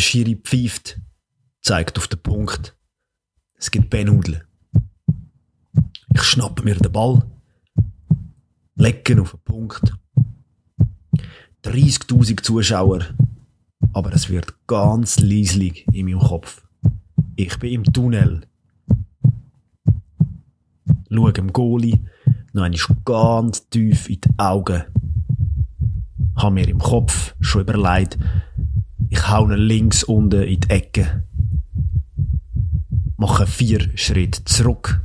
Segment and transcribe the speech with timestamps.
[0.00, 0.98] Der Schiri pfeift,
[1.60, 2.74] zeigt auf den Punkt.
[3.58, 4.46] Es gibt Benudel.
[6.14, 7.22] Ich schnappe mir den Ball,
[8.76, 9.92] lege auf den Punkt.
[11.64, 13.14] 30.000 Zuschauer,
[13.92, 16.66] aber es wird ganz leislich in meinem Kopf.
[17.36, 18.46] Ich bin im Tunnel.
[21.10, 22.00] Schaue dem Goalie
[22.54, 24.82] noch einmal ganz tief in die Augen.
[26.36, 28.18] Habe mir im Kopf schon überlegt,
[29.10, 31.24] ich hau ihn links unten in die Ecke.
[33.16, 35.02] Mache vier Schritte zurück.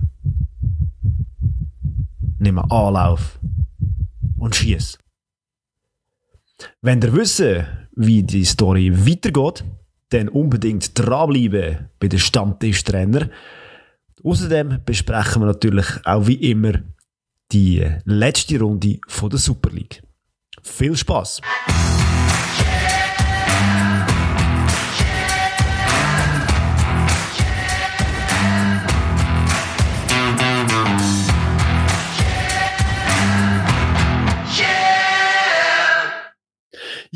[2.39, 3.39] Nehme Anlauf
[4.37, 4.97] und schieß.
[6.81, 9.65] Wenn ihr wissen, wie die Story weitergeht,
[10.09, 13.29] dann unbedingt dranbleiben bei den Stammtischtrainer.
[14.23, 16.73] Außerdem besprechen wir natürlich auch wie immer
[17.51, 20.03] die letzte Runde von der Super League.
[20.61, 21.41] Viel Spaß!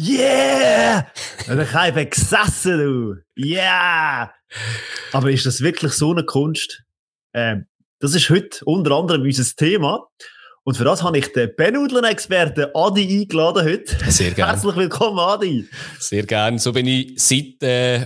[0.02, 1.08] Yeah!
[1.50, 3.16] Und ich habe gesessen, du.
[3.38, 4.32] Yeah!
[5.12, 6.84] Aber ist das wirklich so eine Kunst?
[7.34, 7.66] Ähm,
[8.00, 10.08] das ist heute unter anderem unser Thema.
[10.64, 13.98] Und für das habe ich den Benudlen-Experten Adi eingeladen heute.
[14.10, 14.54] Sehr gerne.
[14.54, 15.68] Herzlich willkommen, Adi.
[16.00, 16.60] Sehr gerne.
[16.60, 18.06] So bin ich seit äh,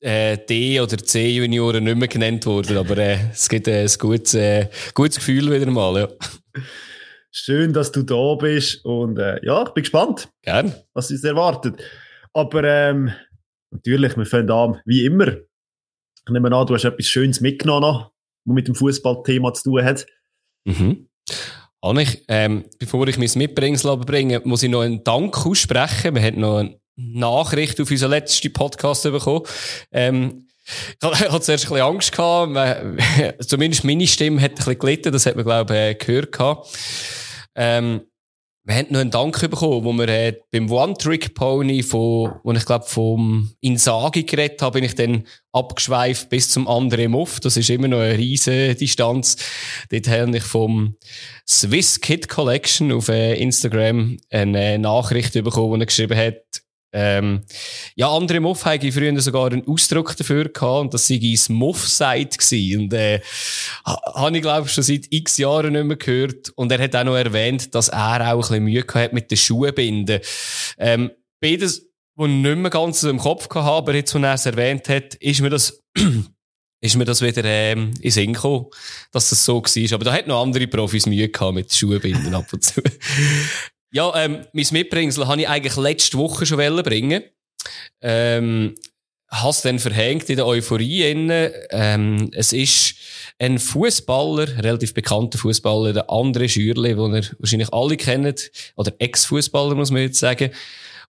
[0.00, 4.68] äh, D- oder C-Junioren nicht mehr genannt worden, aber äh, es gibt ein gutes, äh,
[4.94, 6.00] gutes Gefühl wieder mal.
[6.00, 6.08] Ja.
[7.36, 10.72] Schön, dass du da bist und äh, ja, ich bin gespannt, Gern.
[10.92, 11.82] was uns erwartet.
[12.32, 13.10] Aber ähm,
[13.72, 15.26] natürlich, wir fangen an, wie immer.
[15.26, 18.04] Ich nehme an, du hast etwas Schönes mitgenommen,
[18.44, 20.06] was mit dem Fußballthema zu tun hat.
[20.64, 21.08] Mhm.
[21.80, 26.14] Anich, ähm, bevor ich mein Mitbringsel bringe, muss ich noch einen Dank aussprechen.
[26.14, 29.42] Wir haben noch eine Nachricht auf unseren letzten Podcast bekommen.
[29.90, 30.46] Ähm,
[31.02, 33.02] ich hatte zuerst ein bisschen Angst gehabt.
[33.44, 35.12] Zumindest meine Stimme hat ein bisschen gelitten.
[35.12, 36.68] Das hat man, glaube ich, äh, gehört gehabt.
[37.54, 38.02] Ähm,
[38.66, 42.86] wir haben noch einen Dank bekommen, wo wir äh, beim One-Trick-Pony, von, wo ich glaube
[42.86, 47.40] vom Insagi geredet habe, bin ich dann abgeschweift bis zum anderen Muff.
[47.40, 49.36] Das ist immer noch eine riesige Distanz.
[49.90, 50.96] Dort habe ich vom
[51.46, 56.63] Swiss Kid Collection auf äh, Instagram eine Nachricht bekommen, wo er geschrieben hat,
[56.96, 57.42] ähm,
[57.96, 61.48] ja, andere Muff habe ich früher sogar einen Ausdruck dafür gehabt, und das sei das
[61.48, 62.82] Muff-Site gewesen.
[62.82, 63.20] Und, äh,
[63.84, 66.50] habe ich, glaube ich, schon seit x Jahren nicht mehr gehört.
[66.50, 69.36] Und er hat auch noch erwähnt, dass er auch ein bisschen Mühe hat mit den
[69.36, 70.20] Schuhbinden.
[70.78, 71.10] Ähm,
[71.40, 71.84] beides,
[72.14, 75.14] was ich nicht mehr ganz im Kopf habe, aber jetzt, als er es erwähnt hat,
[75.16, 75.82] ist mir das,
[76.80, 78.66] ist mir das wieder, ähm, in Sinn gekommen,
[79.10, 79.94] dass das so war.
[79.94, 82.80] Aber da hat noch andere Profis Mühe gehabt mit Schuhbinden ab und zu.
[83.94, 87.22] Ja, ähm, mein Mitbringsel habe ich eigentlich letzte Woche schon bringen.
[88.00, 88.74] Ähm,
[89.30, 91.52] has dann verhängt in der Euphorie innen.
[91.70, 92.96] Ähm, es ist
[93.38, 99.76] ein Fußballer, relativ bekannter Fußballer, der andere Schürle, den ihr wahrscheinlich alle kennt, oder Ex-Fußballer
[99.76, 100.50] muss man jetzt sagen,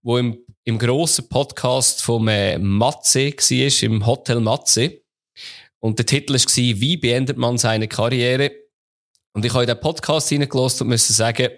[0.03, 5.01] wo im, im grossen Podcast vom äh, Matze war, im Hotel Matze.
[5.79, 8.51] Und der Titel war, wie beendet man seine Karriere?
[9.33, 11.49] Und ich habe in den Podcast hineingelassen und musste sagen,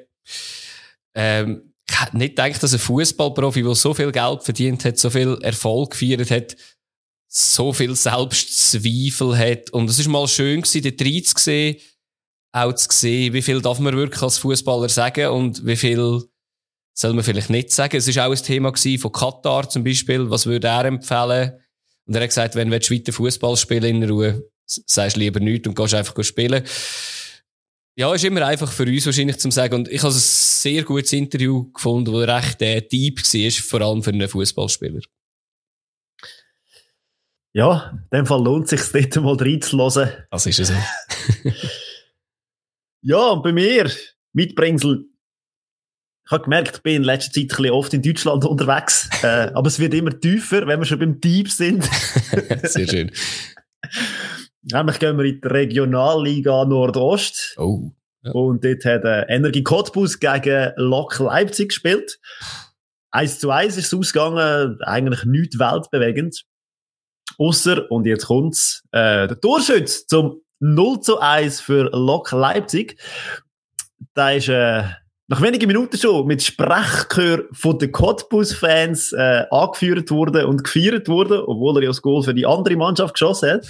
[1.17, 1.73] ähm,
[2.13, 6.29] nicht gedacht, dass ein Fußballprofi, der so viel Geld verdient hat, so viel Erfolg gefeiert
[6.29, 6.55] hat,
[7.27, 9.71] so viel Selbstzweifel hat.
[9.71, 11.77] Und es ist mal schön gewesen, dort zu sehen,
[12.51, 16.23] auch zu sehen, wie viel darf man wirklich als Fußballer sagen und wie viel
[16.93, 17.97] soll man vielleicht nicht sagen.
[17.97, 20.29] Es ist auch ein Thema von Katar zum Beispiel.
[20.29, 21.53] Was würde er empfehlen?
[22.05, 25.75] Und er hat gesagt, wenn du weiter Fußball spielen in Ruhe, sagst lieber nichts und
[25.75, 26.63] gehst einfach spielen.
[27.95, 29.73] Ja, ist immer einfach für uns wahrscheinlich zu sagen.
[29.73, 30.19] Und ich habe ein
[30.67, 34.99] sehr gutes Interview gefunden, das recht äh, deep war, vor allem für einen Fußballspieler.
[37.53, 40.09] Ja, in dem Fall lohnt es sich, dort mal reinzulassen.
[40.29, 40.73] Das ist es so.
[43.01, 43.89] ja, und bei mir,
[44.33, 45.05] Mitbringsel,
[46.25, 49.49] ich habe gemerkt, ich bin in letzter Zeit ein bisschen oft in Deutschland unterwegs, äh,
[49.53, 51.83] aber es wird immer tiefer, wenn wir schon beim Deep sind.
[52.63, 53.11] Sehr schön.
[54.63, 57.55] Nämlich gehen wir in die Regionalliga Nordost.
[57.57, 57.93] Oh.
[58.27, 58.31] Ja.
[58.33, 62.19] Und dort hat äh, Energie Cottbus gegen Lok Leipzig gespielt.
[63.11, 66.43] 1 zu 1 ist es ausgegangen, eigentlich nicht weltbewegend.
[67.37, 72.99] Ausser, und jetzt kommt's, äh, der Torschütz zum 0 zu 1 für Lok Leipzig.
[74.13, 74.83] Da ist äh,
[75.27, 81.41] nach wenigen Minuten schon mit Sprechchör von den Cottbus-Fans äh, angeführt worden und gefeiert worden,
[81.45, 83.67] obwohl er ja das Goal für die andere Mannschaft geschossen hat.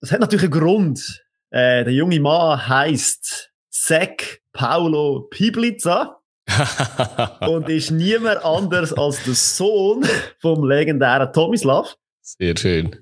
[0.00, 1.24] Das hat natürlich einen Grund.
[1.50, 6.14] Äh, der junge Mann heißt Zach Paolo Piblica.
[7.42, 10.02] und ist niemand anders als der Sohn
[10.40, 11.94] vom legendären Tomislav.
[12.22, 12.96] Sehr schön.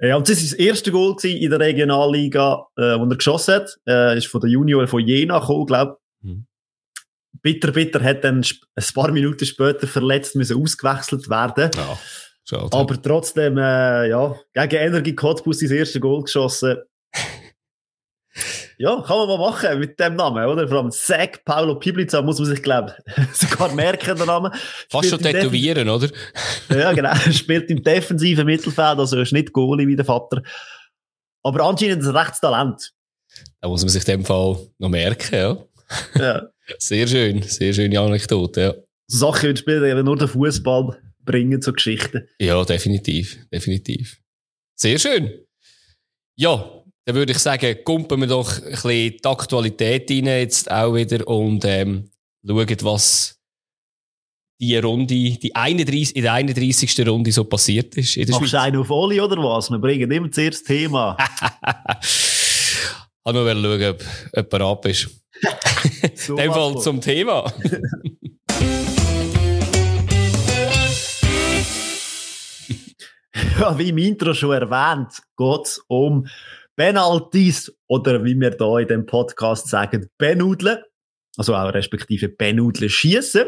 [0.00, 3.78] Ja, und das war das erste Goal in der Regionalliga, äh, wo er geschossen hat.
[3.86, 6.46] Äh, ist von der Junior von Jena gekommen, glaube mhm.
[7.42, 8.44] Bitter, bitter hat dann
[8.74, 11.70] ein paar Minuten später verletzt müssen ausgewechselt werden.
[11.74, 11.98] Ja,
[12.44, 12.76] schade.
[12.76, 16.78] Aber trotzdem, äh, ja, gegen Energie Cottbus das erste Goal geschossen.
[18.76, 20.66] Ja, kann man mal machen mit dem Namen, oder?
[20.66, 22.94] Vor allem Zack Paulo Piblica muss man sich, glaube
[23.32, 24.50] sogar merken, der Name.
[24.90, 26.08] Fast schon tätowieren, oder?
[26.70, 27.14] ja, genau.
[27.30, 30.42] Spielt im defensiven Mittelfeld, also ist nicht Goalie wie der Vater.
[31.44, 32.92] Aber anscheinend ein rechtes Talent.
[33.60, 35.56] Da muss man sich in dem Fall noch merken, ja.
[36.18, 36.42] ja.
[36.78, 38.74] Sehr schön, sehr schöne Anekdote, ja.
[39.06, 42.28] So Sachen spielen eben nur den Fußball bringen, so Geschichten.
[42.38, 44.20] Ja, definitiv, definitiv.
[44.76, 45.30] Sehr schön.
[46.36, 50.94] Ja, dann würde ich sagen, kumpen wir doch ein bisschen die Aktualität rein jetzt auch
[50.94, 52.10] wieder und ähm,
[52.42, 53.38] schauen, was
[54.60, 57.06] die Runde, die 31, in der 31.
[57.06, 58.16] Runde so passiert ist.
[58.16, 59.70] In der Machst du einen auf Oli oder was?
[59.70, 61.16] Wir bringen immer zuerst das Thema.
[62.00, 64.02] ich nur schauen, ob
[64.34, 65.08] jemand ab ist.
[66.28, 67.52] In dem Fall zum Thema.
[73.60, 76.26] ja, wie im Intro schon erwähnt, geht es um
[76.76, 80.78] Penalties oder wie wir da in dem Podcast sagen, Benudeln.
[81.36, 83.46] Also auch respektive Benudeln schießen.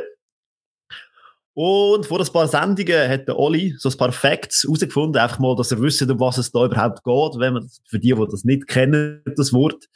[1.54, 5.56] Und vor ein paar Sendungen hat der Oli so ein paar Facts herausgefunden, einfach mal,
[5.56, 8.44] dass er wüsste, um was es da überhaupt geht, wenn man, für die, die das
[8.44, 9.86] nicht kennen, das Wort.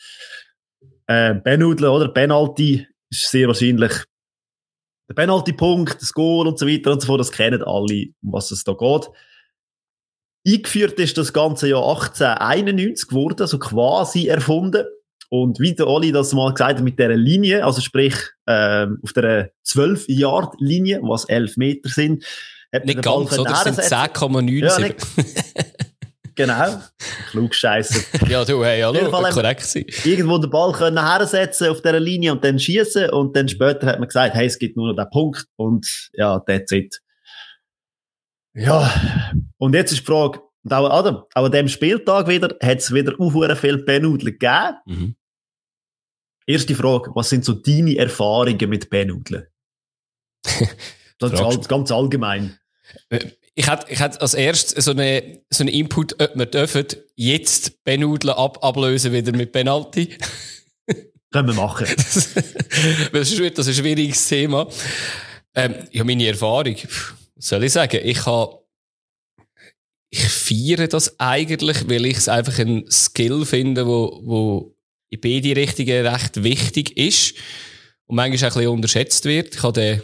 [1.07, 3.93] Äh, Benudeln oder Penalty ist sehr wahrscheinlich
[5.09, 8.53] der Penalty-Punkt, das Goal und so weiter und so fort, das kennen alle, um was
[8.53, 9.11] es da geht.
[10.47, 14.85] Eingeführt ist das ganze Jahr 1891 geworden, also quasi erfunden.
[15.29, 18.15] Und wie der Oli das mal gesagt hat, mit dieser Linie, also sprich
[18.49, 22.25] ähm, auf der 12-Yard-Linie, was 11 Meter sind,
[22.73, 23.51] hat nicht ganz, oder?
[23.51, 24.95] Das sind 10,97.
[25.17, 25.25] Ja,
[26.35, 26.81] genau.
[27.31, 28.01] Klugscheisser.
[28.29, 29.85] ja, du, hey, hallo, korrekt sein.
[30.05, 33.99] Irgendwo den Ball können hersetzen auf dieser Linie und dann schießen und dann später hat
[33.99, 37.01] man gesagt, hey, es gibt nur noch den Punkt und ja, that's it.
[38.55, 42.79] Ja, und jetzt ist die Frage, und auch, Adam, auch an dem Spieltag wieder, hat
[42.79, 44.77] es wieder auch viel Benudeln gegeben.
[44.87, 45.17] Mhm.
[46.47, 49.47] Erste Frage, was sind so deine Erfahrungen mit Benudeln?
[51.19, 52.59] das ist all, ganz allgemein.
[53.09, 57.85] Äh, ich hätte, ich als erstes so einen so eine Input, ob wir dürfen jetzt
[57.85, 60.17] Benudeln ab, ablösen wieder mit Penalty.
[61.31, 61.87] Können wir machen.
[61.97, 64.67] das, ist, das ist ein schwieriges Thema.
[65.55, 68.01] Ähm, ja, meine Erfahrung, was soll ich sagen?
[68.03, 68.61] Ich habe
[70.13, 74.77] ich feiere das eigentlich, weil ich es einfach ein Skill finde, wo, wo
[75.09, 77.35] in beide Richtungen recht wichtig ist
[78.07, 79.55] und manchmal auch ein bisschen unterschätzt wird.
[79.55, 80.03] Ich habe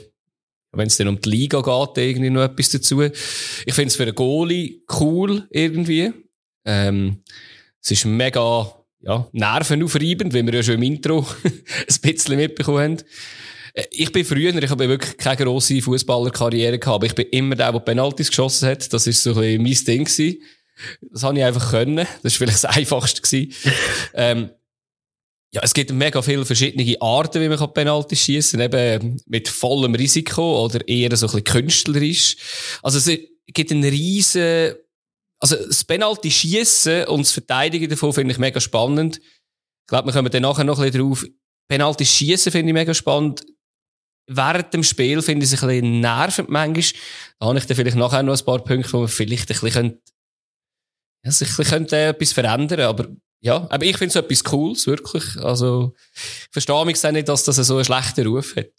[0.72, 3.02] wenn es dann um die Liga geht, irgendwie noch etwas dazu.
[3.02, 6.12] Ich finde es für einen Goalie cool irgendwie.
[6.64, 7.22] Ähm,
[7.82, 12.96] es ist mega ja, nervenaufreibend, wie wir ja schon im Intro ein bisschen mitbekommen haben.
[13.76, 17.54] Äh, ich bin früher, ich habe wirklich keine grosse Fußballerkarriere gehabt, aber ich bin immer
[17.54, 18.92] der, der Penalties geschossen hat.
[18.92, 20.42] Das ist so ein bisschen mein Ding gewesen.
[21.12, 22.06] Das habe ich einfach können.
[22.22, 23.54] Das war vielleicht das Einfachste gewesen.
[24.14, 24.50] ähm,
[25.52, 28.72] ja, es gibt mega viele verschiedene Arten, wie man Penalties schießen kann.
[28.72, 32.36] Eben mit vollem Risiko oder eher so ein bisschen künstlerisch.
[32.82, 34.74] Also es gibt einen riesen,
[35.38, 39.18] also das Penalty schießen und das Verteidigen davon finde ich mega spannend.
[39.18, 41.24] Ich glaube, wir kommen dann nachher noch ein bisschen drauf.
[41.68, 43.42] Penalty schießen finde ich mega spannend
[44.26, 47.00] während dem Spiel finde ich es ein bisschen nervend manchmal.
[47.38, 50.00] Da habe ich dann vielleicht nachher noch ein paar Punkte, wo man vielleicht ein bisschen,
[51.24, 53.08] ja, sich ein bisschen könnte etwas verändern aber
[53.40, 55.36] ja, aber ich finde es etwas Cooles, wirklich.
[55.36, 58.70] Also, ich verstehe mich auch nicht, dass das so einen schlechten Ruf hat.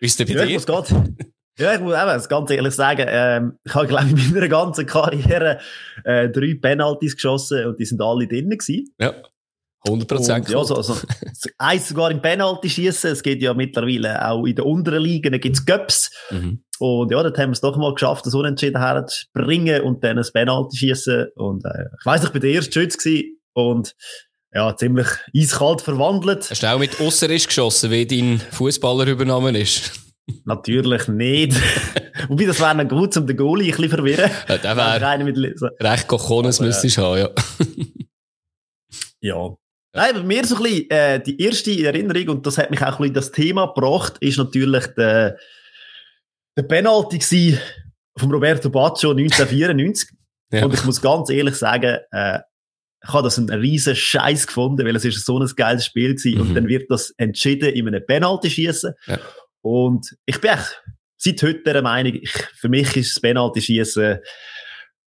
[0.00, 0.56] Ist denn bei ja, dir?
[0.56, 0.90] Ich muss
[1.58, 4.86] ja, ich muss eben ganz ehrlich sagen, ähm, ich habe, glaube ich, in meiner ganzen
[4.86, 5.60] Karriere
[6.04, 8.94] äh, drei Penalties geschossen und die sind alle drinnen gewesen.
[9.00, 9.14] Ja.
[9.86, 10.48] 100 Prozent.
[10.48, 10.96] Ja, so, also,
[11.58, 13.10] eins sogar im Penalty schießen.
[13.10, 16.10] Es geht ja mittlerweile auch in den unteren Ligen, da gibt's Göps.
[16.30, 16.62] Mhm.
[16.78, 20.26] Und ja, dort haben wir es doch mal geschafft, das Unentschieden herzubringen und dann ein
[20.32, 21.28] Penalty schießen.
[21.36, 23.94] Und äh, ich weiss, ich bin der erste Schütz gewesen und
[24.52, 26.50] ja, ziemlich eiskalt verwandelt.
[26.50, 29.92] Hast du auch mit Osserisch geschossen, wie dein Fußballer übernommen ist?
[30.44, 31.54] Natürlich nicht.
[32.28, 34.30] Wobei, das wäre noch gut, um den Goalie ein bisschen verwirren.
[34.48, 37.30] Ja, der wäre recht Kochones müsstest du haben, ja.
[39.20, 39.56] ja.
[39.98, 42.86] Nein, bei mir so ein bisschen, äh, die erste Erinnerung, und das hat mich auch
[42.86, 45.36] ein bisschen das Thema gebracht, ist natürlich der,
[46.56, 47.58] der Penalty
[48.16, 50.10] von Roberto Baccio 1994.
[50.50, 50.64] Ja.
[50.64, 52.38] Und ich muss ganz ehrlich sagen, äh,
[53.04, 56.36] ich habe das einen riesen Scheiß gefunden, weil es ist so ein geiles Spiel gewesen.
[56.36, 56.40] Mhm.
[56.40, 58.94] Und dann wird das entschieden in einem Penalty-Schießen.
[59.08, 59.18] Ja.
[59.60, 60.82] Und ich bin echt
[61.18, 64.20] seit heute der Meinung, ich, für mich ist das Penalty-Schießen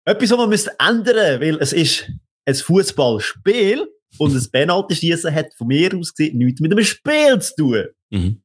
[0.05, 2.07] etwas, was man müsste ändern, weil es ist
[2.45, 3.87] ein Fußballspiel
[4.17, 7.85] und das Penalty-Schießen hat von mir aus gesehen nichts mit einem Spiel zu tun.
[8.09, 8.41] Mhm.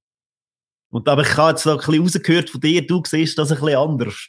[0.90, 3.60] Und aber ich habe jetzt noch ein bisschen rausgehört von dir, du siehst das ein
[3.60, 4.28] bisschen anders.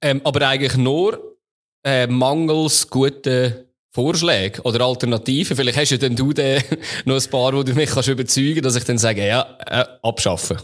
[0.00, 1.36] Ähm, aber eigentlich nur
[1.84, 5.56] äh, mangels guten Vorschläge oder Alternativen.
[5.56, 6.62] Vielleicht hast du dann du den
[7.04, 10.58] noch ein paar, wo du mich kannst überzeugen dass ich dann sage, ja, äh, abschaffen.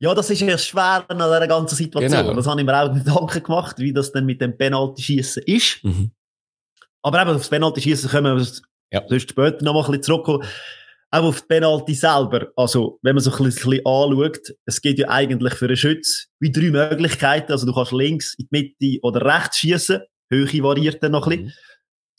[0.00, 2.22] Ja, das ist ja schwer an dieser ganzen Situation.
[2.22, 2.34] Genau.
[2.34, 5.84] Das habe ich mir auch Gedanken gemacht, wie das dann mit dem Penalty-Schießen ist.
[5.84, 6.10] Mhm.
[7.04, 8.46] Aber eben aufs Penalty-Schießen können wir
[8.90, 9.06] ja.
[9.06, 10.48] sonst später noch mal ein bisschen zurückkommen.
[11.10, 12.48] Auch auf die Penalty selber.
[12.56, 16.50] Also, wenn man so ein bisschen, anschaut, es geht ja eigentlich für einen Schütz wie
[16.50, 17.52] drei Möglichkeiten.
[17.52, 20.00] Also, du kannst links, in die Mitte oder rechts schießen.
[20.32, 21.46] Höhe variiert dann noch ein bisschen.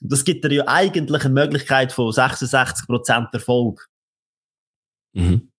[0.01, 0.09] Mhm.
[0.09, 3.89] Das gibt dir ja eigentlich eine Möglichkeit von 66% Erfolg.
[5.13, 5.51] Mhm.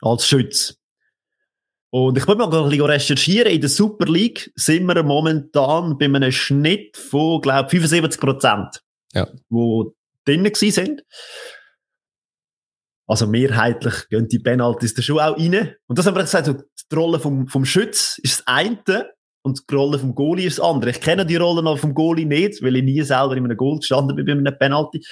[0.00, 0.78] Als Schütz.
[1.98, 3.50] Und ich wollte mal ein bisschen recherchieren.
[3.50, 8.82] In der Super League sind wir momentan bei einem Schnitt von, glaube ich, 75 Prozent.
[9.14, 9.26] Ja.
[9.48, 9.94] Wo
[10.26, 11.02] drinnen sind.
[13.06, 15.74] Also mehrheitlich gehen die Penalties da schon auch rein.
[15.86, 19.10] Und das haben wir gesagt, so, die Rolle vom, vom Schütz ist das eine
[19.40, 20.90] und die Rolle vom Goalie ist das andere.
[20.90, 23.78] Ich kenne die Rolle noch vom Goalie nicht, weil ich nie selber in einem Goal
[23.78, 25.02] gestanden bin bei einem Penalty.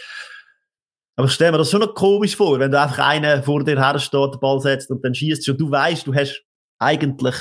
[1.16, 3.82] Aber ich stelle mir das schon noch komisch vor, wenn du einfach einen vor dir
[3.82, 6.43] hersteht, den Ball setzt und dann schießt und du weißt, du hast
[6.78, 7.34] eigentlich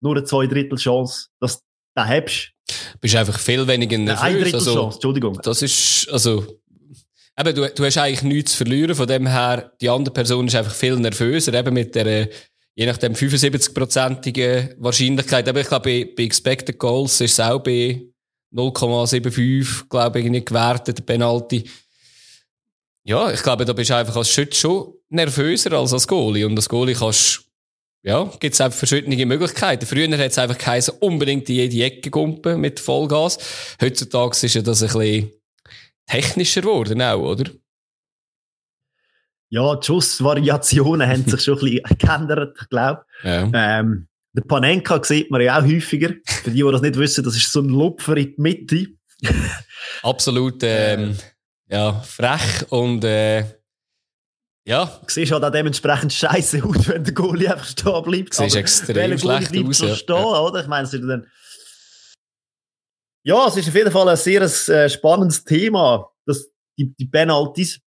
[0.00, 1.62] nur eine zwei Drittel Chance, dass du
[1.96, 2.52] den hast.
[2.66, 4.22] Du bist einfach viel weniger nervös.
[4.22, 5.38] Ein Drittel also, Entschuldigung.
[5.42, 6.46] Das ist, also,
[7.38, 10.54] eben, du, du hast eigentlich nichts zu verlieren, von dem her, die andere Person ist
[10.54, 12.28] einfach viel nervöser, eben mit der,
[12.74, 15.48] je nachdem 75-prozentigen Wahrscheinlichkeit.
[15.48, 18.02] Aber ich glaube, bei, bei Expected Goals ist es auch bei
[18.52, 21.64] 0,75, glaube ich, nicht gewertet, Penalty.
[23.04, 26.46] Ja, ich glaube, da bist du einfach als Schütz schon nervöser als als Goalie.
[26.46, 27.49] Und als Goalie kannst
[28.02, 29.84] ja, gibt es einfach verschiedene Möglichkeiten.
[29.84, 33.38] Früher hat es einfach geheißen, unbedingt in jede Ecke gumpen mit Vollgas.
[33.80, 35.30] Heutzutage ist ja das ein bisschen
[36.06, 37.50] technischer geworden auch, oder?
[39.50, 43.04] Ja, die Schussvariationen haben sich schon ein bisschen geändert, ich glaube.
[43.22, 43.50] Ja.
[43.52, 46.14] Ähm, der Panenka sieht man ja auch häufiger.
[46.24, 48.86] Für die, die das nicht wissen, das ist so ein Lupfer in die Mitte.
[50.02, 51.16] Absolut, ähm,
[51.68, 53.44] ja, frech und, äh,
[54.64, 54.84] ja.
[54.84, 58.34] Du siehst halt auch dementsprechend scheiße aus, wenn der Goalie einfach stehen bleibt.
[58.34, 59.80] Siehst extrem schlecht aus.
[59.80, 59.94] Ja.
[59.94, 60.60] Stehen, oder?
[60.60, 61.26] Ich meine, es dann
[63.22, 66.48] ja, es ist auf jeden Fall ein sehr äh, spannendes Thema, dass
[66.78, 67.80] die, die Penalties,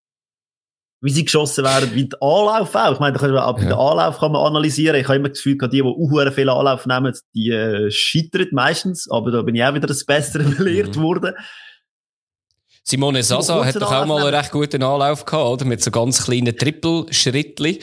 [1.01, 2.93] wie sie geschossen werden, wie der Anlauf auch.
[2.93, 3.69] Ich meine, da kann man, ja.
[3.69, 4.95] den Anlauf kann man analysieren.
[4.95, 9.09] Ich habe immer das Gefühl, die, die auch viel Anlauf nehmen, die äh, scheitern meistens.
[9.09, 11.01] Aber da bin ich auch wieder das Bessere belehrt mhm.
[11.01, 11.33] worden.
[12.85, 15.65] Simone Sasa hat doch auch mal einen recht guten Anlauf gehabt, oder?
[15.65, 17.79] Mit so ganz kleinen Trippelschrittli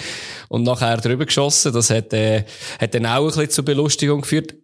[0.48, 1.72] und nachher drüber geschossen.
[1.72, 2.44] Das hat, äh,
[2.78, 4.54] hat dann auch ein bisschen zur Belustigung geführt.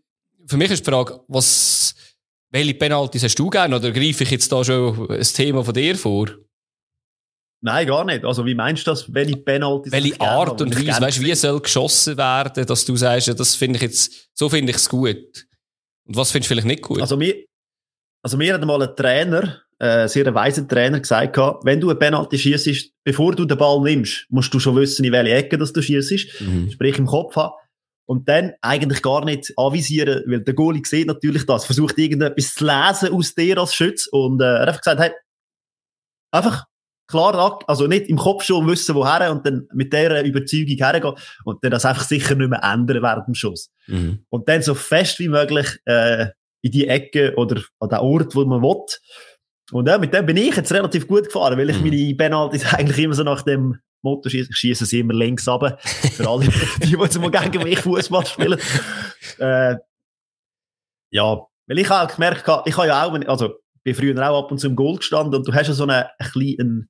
[0.47, 1.95] Für mich ist die Frage, was,
[2.51, 5.97] welche Penalties hast du gerne oder greife ich jetzt da schon ein Thema von dir
[5.97, 6.29] vor?
[7.63, 8.25] Nein, gar nicht.
[8.25, 9.13] Also, wie meinst du das?
[9.13, 9.91] Welche Penalties?
[9.91, 11.01] Welche Art und Weise?
[11.01, 14.51] Weißt du, wie soll geschossen werden, dass du sagst, ja, das finde ich jetzt, so
[14.51, 15.47] finde ich es gut.
[16.05, 17.01] Und was findest du vielleicht nicht gut?
[17.01, 17.35] Also, mir,
[18.27, 22.37] also mir hat mal ein Trainer, äh, sehr weiser Trainer gesagt, wenn du eine Penalty
[22.37, 25.81] schießt, bevor du den Ball nimmst, musst du schon wissen, in welche Ecke dass du
[25.81, 26.41] schießt.
[26.41, 26.71] Mhm.
[26.73, 27.55] Sprich im Kopf haben.
[28.05, 32.65] Und dann eigentlich gar nicht anvisieren, weil der Goalie sieht natürlich das, versucht irgendetwas zu
[32.65, 35.11] lesen aus dir als Schütz und äh, er hat einfach gesagt, hey,
[36.33, 36.65] einfach
[37.07, 41.15] klar, also nicht im Kopf schon wissen, woher und dann mit dieser Überzeugung hergehen
[41.45, 43.71] und dann das einfach sicher nicht mehr ändern während dem Schuss.
[43.87, 44.25] Mhm.
[44.31, 46.27] Und dann so fest wie möglich äh,
[46.67, 48.87] in die Ecke oder an den Ort, wo man will,
[49.73, 51.91] und ja, mit dem bin ich jetzt relativ gut gefahren, weil ich mhm.
[51.91, 54.51] meine Penalties eigentlich immer so nach dem Motto schieße.
[54.51, 55.79] Ich schieße sie immer links runter.
[55.83, 58.61] Für alle, die, die jetzt mal gegen mich Fußball spielen.
[59.39, 59.77] Äh,
[61.11, 64.59] ja, weil ich habe gemerkt, ich habe ja auch, also, bin früher auch ab und
[64.59, 66.89] zu im Goal gestanden und du hast ja so einen, ein kleinen,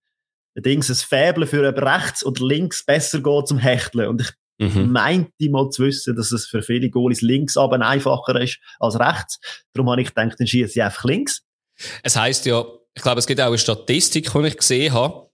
[0.57, 4.09] ein Dings, ein Fäble für ob rechts oder links besser geht zum Hechteln.
[4.09, 4.93] Und ich mhm.
[4.93, 9.39] meinte mal zu wissen, dass es für viele Goalies links aber einfacher ist als rechts.
[9.73, 11.43] Darum habe ich gedacht, dann schieße ich einfach links.
[12.03, 15.31] Es heißt ja, ich glaube, es gibt auch eine Statistik, die ich gesehen habe,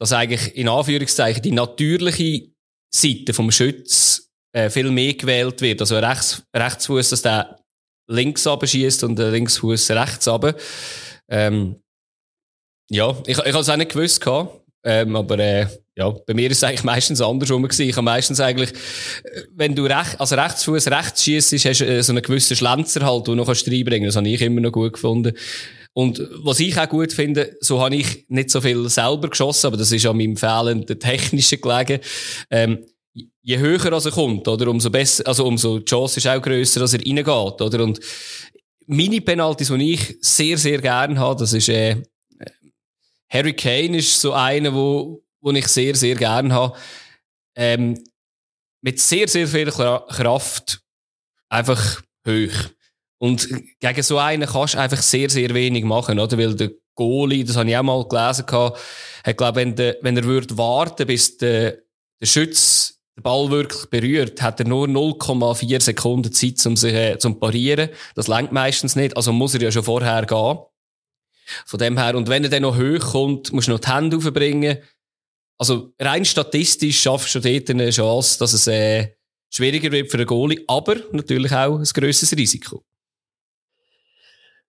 [0.00, 2.50] dass eigentlich in Anführungszeichen die natürliche
[2.92, 5.80] Seite vom Schütz äh, viel mehr gewählt wird.
[5.80, 7.60] Also rechts, Rechtsfuß, dass der
[8.08, 10.54] links abschießt und der Linksfuß rechts runter.
[11.28, 11.82] Ähm,
[12.90, 15.66] ja, ich, ich habe es auch nicht gewusst gehabt, ähm, aber äh,
[15.96, 17.88] ja, bei mir ist es eigentlich meistens andersrum gewesen.
[17.88, 22.02] Ich habe meistens eigentlich, äh, wenn du recht, als Rechtsfuß rechts schießt, hast du äh,
[22.02, 24.16] so einen gewissen Schlenzer halt, den du noch reinbringen kannst.
[24.16, 25.32] Das habe ich immer noch gut gefunden.
[25.92, 29.76] Und was ich auch gut finde, so habe ich nicht so viel selber geschossen, aber
[29.76, 32.00] das ist an meinem fehlenden technischen gelegen.
[32.50, 32.84] Ähm,
[33.42, 36.92] je höher er kommt, oder, umso besser, also umso die Chance ist auch grösser, dass
[36.92, 37.26] er reingeht,
[37.60, 37.82] oder?
[37.82, 37.98] Und
[38.86, 41.96] meine Penalties, die ich sehr, sehr gerne habe, das ist, äh,
[43.28, 46.78] Harry Kane ist so einer, wo, wo ich sehr, sehr gerne habe.
[47.54, 48.02] Ähm,
[48.82, 50.80] mit sehr, sehr viel Kraft
[51.48, 52.70] einfach hoch.
[53.18, 53.48] Und
[53.80, 56.36] gegen so einen kannst du einfach sehr, sehr wenig machen, oder?
[56.36, 58.46] Weil der Goalie, das habe ich auch mal gelesen,
[59.24, 61.78] hat, glaube wenn, der, wenn er würde warten, bis der,
[62.20, 67.18] der Schütz den Ball wirklich berührt, hat er nur 0,4 Sekunden Zeit, um sich äh,
[67.18, 67.88] zum parieren.
[68.14, 70.58] Das lenkt meistens nicht, also muss er ja schon vorher gehen.
[71.66, 74.16] Von dem her, und wenn er dann noch hoch kommt, musst du noch die Hände
[74.16, 74.78] aufbringen.
[75.58, 79.14] Also rein statistisch schaffst du dort eine Chance, dass es äh,
[79.50, 82.84] schwieriger wird für einen Goalie, aber natürlich auch ein grösseres Risiko.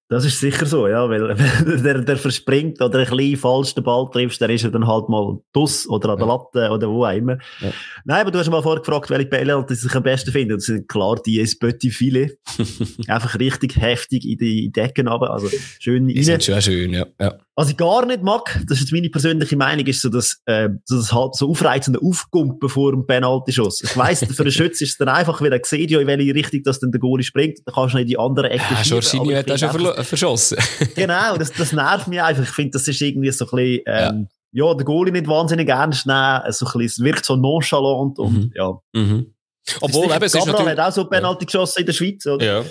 [0.10, 1.36] Das ist sicher so, ja, weil
[1.84, 5.10] der, der verspringt oder ein bisschen falsch den Ball triffst, der ist er dann halt
[5.10, 7.38] mal dus oder an der Latte oder wo auch immer.
[7.60, 7.72] Ja.
[8.06, 10.56] Nein, aber du hast mal vorher gefragt, welche Penalty sich am besten finden.
[10.56, 12.38] Das sind klar die Spötti viele.
[13.08, 15.50] Einfach richtig heftig in die Decken runter, also
[15.80, 16.16] schön rein.
[16.16, 17.06] Die sind schon schön, ja.
[17.20, 17.38] ja.
[17.60, 20.70] Was ich gar nicht mag, das ist jetzt meine persönliche Meinung, ist so das, äh,
[20.86, 23.82] so das halt so aufreizende Aufgumpen vor dem Penalty-Schuss.
[23.82, 26.36] Ich weiss, für den Schütz ist es dann einfach, weil er sieht ja, in welche
[26.36, 29.36] Richtung das dann der Goalie springt, dann kannst du in die andere Ecke ja, Jorginho
[29.36, 30.60] hat auch schon verschossen.
[30.96, 32.44] genau, das, das nervt mich einfach.
[32.44, 34.68] Ich finde, das ist irgendwie so ein bisschen, ähm, ja.
[34.68, 38.34] ja, der Goalie nicht wahnsinnig ernst nehmen, so ein bisschen, es wirkt so nonchalant und,
[38.34, 38.52] mhm.
[38.54, 38.78] ja.
[38.94, 39.34] Mhm.
[39.82, 40.78] Obwohl, eben, es ist natürlich...
[40.78, 42.46] hat auch so Penalty geschossen in der Schweiz, oder?
[42.46, 42.66] Ja.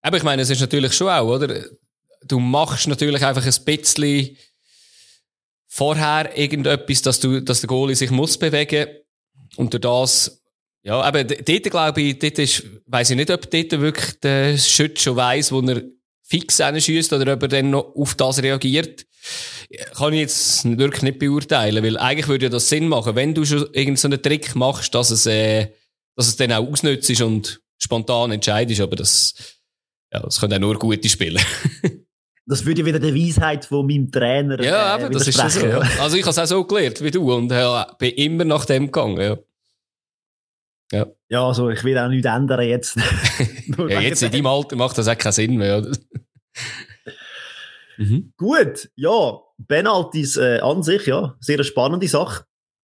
[0.00, 1.64] Aber ich meine, es ist natürlich schon auch, oder?
[2.26, 4.36] Du machst natürlich einfach ein bisschen
[5.68, 8.88] vorher irgendetwas, dass du, dass der Goalie sich muss bewegen
[9.56, 10.42] und durch das,
[10.82, 15.02] ja, aber dort glaube ich, dort ist, weiss ich nicht, ob dort wirklich der Schütz
[15.02, 15.82] schon weiss, wo er
[16.22, 19.06] fix schießt oder ob er dann noch auf das reagiert.
[19.94, 23.44] Kann ich jetzt wirklich nicht beurteilen, weil eigentlich würde ja das Sinn machen, wenn du
[23.44, 25.68] schon irgendeinen so Trick machst, dass es, äh,
[26.16, 29.34] dass es dann auch ausnützt und spontan entscheidest, aber das,
[30.12, 31.40] ja, das können auch nur gute Spieler.
[32.52, 35.66] Das würde wieder der Weisheit von meinem Trainer Ja, äh, aber das ist so.
[35.66, 35.80] Ja.
[36.00, 38.92] Also ich habe es auch so gelernt wie du und äh, bin immer nach dem
[38.92, 39.18] gegangen.
[39.18, 39.38] Ja.
[40.92, 41.06] Ja.
[41.30, 42.96] ja, also ich will auch nichts ändern jetzt.
[43.88, 45.90] ja, jetzt in deinem Alter macht das auch keinen Sinn mehr.
[47.96, 48.34] mhm.
[48.36, 52.44] Gut, ja, Penalties äh, an sich, ja, sehr eine spannende Sache.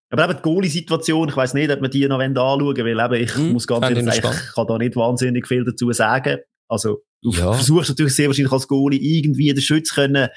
[0.10, 3.23] Aber eben die Goalie-Situation, ich weiss nicht, ob wir die noch anschauen wollen, weil eben
[3.25, 6.38] ich mhm, muss ganz ehrlich sagen, ich kann da nicht wahnsinnig viel dazu sagen.
[6.69, 7.51] Also Du ja.
[7.53, 10.30] versuchst natürlich sehr wahrscheinlich als Goalie irgendwie den Schütz können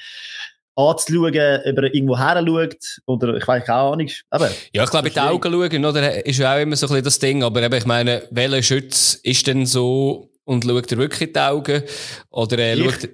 [0.75, 1.33] anzuschauen, ob
[1.77, 4.09] er irgendwo her schaut, oder ich weiß keine Ahnung.
[4.29, 6.89] Aber, ja, ich glaube, in die Augen schauen, oder, ist ja auch immer so ein
[6.89, 10.97] bisschen das Ding, aber eben, ich meine, welcher Schütz ist denn so und schaut er
[10.97, 11.83] wirklich in die Augen?
[12.29, 13.09] Oder äh, schaut,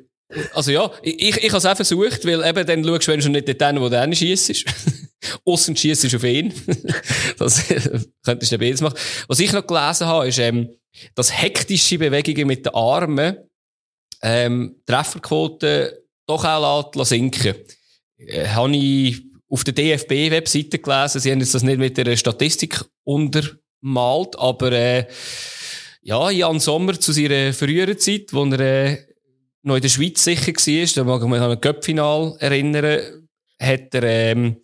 [0.53, 3.31] also ja, ich, ich, habe es auch versucht, weil eben dann schaust du, wenn schon
[3.31, 4.65] nicht den, wo der schießt.
[5.45, 6.53] Aussen schießt auf ihn.
[7.37, 7.65] das
[8.23, 8.97] könntest du beides machen.
[9.27, 10.69] Was ich noch gelesen habe, ist, ähm,
[11.15, 13.37] dass hektische Bewegungen mit den Armen
[14.21, 17.55] ähm, Trefferquote doch auch sinken.
[18.17, 22.83] Äh, Habe ich auf der DFB-Webseite gelesen, sie haben jetzt das nicht mit der Statistik
[23.03, 25.07] untermalt, aber äh,
[26.01, 28.97] ja, Jan Sommer zu seiner früheren Zeit, wo er äh,
[29.63, 33.27] noch in der Schweiz sicher war, da mag ich mich an ein Cup-Final erinnern,
[33.61, 34.57] hat er, ähm,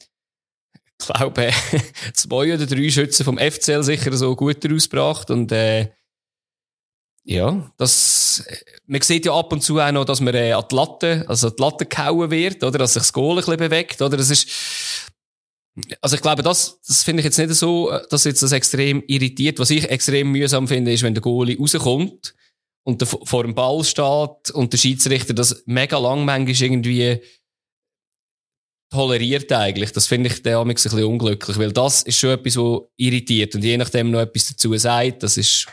[0.99, 1.51] ich glaube,
[2.13, 5.89] zwei oder drei Schützen vom FCL sicher so gut herausgebracht und äh,
[7.25, 8.43] ja, das,
[8.85, 11.47] man sieht ja ab und zu auch noch, dass man äh, an die Latte, also
[11.47, 14.29] an die Latte gehauen wird, oder, dass sich das Goal ein bisschen bewegt, oder, das
[14.29, 14.49] ist,
[16.01, 19.57] also ich glaube, das, das finde ich jetzt nicht so, dass jetzt das extrem irritiert.
[19.59, 22.35] Was ich extrem mühsam finde, ist, wenn der Goalie rauskommt
[22.83, 27.21] und der vor dem Ball steht und der Schiedsrichter das mega lang manchmal irgendwie
[28.91, 29.91] toleriert eigentlich.
[29.93, 33.63] Das finde ich der ein bisschen unglücklich, weil das ist schon etwas, was irritiert und
[33.63, 35.67] je nachdem noch etwas dazu sagt, das ist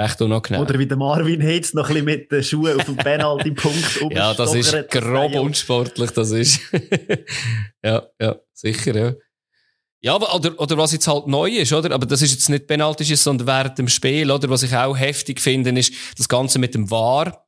[0.00, 0.62] recht unangenehm.
[0.62, 4.34] Oder wie der Marvin Hitz noch ein bisschen mit den Schuhen auf dem Penalty-Punkt Ja,
[4.34, 6.60] das ist grob unsportlich, das ist.
[7.84, 9.14] ja, ja, sicher, ja.
[10.02, 11.94] Ja, aber, oder, oder was jetzt halt neu ist, oder?
[11.94, 14.48] Aber das ist jetzt nicht Penalty, sondern während dem Spiel, oder?
[14.48, 17.46] Was ich auch heftig finde, ist das Ganze mit dem VAR.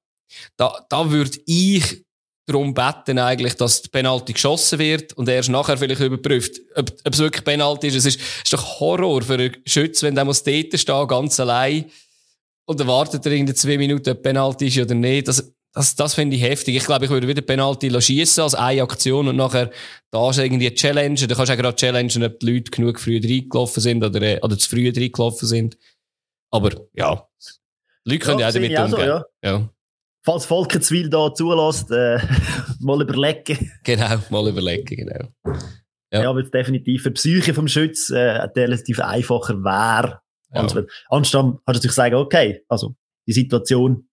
[0.58, 2.04] Da, da würde ich
[2.46, 7.12] darum beten eigentlich, dass die Penalty geschossen wird und erst nachher vielleicht überprüft, ob, ob
[7.12, 7.94] es wirklich Penalty ist.
[7.94, 11.90] Es ist, ist doch Horror für einen Schütz, wenn der muss dort stehen, ganz allein
[12.66, 15.28] und dann wartet er irgendwie zwei Minuten, ob Penalty ist oder nicht.
[15.28, 16.76] Das, das, das finde ich heftig.
[16.76, 19.70] Ich glaube, ich würde wieder Penalty schießen als eine Aktion und nachher
[20.10, 21.14] da ist irgendwie eine Challenge.
[21.14, 24.38] Da kannst du ja gerade challengen, ob die Leute genug früh reingelaufen sind oder, äh,
[24.42, 25.78] oder zu früh reingelaufen sind.
[26.50, 27.26] Aber ja,
[28.04, 28.90] die Leute können ja, auch damit umgehen.
[28.90, 29.24] So, ja.
[29.42, 29.68] ja.
[30.22, 32.18] falls Volkenswil da zulässt, äh,
[32.80, 33.72] mal überlegen.
[33.84, 35.28] Genau, mal überlegen, genau.
[36.12, 40.21] Ja, ja weil es definitiv für die Psyche vom Schütz äh, relativ einfacher wäre.
[40.54, 40.60] Ja.
[40.60, 42.94] Anstatt kannst du natürlich sagen, okay, also
[43.26, 44.08] die Situation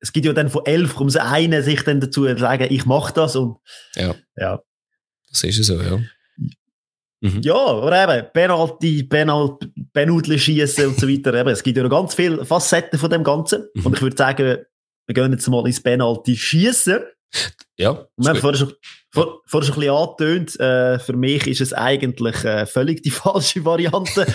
[0.00, 3.36] es gibt ja dann von elf, kommt eine sich dann dazu sagen, ich mache das
[3.36, 3.58] und
[3.94, 4.14] ja.
[4.36, 4.60] ja.
[5.30, 6.00] Das ist so, ja.
[7.20, 7.40] Mhm.
[7.42, 11.34] Ja, aber eben, Penalty, Penalty, Penalty schießen und so weiter.
[11.34, 13.68] Eben, es gibt ja noch ganz viele Facetten von dem Ganzen.
[13.74, 13.86] Mhm.
[13.86, 14.58] Und ich würde sagen,
[15.06, 17.00] wir gehen jetzt mal ins Penalty schießen.
[17.76, 18.08] Ja.
[18.16, 18.72] Wir haben vorher schon,
[19.12, 23.10] vor, vorher schon ein bisschen angetönt, äh, für mich ist es eigentlich äh, völlig die
[23.12, 24.26] falsche Variante,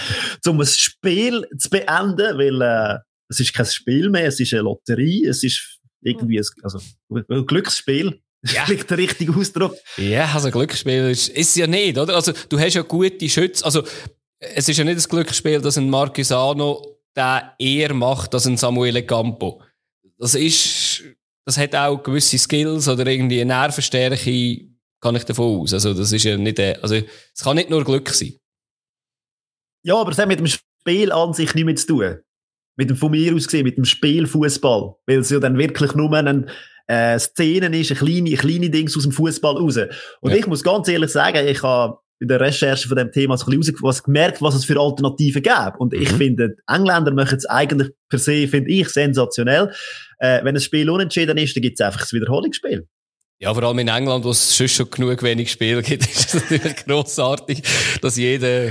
[0.48, 4.64] um ein Spiel zu beenden, weil äh, es ist kein Spiel mehr, es ist eine
[4.64, 6.80] Lotterie, es ist irgendwie ein, also,
[7.10, 8.20] ein Glücksspiel.
[8.46, 8.66] Ja.
[8.66, 9.78] vielleicht der richtige Ausdruck.
[9.96, 12.14] Ja, also Glücksspiel ist, ist ja nicht, oder?
[12.14, 13.84] Also, du hast ja gute Schütze, also,
[14.38, 19.06] es ist ja nicht das Glücksspiel, dass ein Marquisano der eher macht als ein Samuele
[19.06, 19.62] Campo.
[20.18, 21.04] Das ist,
[21.46, 24.70] das hat auch gewisse Skills oder irgendwie eine Nervenstärke,
[25.02, 25.74] kann ich davon aus.
[25.74, 28.34] Also, das ist ja nicht, also, es kann nicht nur Glück sein.
[29.86, 32.24] Ja, aber es hat mit dem Spiel an sich nichts mehr zu tun
[32.76, 36.14] mit dem von mir aus gesehen, mit dem Spielfußball, weil es ja dann wirklich nur
[36.14, 36.48] eine
[36.88, 39.78] äh, Szene ist, eine kleine, eine kleine Dings aus dem Fußball raus.
[40.22, 40.38] Und ja.
[40.38, 43.60] ich muss ganz ehrlich sagen, ich habe in der Recherche von dem Thema so ein
[43.60, 45.74] bisschen was gemerkt, was es für Alternativen gäbe.
[45.78, 46.02] Und mhm.
[46.02, 49.72] ich finde, die Engländer machen es eigentlich per se, finde ich, sensationell.
[50.20, 52.88] Äh, wenn ein Spiel unentschieden ist, dann gibt es einfach ein Wiederholungsspiel.
[53.40, 56.50] Ja, vor allem in England, wo es schon, schon genug wenig Spiele gibt, ist es
[56.50, 57.62] natürlich grossartig,
[58.00, 58.70] dass jeder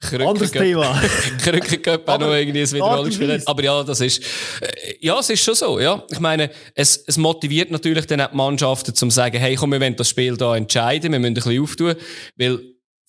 [0.00, 0.48] Krückencup
[2.08, 3.46] auch noch irgendwie ein Wiederholungsspiel hat.
[3.46, 4.20] Aber ja, das ist,
[4.60, 6.02] äh, ja, es ist schon so, ja.
[6.10, 9.80] Ich meine, es, es motiviert natürlich dann auch die Mannschaften zum sagen, hey, komm, wir
[9.80, 11.94] wollen das Spiel da entscheiden, wir müssen ein bisschen auftun,
[12.36, 12.58] weil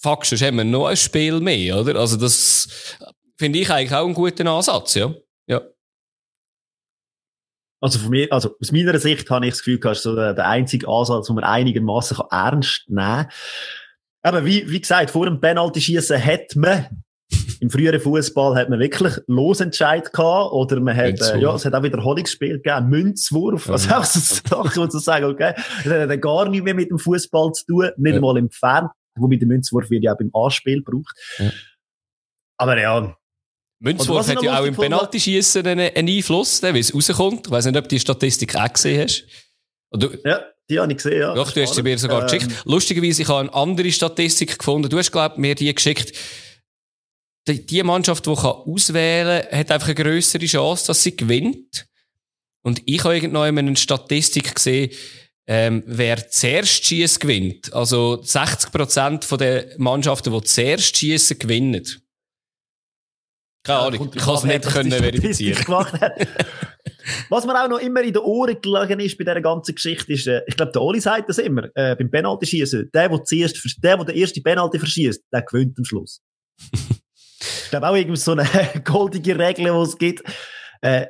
[0.01, 1.99] faktisch haben wir noch ein Spiel mehr, oder?
[1.99, 2.97] Also das
[3.37, 5.13] finde ich eigentlich auch einen guten Ansatz, ja.
[5.47, 5.61] Ja.
[7.81, 10.33] Also von mir, also aus meiner Sicht habe ich das Gefühl, das ist so der,
[10.33, 13.29] der einzige Ansatz, wo man einigermaßen ernst nehmen kann.
[14.23, 17.03] Aber wie, wie gesagt, vor dem Penalty-Schießen hat man
[17.59, 21.73] im früheren Fußball hat man wirklich Losentscheid gehabt oder man hat, äh, ja, es hat
[21.73, 26.49] auch Wiederholungsspiel gegeben, Münzwurf, also auch so Sachen, wo zu sagen, okay, das hat gar
[26.49, 28.15] nichts mehr mit dem Fußball zu tun, nicht ja.
[28.15, 31.15] einmal im Fern, wobei der Münzwurf wird ja auch beim Anspiel gebraucht.
[31.37, 31.51] Ja.
[32.57, 33.15] Aber ja,
[33.81, 37.47] Münzwurf hat ja auch im Penalty-Schießen einen, einen Einfluss, wie es rauskommt.
[37.47, 39.25] Ich weiß nicht, ob du die Statistik auch gesehen hast.
[39.91, 41.33] Oder, ja, die habe ich gesehen, ja.
[41.33, 42.27] Doch, du hast sie mir sogar ähm.
[42.27, 42.63] geschickt.
[42.65, 44.87] Lustigerweise, ich habe eine andere Statistik gefunden.
[44.87, 46.15] Du hast, glaube ich, mir die geschickt.
[47.47, 51.87] Die, die Mannschaft, die kann auswählen kann, hat einfach eine größere Chance, dass sie gewinnt.
[52.63, 54.91] Und ich habe irgendwann eine Statistik gesehen,
[55.53, 57.73] ähm, wer zuerst schießt, gewinnt.
[57.73, 61.85] Also 60% der Mannschaften, die zuerst schießen, gewinnen.
[63.61, 65.61] Keine Ahnung, ich kann es nicht können verifizieren.
[67.27, 70.25] Was mir auch noch immer in den Ohren gelegen ist bei dieser ganzen Geschichte ist,
[70.25, 73.61] äh, ich glaube, der Oli sagt das immer, äh, beim Penalty schießen, der, der zuerst,
[73.83, 76.21] der, der den ersten Penalty verschießt, der gewinnt am Schluss.
[76.71, 78.47] ich glaube auch irgendwie so eine
[78.85, 80.23] goldige Regel, die es gibt.
[80.79, 81.07] Äh,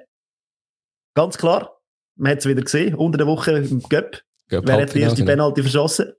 [1.16, 1.80] ganz klar,
[2.16, 4.24] man hat es wieder gesehen, unter der Woche im Göpp.
[4.52, 6.14] Wer hat den ersten Penalty verschossen?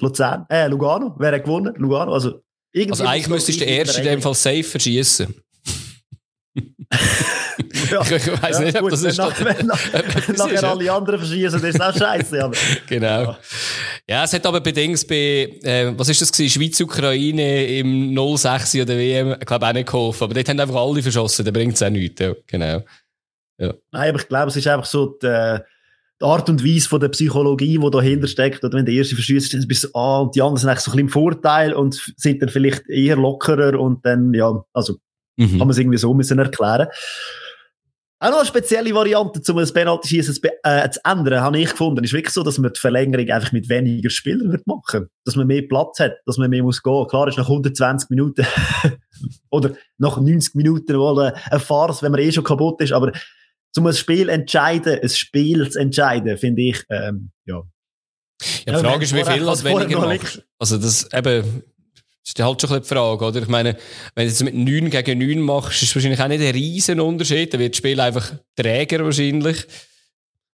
[0.00, 1.14] Luzern, äh, Lugano.
[1.18, 1.74] Wer hat gewonnen?
[1.76, 2.12] Lugano.
[2.12, 2.42] Also,
[2.74, 5.34] also eigentlich müsstest du den ersten in dem Fall safe verschießen.
[7.90, 9.18] ja, ich weiß ja, nicht, ob gut, das ist.
[9.18, 9.78] Nach, wenn, nach,
[10.36, 12.44] nachher alle anderen verschießen, das ist auch scheiße.
[12.44, 12.56] Aber.
[12.88, 13.22] genau.
[13.22, 13.38] Ja.
[14.08, 14.24] ja.
[14.24, 16.60] es hat aber bedingt bei, äh, was ist das gewesen?
[16.60, 20.24] Schweiz-Ukraine im 06 oder WM, ich glaube auch nicht geholfen.
[20.24, 22.20] Aber dort haben einfach alle verschossen, da bringt es auch nichts.
[22.20, 22.82] Ja, genau.
[23.58, 23.74] Ja.
[23.90, 25.58] Nein, aber ich glaube, es ist einfach so die,
[26.20, 28.64] die Art und Weise von der Psychologie, die dahinter steckt.
[28.64, 30.90] Oder wenn der erste verschießt, dann bist du, ah, und die anderen sind eigentlich so
[30.90, 34.96] ein bisschen im Vorteil und sind dann vielleicht eher lockerer und dann, ja, also,
[35.36, 35.50] mhm.
[35.50, 36.88] kann man es irgendwie so müssen erklären.
[38.20, 42.02] Auch noch eine spezielle Variante, um das Penalty-Schießen äh, zu ändern, habe ich gefunden.
[42.02, 45.08] Ist wirklich so, dass man die Verlängerung einfach mit weniger Spielern wird machen.
[45.24, 47.06] Dass man mehr Platz hat, dass man mehr muss gehen.
[47.06, 48.44] Klar ist nach 120 Minuten
[49.50, 52.92] oder nach 90 Minuten wohl eine Farce, wenn man eh schon kaputt ist.
[52.92, 53.12] Aber
[53.76, 57.62] um ein Spiel entscheiden, ein Spiel zu entscheiden, finde ich, ähm, ja.
[58.66, 60.44] Ja, die Frage ist, wie viel als weniger macht.
[60.58, 61.62] Also das eben,
[62.24, 63.42] ist halt schon ein die Frage, oder?
[63.42, 63.76] Ich meine,
[64.14, 67.00] wenn du jetzt mit 9 gegen 9 machst, ist es wahrscheinlich auch nicht ein riesen
[67.00, 67.52] Unterschied.
[67.52, 69.66] Dann wird das Spiel einfach träger wahrscheinlich.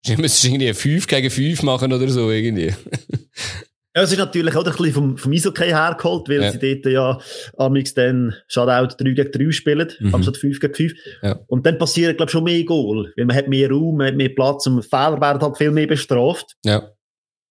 [0.06, 2.74] Du müsstest irgendwie 5 gegen 5 machen oder so irgendwie.
[3.94, 6.52] Ja, es ist natürlich auch ein bisschen vom, vom Eishockey hergeholt, weil ja.
[6.52, 7.20] sie dort ja
[7.58, 10.16] amix dann Shutout 3 gegen 3 spielen, mhm.
[10.16, 10.94] anstatt 5 gegen 5.
[11.22, 11.40] Ja.
[11.48, 14.16] Und dann passieren, glaube ich, schon mehr Goal, weil man hat mehr Raum, man hat
[14.16, 16.56] mehr Platz und Fehler werden halt viel mehr bestraft.
[16.64, 16.90] Ja.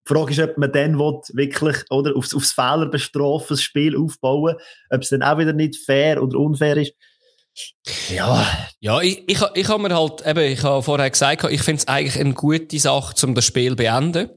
[0.09, 3.94] Die Frage ist, ob man dann will, wirklich oder aufs, aufs Fehler bestrafen, das Spiel
[3.94, 4.57] aufbauen,
[4.88, 6.94] ob es dann auch wieder nicht fair oder unfair ist.
[8.09, 8.46] Ja,
[8.81, 11.88] ja, ich, ich, ich habe mir halt, eben, ich habe vorher gesagt, ich finde es
[11.88, 14.31] eigentlich eine gute Sache, um das Spiel zu beenden.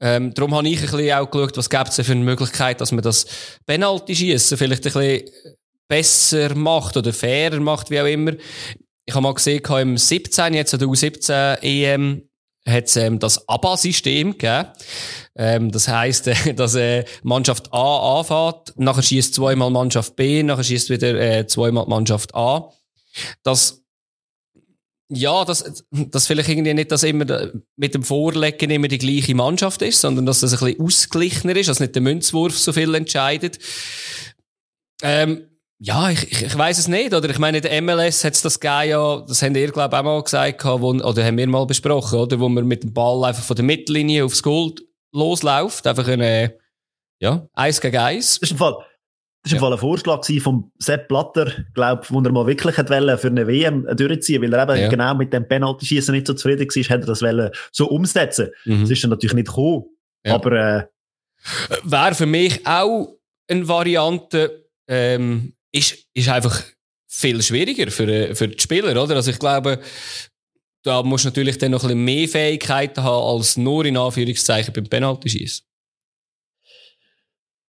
[0.00, 2.92] Ähm, darum habe ich ein bisschen auch geschaut, was gibt es für eine Möglichkeit, dass
[2.92, 3.26] man das
[3.66, 5.30] Penalty schießen vielleicht ein bisschen
[5.88, 8.32] besser macht oder fairer macht, wie auch immer.
[9.06, 12.22] Ich habe mal gesehen, im 17, jetzt an der U17 EM,
[12.66, 14.68] hat es ähm, das ABA-System gegeben.
[15.36, 20.64] Ähm, das heisst, äh, dass äh, Mannschaft A anfährt, nachher schießt zweimal Mannschaft B, nachher
[20.64, 22.70] schießt wieder äh, zweimal Mannschaft A.
[23.42, 23.83] Das
[25.08, 29.82] ja, dass, dass vielleicht irgendwie nicht, dass immer mit dem Vorlegen immer die gleiche Mannschaft
[29.82, 33.58] ist, sondern dass das ein bisschen ausgeglichener ist, dass nicht der Münzwurf so viel entscheidet.
[35.02, 35.46] Ähm,
[35.78, 37.12] ja, ich, ich, ich weiß es nicht.
[37.12, 40.04] Oder ich meine, der MLS hat das gegeben, ja, das haben ihr, glaube ich, auch
[40.04, 42.40] mal gesagt, wo, oder haben wir mal besprochen, oder?
[42.40, 45.86] Wo man mit dem Ball einfach von der Mittellinie aufs Gold losläuft.
[45.86, 46.54] Einfach eine,
[47.20, 48.40] ja, eins gegen eins.
[48.40, 48.76] Das ist im Fall,
[49.44, 49.76] das war ja.
[49.76, 53.86] ein Vorschlag von Sepp Blatter, glaube wo er mal wirklich hat wollen, für eine WM
[53.94, 54.88] durchziehen, weil er eben ja.
[54.88, 58.48] genau mit dem Penalty-Schießen nicht so zufrieden war, hat er das wollen so umsetzen.
[58.64, 58.80] Mhm.
[58.80, 59.84] Das ist dann natürlich nicht gekommen.
[60.24, 60.34] Ja.
[60.34, 60.84] Aber, äh,
[61.82, 66.62] Wäre für mich auch eine Variante, ähm, ist, ist einfach
[67.06, 69.16] viel schwieriger für, äh, für die Spieler, oder?
[69.16, 69.80] Also ich glaube,
[70.84, 74.72] da musst du natürlich dann noch ein bisschen mehr Fähigkeiten haben, als nur in Anführungszeichen
[74.72, 75.66] beim Penalty-Schießen.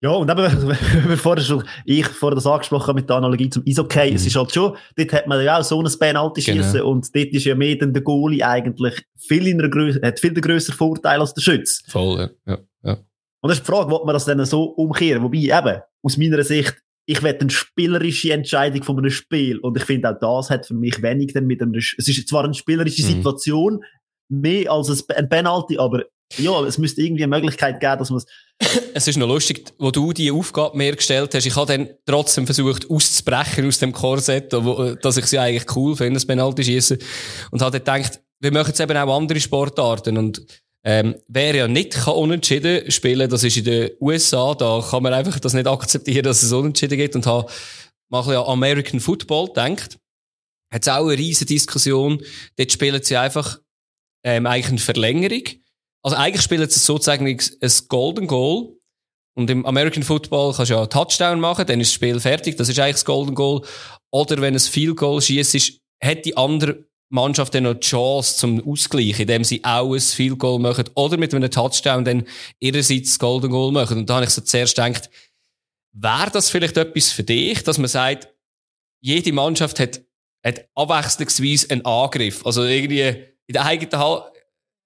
[0.00, 0.76] Ja, und eben,
[1.08, 4.16] bevor schon, ich vorher das angesprochen habe mit der Analogie zum Eishockey, mhm.
[4.16, 6.90] es ist halt schon, dort hat man ja auch so ein Penalty schießen genau.
[6.90, 10.32] und dort ist ja mehr dann der Goalie eigentlich viel in einer Größe, hat viel
[10.32, 11.82] den grösseren Vorteil als der Schütz.
[11.88, 12.30] Voll, ja.
[12.46, 12.92] ja, ja.
[13.40, 15.22] Und das ist die Frage, ob man das dann so umkehren?
[15.22, 19.58] Wobei, eben, aus meiner Sicht, ich will eine spielerische Entscheidung von einem Spiel.
[19.58, 22.44] Und ich finde auch das hat für mich wenig dann mit einem, es ist zwar
[22.44, 23.08] eine spielerische mhm.
[23.08, 23.84] Situation,
[24.28, 26.04] mehr als ein Penalty, aber
[26.36, 28.26] ja, es müsste irgendwie eine Möglichkeit geben, dass man es.
[28.92, 31.46] Es ist noch lustig, wo du die Aufgabe mir gestellt hast.
[31.46, 35.96] Ich habe dann trotzdem versucht, auszubrechen aus dem Korsett, wo, dass ich sie eigentlich cool
[35.96, 36.98] finde, das Penalty schießen.
[37.50, 40.18] Und habe dann gedacht, wir machen jetzt eben auch andere Sportarten.
[40.18, 40.44] Und
[40.84, 45.14] ähm, wer ja nicht kann unentschieden spielen, das ist in den USA, da kann man
[45.14, 47.50] einfach das nicht akzeptieren, dass es unentschieden gibt und habe
[48.10, 49.98] mal ein an American Football gedacht.
[50.72, 52.22] Hat es auch eine riesige Diskussion.
[52.56, 53.60] Dort spielen sie einfach
[54.24, 55.42] ähm, eigentlich eine Verlängerung.
[56.02, 58.74] Also eigentlich spielen sie sozusagen ein Golden Goal.
[59.34, 62.56] Und im American Football kannst du ja einen Touchdown machen, dann ist das Spiel fertig.
[62.56, 63.62] Das ist eigentlich das Golden Goal.
[64.10, 68.68] Oder wenn es viel Goal schießt, hat die andere Mannschaft dann noch die Chance zum
[68.68, 72.26] Ausgleich, indem sie auch ein Field Goal machen oder mit einem Touchdown dann
[72.58, 73.98] ihrerseits das Golden Goal machen.
[73.98, 75.08] Und da habe ich so zuerst gedacht,
[75.92, 78.28] wäre das vielleicht etwas für dich, dass man sagt,
[79.00, 80.02] jede Mannschaft hat,
[80.44, 82.44] hat abwechslungsweise einen Angriff.
[82.44, 83.02] Also irgendwie
[83.46, 83.90] in der eigenen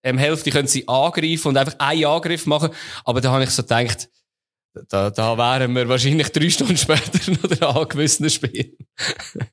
[0.02, 2.70] ähm, Hälfte können sie angreifen und einfach einen Angriff machen.
[3.04, 4.08] Aber da habe ich so gedacht,
[4.88, 8.74] da, da wären wir wahrscheinlich drei Stunden später noch dran angewiesen Spiel.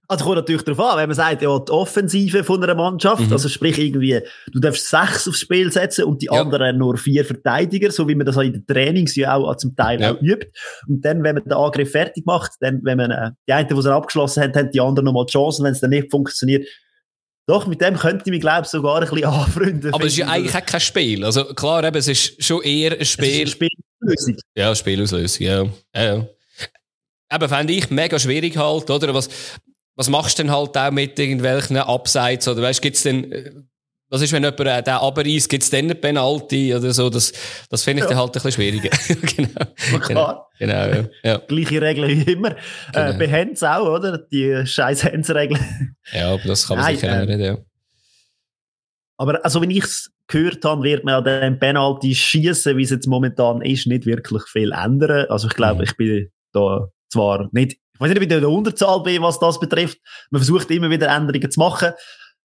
[0.08, 3.34] also kommt natürlich darauf an, wenn man sagt, ja, die Offensive von einer Mannschaft, mhm.
[3.34, 4.22] also sprich irgendwie,
[4.54, 6.40] du darfst sechs aufs Spiel setzen und die ja.
[6.40, 9.76] anderen nur vier Verteidiger, so wie man das auch in den Trainings ja auch zum
[9.76, 10.14] Teil ja.
[10.14, 10.52] auch übt.
[10.88, 13.82] Und dann, wenn man den Angriff fertig macht, dann, wenn man, äh, die einen, die
[13.82, 16.66] sie abgeschlossen haben, haben die anderen nochmal die Chance, wenn es dann nicht funktioniert,
[17.50, 19.94] doch, mit dem könnte ich mich, glaube ich, sogar ein bisschen anfreunden.
[19.94, 21.26] Aber es ist ja eigentlich auch kein Spiel.
[21.26, 23.44] Also klar, eben, es ist schon eher ein Spiel.
[23.44, 24.36] Es ist ein Spielauslösung.
[24.56, 25.64] Ja, Spielauslösung, ja.
[25.96, 26.26] ja, ja.
[27.32, 29.14] Eben, fände ich mega schwierig halt, oder?
[29.16, 29.30] Was,
[29.96, 32.48] was machst du denn halt auch mit irgendwelchen Abseits?
[32.48, 33.68] Oder weißt, gibt's denn,
[34.10, 37.10] was ist, wenn jemand äh, den abreißt, gibt es dann eine Penalty oder so?
[37.10, 37.32] Das,
[37.70, 38.10] das finde ich ja.
[38.10, 38.90] dann halt ein bisschen schwieriger.
[39.36, 40.00] genau.
[40.00, 40.50] Klar.
[40.58, 41.10] Genau, ja.
[41.24, 41.38] ja.
[41.38, 42.52] Gleiche Regeln wie immer.
[42.52, 42.56] Äh,
[42.94, 43.10] genau.
[43.10, 44.18] Äh, bei Hands auch, oder?
[44.18, 45.96] Die scheiß Hands-Regeln.
[46.12, 47.58] Ja, aber das kann man Nein, sicher äh, nicht, ja.
[49.18, 52.90] Aber also, wenn ich es gehört habe, wird man an dem Penalty schießen, wie es
[52.90, 55.28] jetzt momentan ist, nicht wirklich viel ändern.
[55.30, 55.84] Also ich glaube, mhm.
[55.84, 59.40] ich bin da zwar nicht, ich weiß nicht, ob ich in der Unterzahl bin, was
[59.40, 59.98] das betrifft.
[60.32, 61.92] Man versucht immer wieder Änderungen zu machen.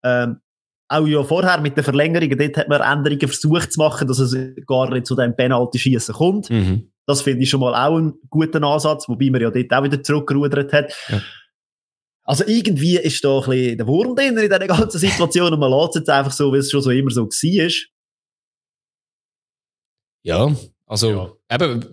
[0.03, 0.41] Ähm,
[0.87, 4.35] auch ja vorher mit den Verlängerungen, dort hat man Änderungen versucht zu machen, dass es
[4.67, 6.49] gar nicht zu dem Penalty-Schießen kommt.
[6.49, 6.91] Mhm.
[7.07, 10.01] Das finde ich schon mal auch einen guten Ansatz, wobei man ja dort auch wieder
[10.01, 10.93] zurückgerudert hat.
[11.09, 11.21] Ja.
[12.23, 15.71] Also irgendwie ist da ein bisschen der Wurm drin in dieser ganzen Situation und man
[15.71, 17.71] lässt es jetzt einfach so, wie es schon so immer so war.
[20.23, 20.55] Ja,
[20.87, 21.31] also ja.
[21.51, 21.87] eben,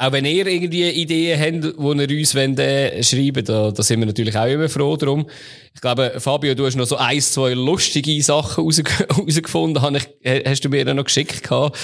[0.00, 4.00] auch wenn ihr irgendwie Ideen habt, die ihr uns wollt, äh, schreiben da, da sind
[4.00, 5.26] wir natürlich auch immer froh drum.
[5.74, 10.70] Ich glaube, Fabio, du hast noch so ein, zwei lustige Sachen herausgefunden, raus hast du
[10.70, 11.78] mir dann noch geschickt gehabt,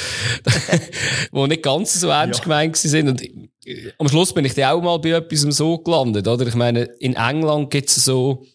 [1.33, 2.45] die nicht ganz so ernst ja.
[2.45, 3.07] gemeint sind.
[3.07, 6.47] Und äh, am Schluss bin ich dann auch mal bei etwas so gelandet, oder?
[6.47, 8.47] Ich meine, in England gibt es so,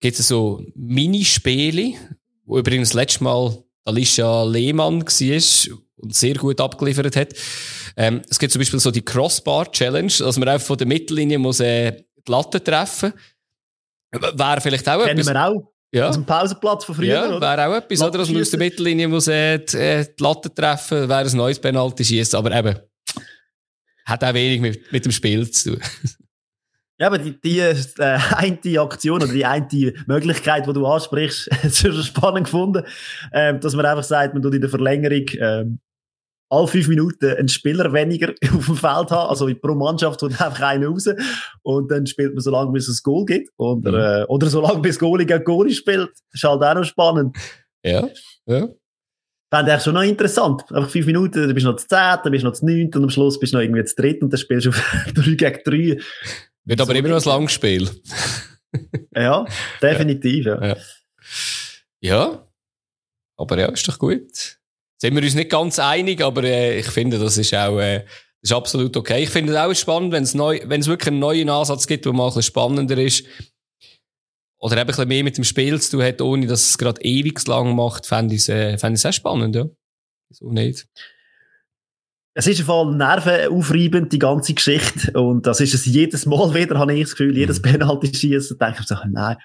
[0.00, 1.98] gibt's so Minispiele,
[2.46, 7.34] wo übrigens letztes Mal Alicia Lehmann war und sehr gut abgeliefert hat.
[8.00, 11.38] Ähm, es gibt zum Beispiel so die Crossbar Challenge, dass man einfach von der Mittellinie
[11.38, 11.92] muss äh,
[12.26, 13.12] die Latte treffen.
[14.10, 15.34] Wäre vielleicht auch Kennen etwas.
[15.34, 15.72] wir auch.
[15.92, 16.08] Ja.
[16.08, 18.18] Aus dem Pausenplatz von früher, Ja, wäre auch etwas, oder?
[18.18, 21.58] Dass man aus der Mittellinie muss, äh, die, äh, die Latte treffen, wäre ein neues
[21.58, 22.78] Penalty schießen, aber eben,
[24.06, 25.82] hat auch wenig mit, mit dem Spiel zu tun.
[26.98, 31.80] Ja, aber die, die äh, eine Aktion oder die eine Möglichkeit, die du ansprichst, ist
[31.80, 32.82] schon spannend gefunden,
[33.34, 35.80] ähm, dass man einfach sagt, man tut in der Verlängerung ähm,
[36.50, 40.60] alle fünf Minuten einen Spieler weniger auf dem Feld haben, also pro Mannschaft tut einfach
[40.60, 41.06] einer raus
[41.62, 44.60] und dann spielt man so lange, bis es ein Goal gibt oder, äh, oder so
[44.60, 46.10] lange, bis Goalie gegen Goalie spielt.
[46.32, 47.36] ist halt auch noch spannend.
[47.84, 48.08] Ja,
[48.46, 48.68] ja.
[49.52, 50.62] Fände ich schon noch interessant.
[50.70, 52.86] Einfach fünf Minuten, dann bist du noch zu zehn, dann bist du noch zu neun
[52.94, 54.80] und am Schluss bist du noch irgendwie zu dritt und dann spielst du auf
[55.14, 56.00] drei gegen drei.
[56.64, 57.88] Wird aber So immer noch ein langes Spiel.
[59.12, 59.44] Ja,
[59.82, 60.64] definitiv, ja.
[60.64, 60.76] Ja.
[62.00, 62.48] Ja.
[63.36, 64.59] Aber ja, ist doch gut.
[65.00, 68.04] Sind wir uns nicht ganz einig, aber äh, ich finde, das ist auch äh,
[68.42, 69.22] das ist absolut okay.
[69.22, 72.04] Ich finde es auch spannend, wenn es neu, wenn es wirklich einen neuen Ansatz gibt,
[72.06, 73.24] der mal ein bisschen spannender ist.
[74.58, 77.00] Oder eben ein bisschen mehr mit dem Spiel zu tun hat, ohne dass es gerade
[77.02, 79.66] ewig lang macht, fände ich es äh, fände ich es auch spannend, ja.
[80.30, 80.86] So nicht.
[82.34, 85.12] Es ist voll nervenaufreibend, die ganze Geschichte.
[85.20, 87.62] Und das ist es jedes Mal wieder, habe ich das Gefühl, jedes Mhm.
[87.62, 89.36] Penalty schießen, denke ich so, nein.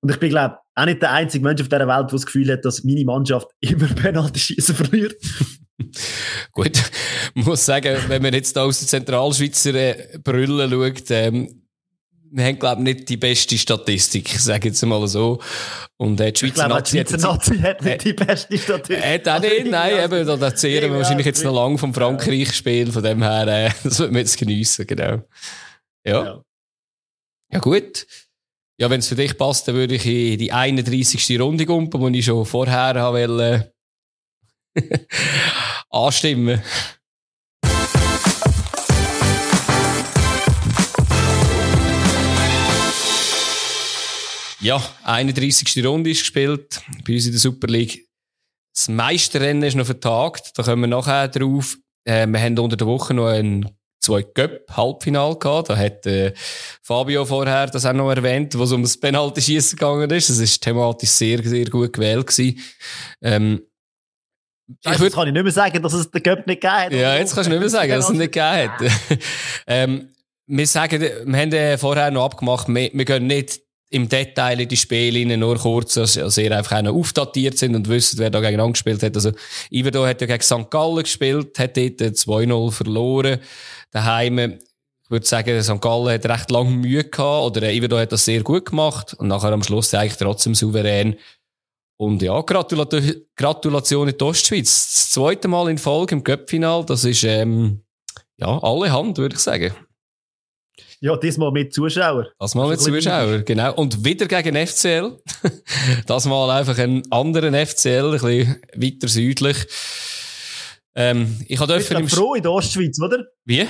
[0.00, 2.52] Und ich bin, glaube auch nicht der einzige Mensch auf dieser Welt, der das Gefühl
[2.52, 5.14] hat, dass meine Mannschaft immer Penalty schießen verliert.
[6.52, 6.80] Gut,
[7.34, 11.62] ich muss sagen, wenn man jetzt da aus der Zentralschweizer äh, Brille schaut, ähm,
[12.30, 15.40] wir haben, glaube ich, nicht die beste Statistik, ich sage jetzt mal so.
[15.96, 18.12] Und äh, die Ich Schweizer glaube, die Nazi hat Schweizer jetzt- Nazi hat nicht die
[18.12, 18.98] beste Statistik.
[19.04, 21.62] Äh, Hat auch nicht, nein, eben, da erzählen wir Ja, wahrscheinlich jetzt noch ja.
[21.64, 25.22] lang vom Frankreich-Spiel, von dem her, äh, das wird man jetzt geniessen, genau.
[26.04, 26.24] Ja.
[26.24, 26.42] Ja.
[27.50, 28.06] Ja, gut.
[28.80, 31.40] Ja, wenn es für dich passt, dann würde ich in die 31.
[31.40, 33.74] Runde gumpen, die ich schon vorher wollte,
[35.90, 36.62] anstimmen.
[44.60, 45.84] Ja, 31.
[45.84, 48.06] Runde ist gespielt bei uns in der Super League.
[48.72, 51.76] Das Meisterrennen ist noch vertagt, da kommen wir nachher drauf.
[52.04, 53.68] Äh, wir haben unter der Woche noch ein
[54.00, 55.70] zwei Cup-Halbfinal gehabt.
[55.70, 56.32] Da hat äh,
[56.82, 60.30] Fabio vorher das auch noch erwähnt, wo es um das Penalty-Schießen gegangen ist.
[60.30, 62.60] Das ist thematisch sehr, sehr gut gewählt gewesen.
[63.22, 63.62] Ähm,
[64.84, 66.92] ich würd, kann ich nicht mehr sagen, dass es den Cup nicht gegeben hat.
[66.92, 69.18] ja, jetzt kannst du nicht mehr sagen, dass es nicht gegeben hat.
[69.66, 70.10] ähm,
[70.46, 74.68] wir sagen, wir haben äh, vorher noch abgemacht, wir, wir gehen nicht im Detail in
[74.68, 78.40] die Spiele nur kurz, dass dass ihr einfach noch aufdatiert sind und wisst, wer da
[78.40, 79.16] gegeneinander gespielt hat.
[79.16, 79.32] Also,
[79.70, 80.70] Iverdo hat ja gegen St.
[80.70, 83.38] Gallen gespielt, hat dort äh, 2-0 verloren.
[83.90, 85.80] Daheim, ich würde sagen, St.
[85.80, 89.28] Gallen hat recht lange Mühe gehabt, oder äh, Iverdo hat das sehr gut gemacht und
[89.28, 91.16] nachher am Schluss eigentlich trotzdem souverän.
[91.96, 92.94] Und ja, Gratulat
[93.34, 94.92] Gratulation in die Ostschweiz.
[94.92, 97.80] Das zweite Mal in Folge im Cup-Final, das ist, ähm,
[98.36, 99.74] ja, alle Hand, würde ich sagen.
[101.00, 102.26] Ja, diesmal mit Zuschauern.
[102.38, 103.74] Das mal mit bisschen Zuschauern, genau.
[103.74, 105.16] Und wieder gegen FCL.
[106.06, 109.56] das mal einfach einen anderen FCL, ein bisschen weiter südlich.
[110.96, 113.24] Ähm, ich habe dürfen froh in der Ostschweiz, oder?
[113.44, 113.68] Wie?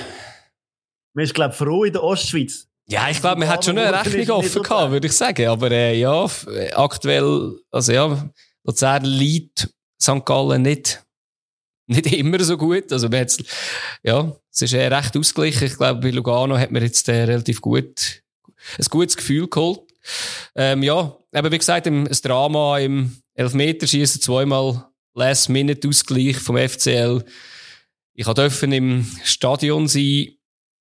[1.13, 2.67] Man ist, glaube froh in der Ostschweiz.
[2.87, 5.47] Ja, ich glaube, man hat schon eine Rechnung offen gehabt, würde ich sagen.
[5.47, 8.29] Aber äh, ja, äh, aktuell, also ja,
[8.63, 9.69] Luzern liegt
[10.01, 10.25] St.
[10.25, 11.03] Gallen nicht,
[11.89, 12.91] nicht immer so gut.
[12.91, 13.37] Also man hat's,
[14.03, 15.67] ja, es ist äh, recht ausgeglichen.
[15.67, 18.21] Ich glaube, bei Lugano hat man jetzt äh, relativ gut,
[18.77, 19.81] ein gutes Gefühl geholt.
[20.55, 27.23] Ähm, ja, eben wie gesagt, im, das Drama im Elfmeterschießen zweimal Last-Minute-Ausgleich vom FCL.
[28.13, 30.27] Ich durfte im Stadion sein,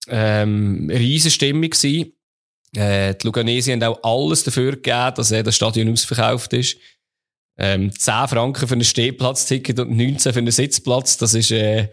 [0.08, 1.70] ähm, riesen Stimmung.
[2.74, 6.76] Äh, die Luganesi haben auch alles dafür gegeben, dass äh, das Stadion ausverkauft ist.
[7.58, 11.16] Ähm, 10 Franken für ein Stehplatzticket und 19 für einen Sitzplatz.
[11.16, 11.88] Das ist, äh,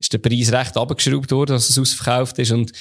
[0.00, 2.50] ist der Preis recht abgeschraubt worden, dass es ausverkauft ist.
[2.50, 2.72] Und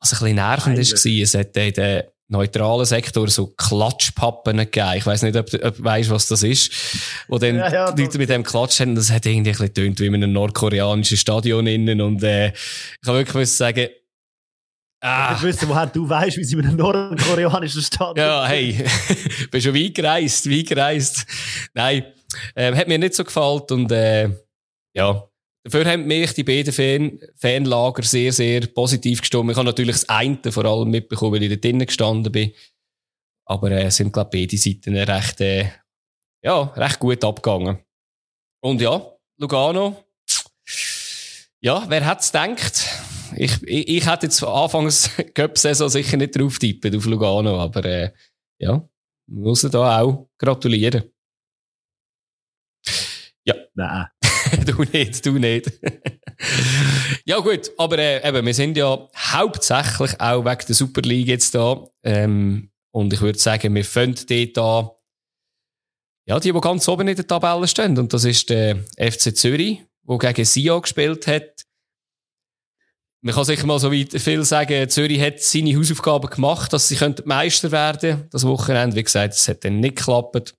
[0.00, 1.18] was ein bisschen nervend ist, Eigentlich.
[1.18, 4.94] war, es hat in den neutralen Sektor so Klatschpappen gegeben.
[4.96, 6.72] Ich weiss nicht, ob du, ob du weisst, was das ist.
[7.28, 9.66] Wo dann Ja, ja, die Leute mit dem Klatsch haben, das hat irgendwie ein bisschen
[9.74, 12.00] getönt wie in einem nordkoreanischen Stadion innen.
[12.00, 12.54] Und, äh, ich
[13.04, 13.88] kann wirklich sagen,
[15.02, 18.84] ah, Ich wissen, woher du weißt, wie sie in einem nordkoreanischen Staat ja, hey,
[19.50, 21.26] bin schon weit gereist, weit gereist.
[21.74, 22.04] Nein,
[22.56, 24.30] ähm, hat mir nicht so gefallen und äh,
[24.94, 25.28] ja,
[25.64, 29.50] dafür haben mich die beiden Fan Fanlager sehr, sehr positiv gestimmt.
[29.50, 32.52] Ich habe natürlich das eine vor allem mitbekommen, weil ich da drinnen gestanden bin.
[33.44, 35.68] Aber äh, es sind, glaube ich, beide Seiten recht, äh,
[36.42, 37.78] ja, recht gut abgegangen.
[38.60, 39.04] Und ja,
[39.38, 40.04] Lugano,
[41.60, 43.01] ja, wer hätte es gedacht?
[43.36, 48.12] Ich, ich, ich hätte jetzt anfangs Cup-Saison sicher nicht drauf tippen auf Lugano, aber äh,
[48.58, 48.88] ja,
[49.26, 51.12] muss da auch gratulieren.
[53.74, 54.06] Nein.
[54.66, 55.72] du nicht, du nicht.
[57.24, 61.54] ja gut, aber äh, eben, wir sind ja hauptsächlich auch wegen der Super League jetzt
[61.54, 61.86] da.
[62.02, 64.90] Ähm, Und ich würde sagen, wir fangen dort an,
[66.28, 67.98] ja, die, die ganz oben in der Tabelle stehen.
[67.98, 71.62] Und das ist der FC Zürich, der gegen Sion gespielt hat.
[73.24, 76.98] Man kann sicher mal so weit viel sagen, Zürich hat seine Hausaufgaben gemacht, dass sie
[77.24, 80.56] Meister werden Das Wochenende, wie gesagt, es hat dann nicht geklappt.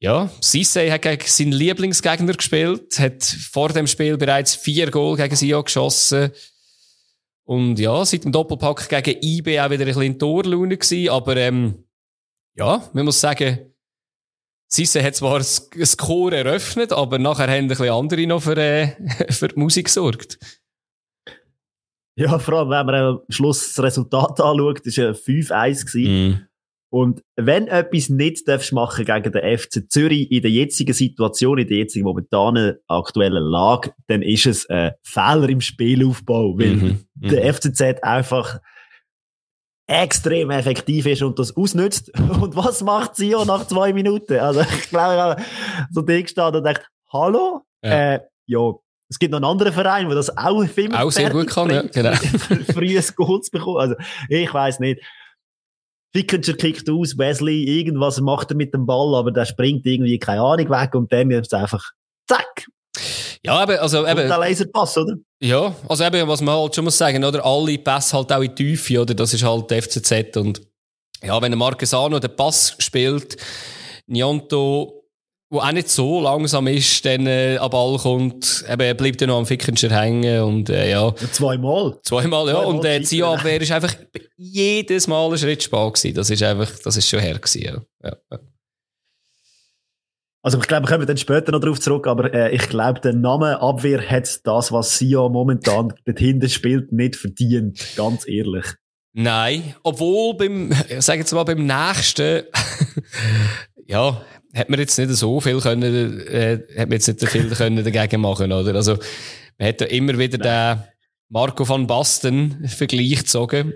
[0.00, 5.36] Ja, Sisse hat gegen seinen Lieblingsgegner gespielt, hat vor dem Spiel bereits vier Goal gegen
[5.36, 6.32] Sion geschossen.
[7.44, 11.36] Und ja, seit dem Doppelpack gegen IB auch wieder ein bisschen in Torlaune gewesen, aber
[11.36, 11.84] ähm,
[12.56, 13.72] ja, man muss sagen,
[14.66, 18.96] Sisse hat zwar das Chor eröffnet, aber nachher haben ein bisschen andere noch für, äh,
[19.30, 20.38] für die Musik gesorgt.
[22.16, 26.08] Ja, vor allem, wenn man am Schluss das Resultat anschaut, war ein 5-1.
[26.08, 26.46] Mm.
[26.90, 31.66] Und wenn etwas nicht darfst machen gegen den FC Zürich in der jetzigen Situation, in
[31.66, 37.30] der jetzigen momentanen aktuellen Lage, dann ist es ein Fehler im Spielaufbau, weil mm -hmm.
[37.30, 38.60] der FCZ einfach
[39.88, 42.12] extrem effektiv ist und das ausnützt.
[42.40, 44.38] Und was macht sie auch nach zwei Minuten?
[44.38, 45.42] Also ich glaube, ich habe
[45.90, 47.62] so Ding gestanden und dachte, hallo?
[47.82, 48.14] Ja.
[48.14, 48.72] Äh, ja,
[49.08, 51.82] es gibt noch einen anderen Verein, der das auch viel Auch sehr gut kann, ja,
[51.82, 52.12] genau.
[52.72, 53.78] frühes Goal zu bekommen.
[53.78, 53.94] Also
[54.28, 55.00] ich weiß nicht.
[56.14, 60.42] Fickencher kickt aus, Wesley, irgendwas macht er mit dem Ball, aber der springt irgendwie, keine
[60.42, 61.90] Ahnung, weg und dann ist es einfach,
[62.28, 62.66] zack,
[63.44, 64.16] ja, eben, also eben.
[64.16, 65.16] der Laserpass, oder?
[65.40, 67.44] Ja, also eben, was man halt schon muss sagen, oder?
[67.44, 69.12] Alle Pässe halt auch in die Tiefe, oder?
[69.12, 70.62] Das ist halt FCZ und,
[71.22, 73.36] ja, wenn der Marquesano den Pass spielt,
[74.06, 75.03] Nianto,
[75.54, 79.38] wo auch nicht so langsam ist, dann äh, am Ball kommt, eben, bleibt er noch
[79.38, 81.14] am Fickenscher hängen und äh, ja.
[81.14, 81.98] Zweimal.
[82.02, 82.54] Zweimal, ja.
[82.54, 83.94] Zweimal und äh, die Zielabwehr ist einfach
[84.36, 86.14] jedes Mal ein Schritt spät gewesen.
[86.14, 87.82] Das ist einfach, das ist schon her gewesen, ja.
[88.02, 88.38] ja.
[90.42, 93.14] Also ich glaube, wir kommen dann später noch darauf zurück, aber äh, ich glaube, der
[93.14, 98.66] Name Abwehr hat das, was Sia momentan dort hinten spielt, nicht verdient, ganz ehrlich.
[99.14, 102.42] Nein, obwohl beim, sag jetzt mal, beim nächsten,
[103.86, 104.20] ja,
[104.54, 108.20] hat man jetzt nicht so viel können, äh, hat man jetzt nicht viel können dagegen
[108.20, 108.74] machen, oder?
[108.74, 108.98] Also,
[109.58, 110.78] man hat ja immer wieder Nein.
[110.78, 110.88] den
[111.28, 113.74] Marco van Basten Vergleich gezogen.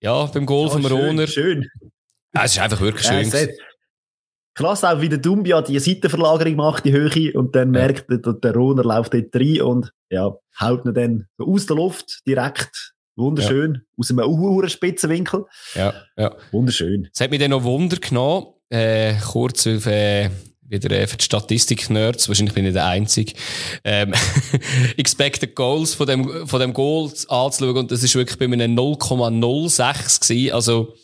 [0.00, 1.26] Ja, beim Goal ja, vom schön, Roner.
[1.26, 1.66] Schön.
[2.34, 3.28] Ja, es ist einfach wirklich schön.
[3.28, 3.52] Ja,
[4.54, 8.54] Krass auch, wie der Dumbia die Seitenverlagerung macht, die Höhe, und dann merkt der, der
[8.54, 12.92] Roner läuft dort rein und, ja, haut ihn dann aus der Luft direkt.
[13.14, 13.74] Wunderschön.
[13.74, 13.80] Ja.
[13.96, 15.44] Aus einem uhuren Spitzenwinkel.
[15.74, 16.36] Ja, ja.
[16.50, 17.08] Wunderschön.
[17.12, 20.30] Es hat mich dann noch Wunder genommen, äh, kurz auf, äh,
[20.62, 23.32] wieder äh, für die Statistik-Nerds, wahrscheinlich bin ich der Einzige,
[23.84, 24.12] ähm,
[24.96, 30.20] Expected Goals von dem, von dem Goal anzuschauen und das ist wirklich bei mir 0,06
[30.20, 30.54] gewesen.
[30.54, 30.94] Also,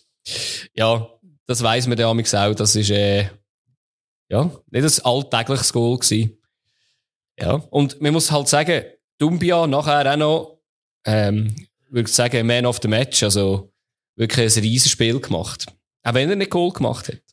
[0.74, 1.08] ja,
[1.46, 3.28] das weiss man ja auch, das ist, äh,
[4.28, 6.38] ja, nicht ein alltägliches Goal gewesen.
[7.38, 8.84] Ja, und man muss halt sagen,
[9.18, 10.58] Dumbia nachher auch noch,
[11.04, 11.54] ähm,
[11.88, 13.72] würde ich sagen, Man of the Match, also
[14.16, 15.66] wirklich ein riesiges Spiel gemacht.
[16.02, 17.23] Auch wenn er nicht Goal gemacht hat.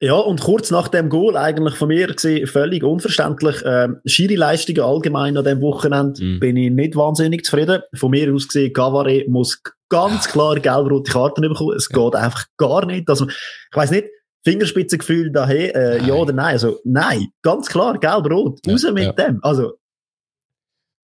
[0.00, 3.56] Ja, und kurz nach dem Goal, eigentlich von mir gesehen, völlig unverständlich.
[3.64, 6.38] Ähm, Schiri-Leistungen allgemein an dem Wochenende mm.
[6.38, 7.82] bin ich nicht wahnsinnig zufrieden.
[7.94, 11.76] Von mir aus gesehen, Gavare muss ganz klar gelb-rote Karten bekommen.
[11.76, 11.98] Es ja.
[11.98, 13.08] geht einfach gar nicht.
[13.08, 13.36] Also, ich
[13.76, 14.06] weiß nicht,
[14.44, 16.52] Fingerspitzengefühl daher, äh, ja oder nein.
[16.52, 18.60] Also, nein, ganz klar, gelb-rot.
[18.66, 19.12] Ja, Raus mit ja.
[19.12, 19.40] dem.
[19.42, 19.72] Also,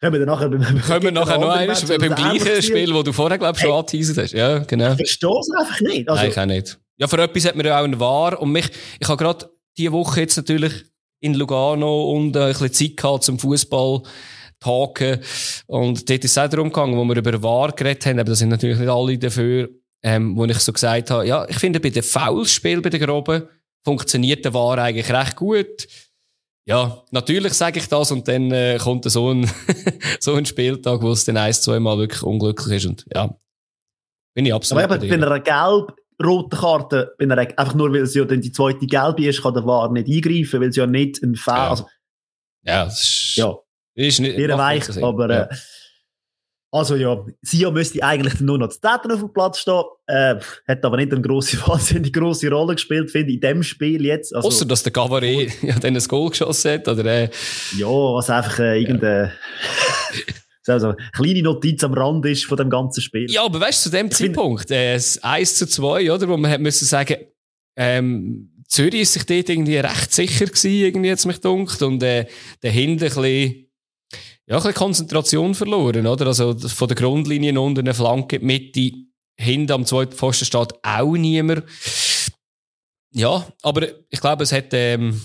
[0.01, 3.55] können wir nachher, können wir nachher noch eines, beim gleichen Spiel, wo du vorher, glaube
[3.57, 4.33] ich, schon hey, angeteasert hast.
[4.35, 4.93] Ja, genau.
[4.93, 6.09] Ich verstehe es einfach nicht.
[6.09, 6.79] Also, nein, ich auch nicht.
[6.99, 8.41] Ja, für etwas hat man ja auch einen War.
[8.41, 8.71] Und mich,
[9.01, 10.73] ich habe gerade diese Woche jetzt natürlich
[11.21, 14.03] in Lugano und äh, ein bisschen Zeit gehabt zum Fußball
[14.61, 15.21] talken.
[15.67, 18.35] Und dort ist es auch darum gegangen, wo wir über War geredet haben, aber da
[18.35, 19.69] sind natürlich nicht alle dafür,
[20.03, 23.49] ähm, wo ich so gesagt habe, ja, ich finde bei den Foulspielen bei den Groben
[23.85, 25.87] funktioniert der War eigentlich recht gut.
[26.67, 29.51] Ja, natürlich sage ich das und dann äh, kommt so ein,
[30.21, 33.37] so ein Spieltag, wo es dann ein, zwei Mal wirklich unglücklich ist und ja,
[34.35, 38.07] bin ich absolut Aber eben, wenn er gelb rote Karte, wenn er einfach nur, weil
[38.07, 40.87] sie ja dann die zweite gelbe ist, kann der VAR nicht eingreifen, weil sie ja
[40.87, 41.71] nicht ein Foul, ja.
[41.71, 41.87] also,
[42.63, 43.57] ja, das ist, ja.
[43.95, 45.43] Ist nicht, Eher weich, aber, ja.
[45.43, 45.49] äh,
[46.75, 50.35] also ja, Sia müsste eigentlich nur noch zu Täten auf dem Platz stehen, äh,
[50.67, 54.35] hat aber nicht eine grosse, wahnsinnig grosse Rolle gespielt, finde ich, in dem Spiel jetzt.
[54.35, 57.31] Also, Außer, dass der Gavaret ja dann ein Goal geschossen hat, oder, äh,
[57.77, 59.31] Ja, was einfach, äh, irgendein,
[60.69, 63.31] also eine kleine Notiz am Rand ist von dem ganzen Spiel.
[63.31, 66.51] Ja, aber weißt du, zu dem ich Zeitpunkt, äh, 1 zu 2, oder, wo man
[66.51, 67.17] hat müssen sagen,
[67.77, 72.27] ähm, Zürich ist sich dort irgendwie recht sicher gewesen, irgendwie jetzt mich dunkt, und, äh,
[72.61, 73.67] dahinter ein bisschen,
[74.47, 76.27] ja, ein bisschen Konzentration verloren, oder?
[76.27, 78.93] Also, von der Grundlinie unter eine Flanke, die Mitte,
[79.37, 81.65] hinten am zweiten Pfosten steht auch niemand.
[83.13, 85.21] Ja, aber ich glaube, es hat, ähm,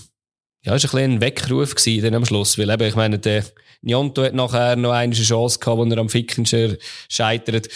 [0.64, 3.44] ja, ist ein bisschen ein Weckruf gewesen dann am Schluss, weil eben, ich meine, der
[3.82, 6.76] Njonto hat nachher noch eine Chance gehabt, wo er am Fickenscher
[7.08, 7.68] scheitert.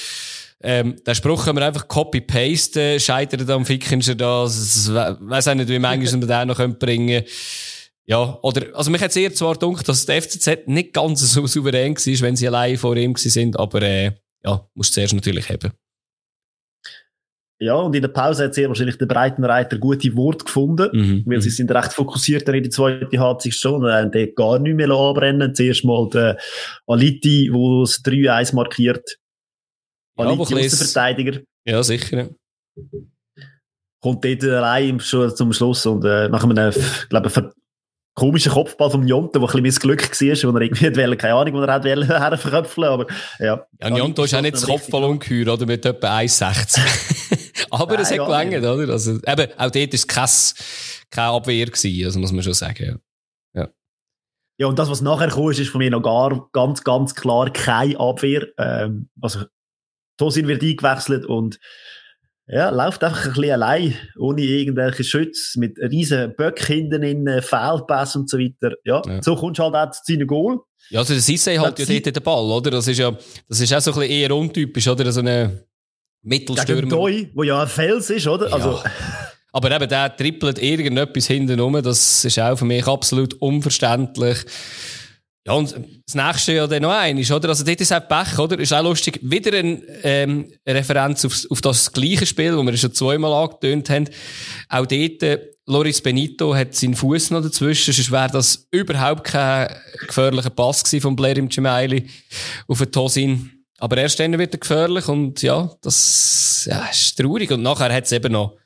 [0.62, 5.78] Ähm, der Spruch können wir einfach copy-pasten, scheitert am Fickenscher das, weiss auch nicht, wie
[5.78, 7.24] manchmal wir den noch bringen können.
[8.06, 11.96] Ja, oder, also mich hat eher zwar gedacht, dass der FCZ nicht ganz so souverän
[11.96, 14.12] war, wenn sie allein vor ihm sind, aber, äh,
[14.44, 15.72] ja, musst du zuerst natürlich haben.
[17.64, 21.22] Ja, und in der Pause hat sehr wahrscheinlich der Breitenreiter gute Worte gefunden, mhm.
[21.24, 21.54] weil sie mhm.
[21.54, 25.54] sind recht fokussiert in die zweite Halbzeit schon und haben dort gar nicht mehr anbrennen.
[25.54, 26.36] Zuerst mal der
[26.86, 29.16] Aliti, der das 3-1 markiert.
[30.16, 31.40] Aliti, ja, Verteidiger.
[31.66, 32.28] Ja, sicher.
[34.02, 36.74] Kommt dort allein schon zum Schluss und äh, nach einem,
[37.08, 37.34] glaube ich,
[38.14, 41.34] komischen Kopfball vom Jonte, der ein bisschen mein Glück war, wo er irgendwie wollte, keine
[41.34, 43.06] Ahnung, wo er hat herverköpfeln aber
[43.40, 43.66] ja.
[43.80, 47.40] Ja, Jonto ist auch nicht das Kopfball ungeheuer, oder, mit etwa 1,60.
[47.80, 48.92] aber es hat ja, gelangt, oder?
[48.92, 50.28] Also, eben, auch dort war es kein,
[51.10, 53.00] keine Abwehr gewesen, also muss man schon sagen,
[53.54, 53.62] ja.
[53.62, 53.68] ja.
[54.58, 57.98] Ja, und das, was nachher kam, ist, von mir noch gar, ganz, ganz klar keine
[57.98, 58.48] Abwehr.
[58.58, 59.44] Ähm, also,
[60.16, 61.58] Tosin wird eingewechselt und
[62.46, 67.40] ja, läuft einfach ein bisschen allein, ohne irgendwelche Schütze, mit riesen Böcken hinten in äh,
[67.40, 68.74] Feldpass und so weiter.
[68.84, 69.22] Ja, ja.
[69.22, 70.60] so kommst du halt auch zu seinem Goal.
[70.90, 72.70] Ja, also der Sisse halt ja dort den Ball, oder?
[72.70, 73.16] Das ist ja,
[73.48, 75.10] das ist auch so ein bisschen eher untypisch, oder?
[75.10, 75.66] So eine
[76.24, 76.82] Mittelstürmer.
[76.82, 78.48] Gegen Doi, wo ja ein Fels ist, oder?
[78.48, 78.54] Ja.
[78.54, 78.82] Also.
[79.52, 84.38] Aber eben, der trippelt irgendetwas hinten rum, das ist auch für mich absolut unverständlich.
[85.46, 85.74] Ja, und
[86.06, 87.50] das nächste ja dann noch eines, oder?
[87.50, 88.58] Also, dort ist auch Pech, oder?
[88.58, 89.20] Ist auch lustig.
[89.22, 93.90] Wieder ein, ähm, eine Referenz auf, auf das gleiche Spiel, wo wir schon zweimal angetönt
[93.90, 94.08] haben.
[94.70, 97.92] Auch dort, äh, Loris Benito hat seinen Fuß noch dazwischen.
[97.92, 99.68] Sonst wäre das überhaupt kein
[100.06, 102.08] gefährlicher Pass gewesen von Blair im Gemeili
[102.66, 103.53] auf den Tosin.
[103.84, 107.50] Aber erst dann wird er gefährlich und ja, das, ja, ist traurig.
[107.50, 108.56] Und nachher hat es eben noch,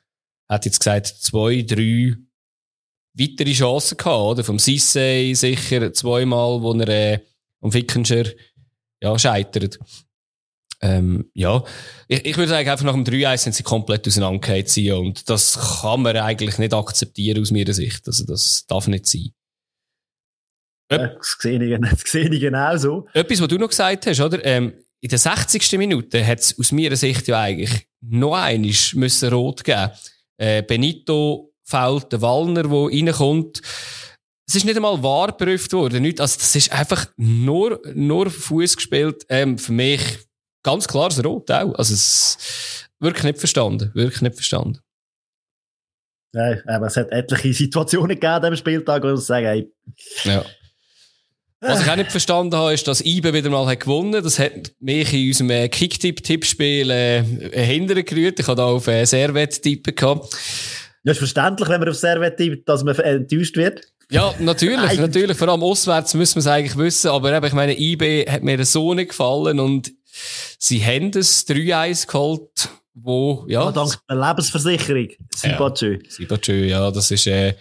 [0.47, 2.15] hat jetzt gesagt, zwei, drei,
[3.15, 4.45] weitere Chancen gehabt, oder?
[4.45, 7.19] Vom Sissé sicher zweimal, wo er äh,
[7.59, 8.27] am Fickenscher
[9.01, 9.77] ja, scheitert.
[10.79, 11.65] Ähm, ja,
[12.07, 16.01] ich, ich würde sagen, einfach nach dem 3-1 sind sie komplett auseinandergegangen und das kann
[16.01, 18.07] man eigentlich nicht akzeptieren aus meiner Sicht.
[18.07, 19.31] Also das darf nicht sein.
[20.89, 23.05] Ja, das sehe ich, das sehe ich genau so.
[23.11, 24.45] Etwas, was du noch gesagt hast, oder?
[24.45, 25.77] Ähm, in der 60.
[25.77, 29.91] Minute hat es aus meiner Sicht ja eigentlich noch einiges müssen rot geben.
[30.37, 33.61] Äh, Benito fällt, der Wallner, der reinkommt.
[34.47, 36.01] Es ist nicht einmal wahr geprüft worden.
[36.01, 39.25] Nicht, also das ist einfach nur, nur Fuß gespielt.
[39.29, 40.01] Ähm, für mich
[40.63, 41.75] ganz klar das Rot auch.
[41.75, 43.91] Also es wirklich nicht verstanden.
[43.93, 44.79] Wirklich nicht verstanden.
[46.33, 49.73] Nein, aber es hat etliche Situationen gegeben am Spieltag, wo ich sagen, hey.
[50.23, 50.45] Ja.
[51.61, 54.71] Was ich auch nicht verstanden habe, ist, dass IBE wieder mal hat gewonnen Das hat
[54.79, 58.39] mich in unserem äh, Kicktipp-Tippspiel äh, hindern gerührt.
[58.39, 60.33] Ich habe da auf äh, Servet tippen gehabt.
[61.03, 63.81] Ja, ist verständlich, wenn man auf Servet tippt, dass man enttäuscht wird.
[64.09, 65.37] Ja, natürlich, natürlich.
[65.37, 67.11] Vor allem auswärts müssen wir es eigentlich wissen.
[67.11, 69.91] Aber eben, ich meine, IB hat mir so nicht gefallen und
[70.57, 73.65] sie haben das 3-1 geholt, wo, ja.
[73.65, 75.09] ja dank der Lebensversicherung.
[75.35, 75.93] Sibatschö.
[75.93, 77.53] Ja, Sibatschö, ja, das ist, äh,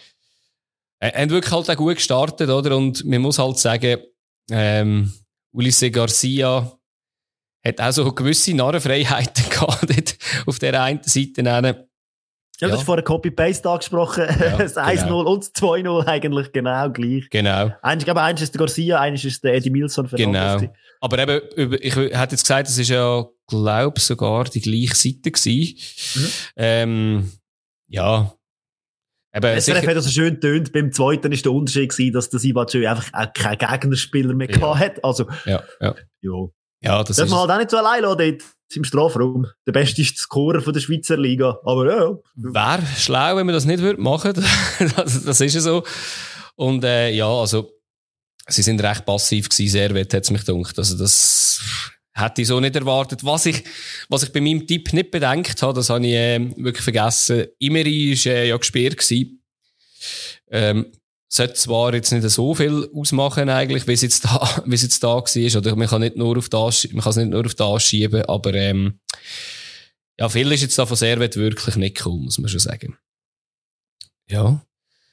[1.00, 2.76] äh, haben wirklich halt auch gut gestartet, oder?
[2.76, 3.98] Und man muss halt sagen,
[4.50, 5.12] ähm,
[5.52, 6.72] Ulisse Garcia
[7.64, 11.42] hat auch so gewisse Narrenfreiheiten gehabt, auf der einen Seite.
[12.60, 12.68] Ja, ja.
[12.68, 14.24] du hast vorher Copy-Paste angesprochen.
[14.40, 15.32] Ja, das 1-0 genau.
[15.32, 17.30] und das 2-0 eigentlich genau gleich.
[17.30, 17.72] Genau.
[17.82, 20.08] Eins, ich glaube, eins ist der Garcia, eins ist der Eddie Milson.
[20.08, 20.60] Genau.
[21.00, 25.78] Aber eben, ich hätte jetzt gesagt, es ist ja, glaube sogar die gleiche Seite gewesen.
[26.14, 26.30] Mhm.
[26.56, 27.32] Ähm,
[27.86, 28.32] ja.
[29.34, 30.72] Eben, SRF hat also schön tönt.
[30.72, 34.78] Beim zweiten ist der Unterschied gewesen, dass der Sivacö einfach auch keinen Gegnerspieler mehr ja.
[34.78, 35.04] hat.
[35.04, 35.94] Also, ja, ja.
[36.22, 36.48] ja.
[36.80, 37.30] Ja, das Darf ist...
[37.30, 38.42] man halt auch nicht so allein lassen dort
[38.74, 39.46] im Strafraum.
[39.66, 41.58] Der beste ist Scorer von der Schweizer Liga.
[41.64, 42.16] Aber ja.
[42.36, 44.34] Wäre schlau, wenn man das nicht würde machen
[44.96, 45.82] das, das ist ja so.
[46.54, 47.70] Und äh, ja, also
[48.46, 50.78] sie sind recht passiv gewesen, sehr wett, hat es mich gedacht.
[50.78, 51.60] Also das
[52.20, 53.24] hätte ich so nicht erwartet.
[53.24, 53.64] Was ich,
[54.08, 57.46] was ich bei meinem Tipp nicht bedenkt habe, das habe ich äh, wirklich vergessen.
[57.58, 59.06] Imeri war äh, ja gesperrt.
[60.50, 60.86] Ähm,
[61.28, 65.02] sollte zwar jetzt nicht so viel ausmachen eigentlich, wie es jetzt da, wie es jetzt
[65.02, 67.54] da war, oder man kann nicht nur auf das, man kann es nicht nur auf
[67.54, 68.98] das schieben, aber, ähm,
[70.18, 72.96] ja, viel ist jetzt da von Servet wirklich nicht gekommen, muss man schon sagen.
[74.26, 74.64] Ja.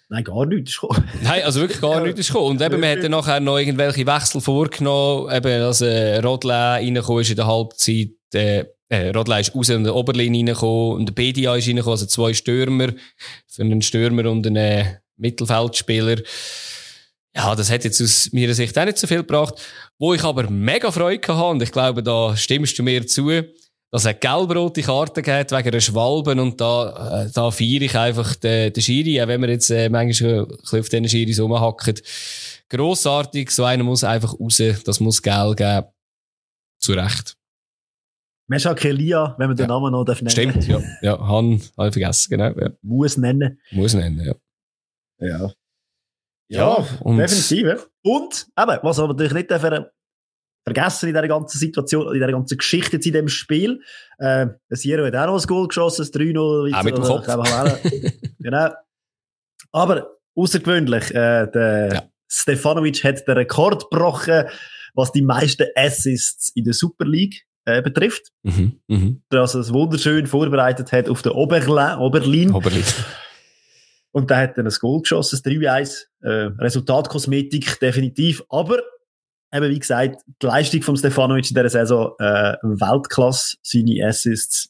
[0.07, 1.09] Nein, gar nichts ist gekommen.
[1.23, 2.51] Nein, also wirklich gar nichts ist gekommen.
[2.51, 7.29] Und eben, hat dann nachher noch irgendwelche Wechsel vorgenommen, eben, dass, äh, Rodle reingekommen ist
[7.31, 11.55] in der Halbzeit, äh, äh, Rodle ist raus in der Oberlinie reingekommen und der BDA
[11.55, 12.89] ist reingekommen, also zwei Stürmer,
[13.47, 14.85] für einen Stürmer und einen, äh,
[15.17, 16.21] Mittelfeldspieler.
[17.35, 19.55] Ja, das hat jetzt aus meiner Sicht auch nicht so viel gebracht.
[19.97, 23.29] Wo ich aber mega Freude hatte, und ich glaube, da stimmst du mir zu,
[23.95, 28.35] dass es gelb-rote Karten gibt wegen einer Schwalben und da, äh, da feiere ich einfach
[28.35, 31.95] den, den Schiri, auch wenn wir jetzt äh, manchmal ein bisschen auf diesen Schiris rumhacken.
[32.67, 35.87] Grossartig, so einer muss einfach raus, das muss Geld geben.
[36.77, 37.37] Zu Recht.
[38.47, 40.81] Mesha Kelia, wenn man den Namen noch nennen Stimmt, ja.
[41.01, 42.49] Ja, Han, habe ich vergessen, genau.
[42.49, 42.71] Ja.
[42.81, 43.61] Muss nennen.
[43.71, 44.35] Muss nennen, ja.
[45.25, 45.53] Ja.
[46.49, 47.89] Ja, und definitiv.
[48.03, 49.89] Und, eben, was aber natürlich nicht ver
[50.65, 53.81] vergessen in dieser ganzen Situation, in dieser ganzen Geschichte jetzt in dem Spiel,
[54.17, 56.73] äh, Sierra hat auch noch ein Goal geschossen, das 3-0.
[56.73, 57.27] Auch mit dem Kopf.
[58.39, 58.69] genau.
[59.71, 62.03] Aber außergewöhnlich, äh, der ja.
[62.27, 64.45] Stefanovic hat den Rekord gebrochen,
[64.93, 68.31] was die meisten Assists in der Super League äh, betrifft.
[68.43, 69.11] Mhm, mh.
[69.29, 71.99] Dass er es wunderschön vorbereitet hat auf der Oberlin.
[71.99, 72.51] Oberlin.
[72.51, 72.83] Oberlin.
[74.11, 76.05] Und da hat er ein Goal geschossen, das 3-1.
[76.21, 76.29] Äh,
[76.63, 78.43] Resultatkosmetik definitiv.
[78.49, 78.79] Aber,
[79.55, 84.69] eben wie gesagt, die Leistung von Stefanovic in dieser Saison äh, Weltklasse, seine Assists.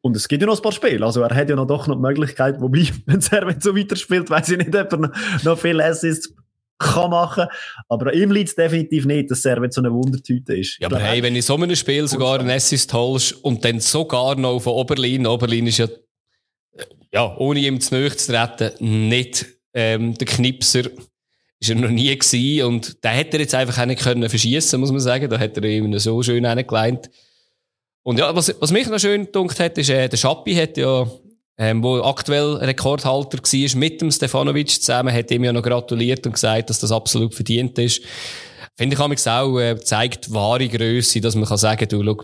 [0.00, 1.04] Und es gibt ja noch ein paar Spiele.
[1.04, 4.50] Also er hat ja noch doch noch die Möglichkeit, wobei, wenn er so weiterspielt, weiß
[4.50, 6.34] ich nicht, ob er noch, noch viele Assists
[6.78, 7.46] kann machen.
[7.88, 10.78] Aber ihm liegt es definitiv nicht, dass Servet so eine Wundertüte ist.
[10.80, 14.34] Ja, aber hey, wenn in so einem Spiel sogar ein Assist holst und dann sogar
[14.34, 15.88] noch von Oberlin, Oberlin ist ja
[17.14, 20.90] ja, ohne ihm zu nahe zu treten, nicht ähm, der Knipser
[21.64, 24.78] ist er noch nie gewesen und da hätte er jetzt einfach auch nicht können verschießen,
[24.78, 25.28] muss man sagen.
[25.28, 27.10] Da hat er ihm so schön reingeleint.
[28.02, 31.10] Und ja, was, was mich noch schön gedunkt hat, ist, äh, der Schappi hat ja,
[31.56, 36.32] ähm, wo aktuell Rekordhalter war, mit dem Stefanovic zusammen, hat ihm ja noch gratuliert und
[36.32, 38.02] gesagt, dass das absolut verdient ist.
[38.76, 42.22] Finde ich auch, äh, zeigt wahre Größe, dass man kann sagen, du, schau,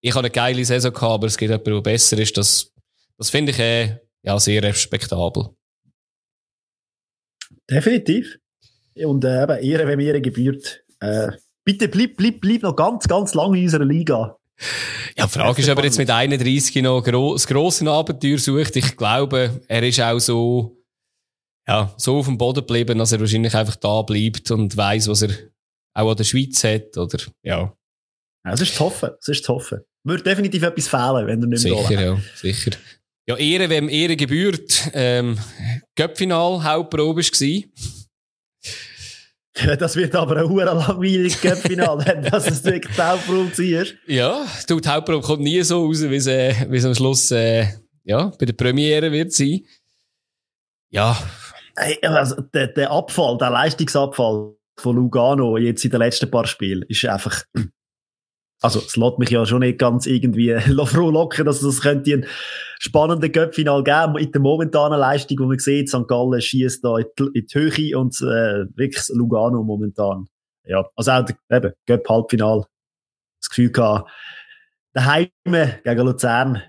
[0.00, 2.36] ich habe eine geile Saison gehabt, aber es gibt jemanden, der besser ist.
[2.38, 2.72] Das,
[3.18, 5.50] das finde ich, äh, ja, sehr respektabel.
[7.68, 8.38] Definitiv.
[8.96, 10.84] Und äh, eben, Ehre, wenn mir gebührt.
[11.00, 11.32] Äh,
[11.64, 14.36] bitte bleib, bleib, bleib noch ganz, ganz lange in unserer Liga.
[15.16, 18.76] Ja, die Frage ist, ob er jetzt mit 31 noch gro das grosse Abenteuer sucht.
[18.76, 20.76] Ich glaube, er ist auch so,
[21.66, 25.22] ja, so auf dem Boden geblieben, dass er wahrscheinlich einfach da bleibt und weiß, was
[25.22, 25.30] er
[25.94, 27.72] auch an der Schweiz hat, oder, ja.
[28.44, 29.80] Ja, es ist zu hoffen, es ist zu hoffen.
[30.04, 32.72] Würde definitiv etwas fehlen, wenn er nicht mehr Sicher, ja, sicher.
[33.28, 34.90] Ja, Ehre, wem Ehre gebührt.
[34.94, 35.38] Ähm,
[35.94, 37.62] Göppfinal, Hauptprobe war.
[39.78, 43.94] Das wird aber ein hoher langweiliges Göppfinal, wenn das ein wirklich die Hauptprobe ist.
[44.06, 47.66] Ja, du, die Hauptprobe kommt nie so raus, wie es, wie es am Schluss äh,
[48.04, 49.60] ja, bei der Premiere wird sein.
[50.90, 51.16] Ja.
[51.76, 56.84] Hey, also der, der Abfall, der Leistungsabfall von Lugano jetzt in den letzten paar Spielen
[56.88, 57.44] ist einfach
[58.62, 60.56] also es lässt mich ja schon nicht ganz irgendwie
[60.86, 62.26] froh locken, dass es könnte einen
[62.78, 66.06] spannenden Göppfinal geben in der momentanen Leistung, wo man sieht, St.
[66.06, 70.26] Gallen schießt da in die, Höhe und äh, wirklich Lugano momentan.
[70.64, 72.64] Ja, also auch der, eben, Göpp Halbfinal.
[73.40, 74.08] Das Gefühl gehabt,
[74.92, 76.62] daheim gegen Luzern.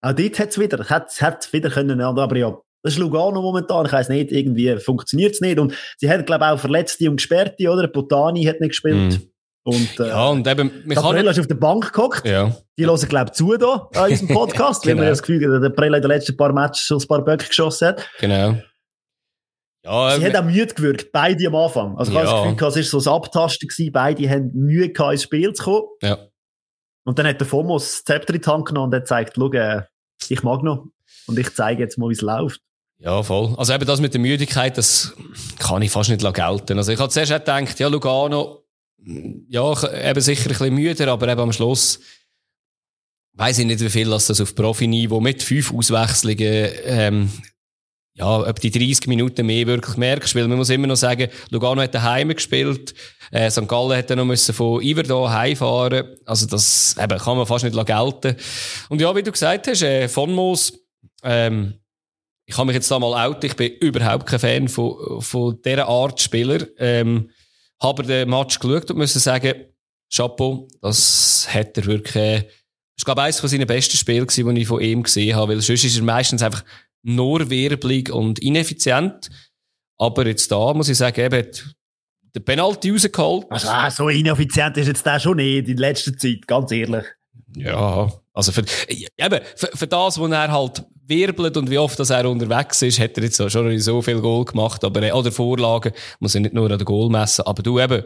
[0.00, 3.84] Auch dort hat's wieder, hat's, hat's wieder können, aber ja, das ist Lugano momentan.
[3.84, 5.58] Ich weiss nicht, irgendwie funktioniert's nicht.
[5.58, 7.86] Und sie haben, glaube ich, auch Verletzte und Gesperrte, oder?
[7.88, 9.20] Botani hat nicht gespielt.
[9.20, 9.29] Mm.
[9.62, 12.26] Und, äh, ja, und eben, der Prell ist auf der Bank geguckt.
[12.26, 12.56] Ja.
[12.78, 14.96] Die hören, glaube ich, zu da an unserem Podcast, genau.
[14.96, 17.22] weil man das Gefühl hat, der Prell in den letzten paar Matches schon ein paar
[17.22, 18.08] Böcke geschossen hat.
[18.20, 18.56] Genau.
[19.84, 21.96] Ja, Sie ähm, haben auch müde gewirkt, beide am Anfang.
[21.96, 22.26] Also ich ja.
[22.26, 25.52] habe das Gefühl, es war so ein Abtasten gewesen, beide haben Mühe gehabt, ins Spiel
[25.52, 25.86] zu kommen.
[26.02, 26.18] Ja.
[27.04, 29.50] Und dann hat der Fomos das Zepter in die Hand genommen und hat gezeigt, schau,
[29.52, 29.82] äh,
[30.28, 30.86] ich mag noch.
[31.26, 32.60] Und ich zeige jetzt mal, wie es läuft.
[32.98, 33.54] Ja, voll.
[33.56, 35.14] Also eben das mit der Müdigkeit, das
[35.58, 36.76] kann ich fast nicht gelten.
[36.76, 38.59] Also ich habe zuerst auch gedacht, ja, Lugano,
[39.48, 42.00] ja, eben sicher ein bisschen müder, aber eben am Schluss
[43.34, 47.30] weiß ich nicht, wie viel das auf Profiniveau mit fünf Auswechslungen, ähm,
[48.14, 51.80] ja, ob die 30 Minuten mehr wirklich merkst, weil man muss immer noch sagen, Lugano
[51.80, 52.92] hat daheim gespielt,
[53.30, 53.66] äh, St.
[53.66, 58.36] Gallen dann noch müssen von Iverdon heimfahren, also das eben, kann man fast nicht gelten.
[58.90, 60.74] Und ja, wie du gesagt hast, äh, von Moos,
[61.22, 61.74] ähm,
[62.44, 65.88] ich habe mich jetzt da mal out, ich bin überhaupt kein Fan von, von dieser
[65.88, 67.30] Art Spieler, ähm,
[67.82, 69.64] habe den Match geschaut und muss sagen,
[70.12, 72.44] Chapeau, das hat er wirklich,
[72.96, 75.52] ist, glaube ich, eines von seinen besten Spielen gewesen, die ich von ihm gesehen habe,
[75.52, 76.64] weil sonst ist er meistens einfach
[77.02, 79.30] nur wirbelig und ineffizient.
[79.98, 81.46] Aber jetzt da muss ich sagen, eben,
[82.34, 83.46] der Penalty rausgeholt.
[83.50, 87.04] Also, ah, so ineffizient ist jetzt der schon nicht in letzter Zeit, ganz ehrlich.
[87.56, 92.10] Ja, also für, eben, für, für das, was er halt wirbelt und wie oft dass
[92.10, 96.34] er unterwegs ist, hat er jetzt schon so viel Goal gemacht, aber, oder Vorlagen, muss
[96.34, 98.04] er nicht nur an den Goal messen, aber du eben,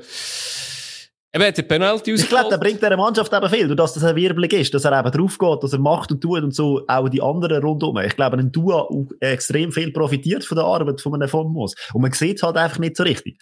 [1.34, 4.04] Eben hat der Penalty Ich glaube, der bringt dieser Mannschaft eben viel, durch dass das
[4.04, 6.82] ein Wirbelig ist, dass er eben drauf geht, dass er macht und tut und so
[6.86, 7.98] auch die anderen rundum.
[7.98, 8.88] Ich glaube, ein Dua
[9.18, 11.74] extrem viel profitiert von der Arbeit von einem von Moos.
[11.92, 13.36] Und man sieht es halt einfach nicht so richtig.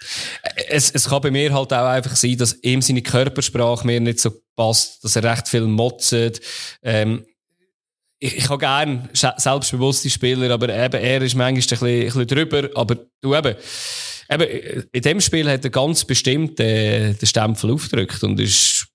[0.69, 4.21] Es, es kann bei mir halt auch einfach sein, dass ihm seine Körpersprache mir nicht
[4.21, 6.41] so passt, dass er recht viel motzt.
[6.83, 7.27] Ähm,
[8.23, 12.27] ich, ich habe gerne selbstbewusste Spieler, aber eben, er ist manchmal ein bisschen, ein bisschen
[12.29, 13.57] drüber, aber du eben,
[14.31, 18.87] eben, in dem Spiel hat er ganz bestimmt äh, den Stempel aufgedrückt und ist,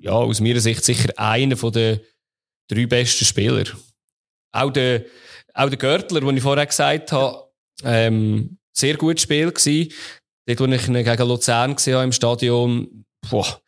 [0.00, 2.00] ja, aus meiner Sicht sicher einer den
[2.68, 3.64] drei besten Spieler.
[4.50, 5.04] Auch der,
[5.54, 7.50] auch der Görtler, den ich vorher gesagt habe,
[7.84, 9.92] ähm, sehr gutes Spiel gewesen.
[10.46, 13.62] Dort, wo ich ihn gegen Luzern gesehen habe im Stadion, boah,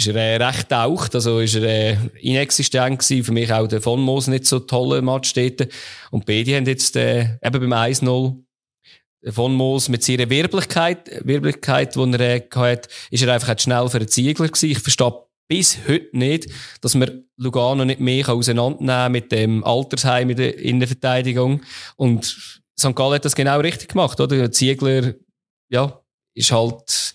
[0.00, 3.24] ist er äh, recht taucht, also ist er äh, inexistent gewesen.
[3.24, 5.68] Für mich auch der von Moos nicht so tolle Match dort.
[6.10, 8.42] Und beide haben jetzt äh, eben beim 1-0
[9.30, 13.98] von Moos mit seiner Wirblichkeit, Wirblichkeit, die er äh, hat, ist er einfach schnell für
[13.98, 14.70] einen Ziegler gewesen.
[14.70, 15.12] Ich verstehe
[15.46, 16.48] bis heute nicht,
[16.80, 21.62] dass man Lugano nicht mehr auseinandernehmen mit dem Altersheim in der Innenverteidigung.
[21.96, 22.94] Und St.
[22.94, 24.36] Gallen hat das genau richtig gemacht, oder?
[24.36, 25.14] Der Ziegler,
[25.68, 26.00] ja,
[26.34, 27.12] ist halt,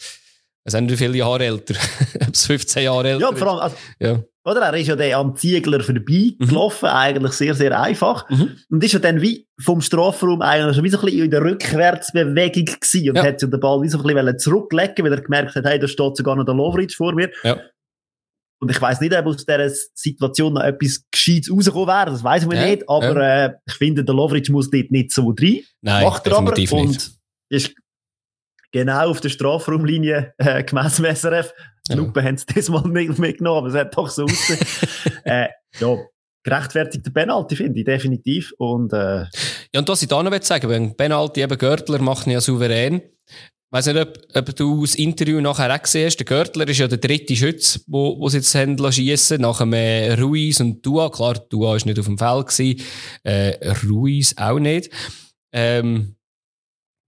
[0.65, 1.75] er sind viele Jahre älter.
[2.31, 3.29] Bis 15 Jahre älter.
[3.29, 4.23] Ja, vor allem, also, ja.
[4.45, 4.61] Oder?
[4.61, 6.57] Er ist ja dann am Ziegler vorbei mhm.
[6.83, 8.27] eigentlich sehr, sehr einfach.
[8.29, 8.57] Mhm.
[8.69, 11.43] Und ist ja dann wie vom Strafraum eigentlich schon wie so ein bisschen in der
[11.43, 13.23] Rückwärtsbewegung gewesen und ja.
[13.23, 15.87] hat ja den Ball wie so ein bisschen zurücklegen, weil er gemerkt hat, hey, da
[15.87, 17.29] steht sogar noch der Lovric vor mir.
[17.43, 17.59] Ja.
[18.59, 22.45] Und ich weiß nicht, ob aus dieser Situation noch etwas Gescheites rausgekommen wäre, das weiß
[22.47, 25.59] man ja, nicht, aber äh, ich finde, der Lovric muss dort nicht so rein.
[25.81, 26.71] Nein, Macht er aber nicht.
[26.71, 27.11] und
[27.49, 27.75] ist
[28.75, 31.53] genau auf der Strafraumlinie äh, gemessen SRF.
[31.87, 31.97] Die ja.
[31.97, 34.59] Lupe haben es das mal nicht mitgenommen, aber es hat doch so ausgesehen.
[35.23, 35.47] äh,
[35.79, 35.97] ja,
[36.43, 38.53] gerechtfertigter Penalty, finde ich, definitiv.
[38.57, 39.21] Und, äh,
[39.73, 42.95] ja, und was ich da noch sagen wenn Penalty eben Görtler macht ja souverän.
[42.95, 46.17] Ich weiss nicht, ob, ob du das Interview nachher auch gesehen hast.
[46.17, 49.71] Der Görtler ist ja der dritte Schütz, wo, wo sie jetzt haben schiessen, nach dem
[49.71, 51.09] äh, Ruiz und Dua.
[51.09, 52.81] Klar, Dua war nicht auf dem Feld gewesen,
[53.23, 54.91] äh, Ruiz auch nicht.
[55.53, 56.14] Ähm,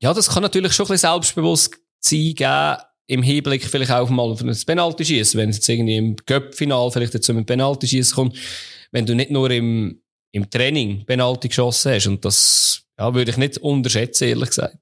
[0.01, 2.77] ja, das kann natürlich schon ein bisschen Selbstbewusstsein geben,
[3.09, 6.91] im Hinblick vielleicht auch mal auf ein Penalty schießen, wenn es jetzt irgendwie im Cup-Final
[6.91, 8.37] vielleicht zu einem Penalty schießen kommt,
[8.91, 10.01] wenn du nicht nur im,
[10.33, 12.07] im Training Penalty geschossen hast.
[12.07, 14.77] Und das, ja, würde ich nicht unterschätzen, ehrlich gesagt.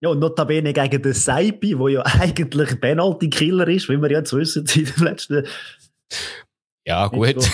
[0.00, 4.64] Ja, und notabene gegen den Seipi, der ja eigentlich Penalty-Killer ist, wie wir jetzt wissen,
[4.74, 5.44] in den letzten
[6.86, 7.36] ja, gut.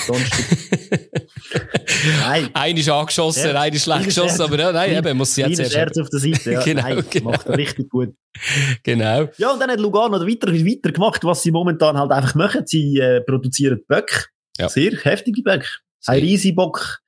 [2.20, 2.50] nein.
[2.52, 5.58] Einer ist angeschossen, ja, einer ist schlecht geschossen, aber ja, nein, eben, muss sie jetzt
[5.58, 5.72] erst...
[5.72, 6.62] Scherz auf der Seite, ja.
[6.62, 7.30] genau, nein, genau.
[7.30, 8.14] macht richtig gut.
[8.82, 9.28] genau.
[9.38, 12.66] Ja, und dann hat Lugano weiter, weiter gemacht, was sie momentan halt einfach machen.
[12.66, 14.30] Sie äh, produzieren Böck.
[14.58, 14.68] Ja.
[14.68, 15.80] Sehr heftige Böck.
[16.06, 17.00] Ein riesiger Bock.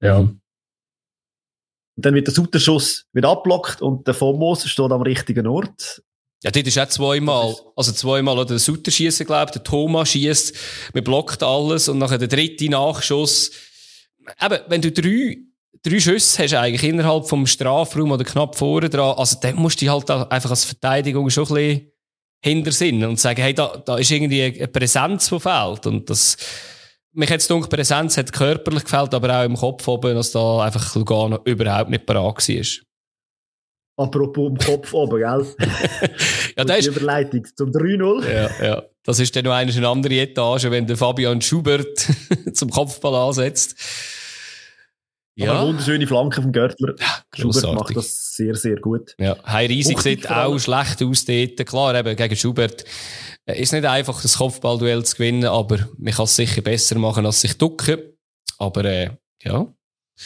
[0.00, 0.18] Ja.
[1.94, 6.02] Und dann wird der Sutterschuss wieder abblockt und der Fomos steht am richtigen Ort.
[6.42, 10.08] Ja, dort ist auch zweimal, also zweimal, oder der Sutter schießt, glaube ich, der Thomas
[10.08, 10.56] schießt,
[10.92, 13.52] man blockt alles und nachher der dritte Nachschuss.
[14.40, 15.38] Eben, wenn du drei,
[15.82, 19.88] drei Schüsse hast eigentlich innerhalb vom Strafraum oder knapp vorne dran, also dann musst du
[19.88, 21.92] halt einfach als Verteidigung schon ein bisschen
[22.44, 25.86] hintersinnen und sagen, hey, da, da ist irgendwie eine Präsenz, die fehlt.
[25.86, 26.36] Und das,
[27.12, 30.64] mich hat es gedacht, Präsenz hat körperlich gefällt, aber auch im Kopf oben, dass da
[30.64, 32.91] einfach Lugano überhaupt nicht parat war.
[33.96, 35.46] Apropos im Kopf oben, gell?
[36.56, 36.86] ja, das ist...
[36.86, 38.32] Die Überleitung zum 3-0.
[38.32, 38.82] Ja, ja.
[39.04, 42.08] Das ist dann noch eine andere Etage, wenn der Fabian Schubert
[42.54, 43.76] zum Kopfball ansetzt.
[45.34, 45.58] Ja.
[45.58, 46.94] eine wunderschöne Flanke vom Görtler.
[46.98, 49.14] Ja, Schubert macht das sehr, sehr gut.
[49.18, 51.66] Ja, Hei Riesig sieht auch schlecht aus dort.
[51.66, 52.84] Klar, eben gegen Schubert
[53.46, 57.24] äh, ist nicht einfach, das Kopfballduell zu gewinnen, aber man kann es sicher besser machen,
[57.24, 57.98] als sich ducken.
[58.58, 59.10] Aber, äh,
[59.42, 59.66] ja.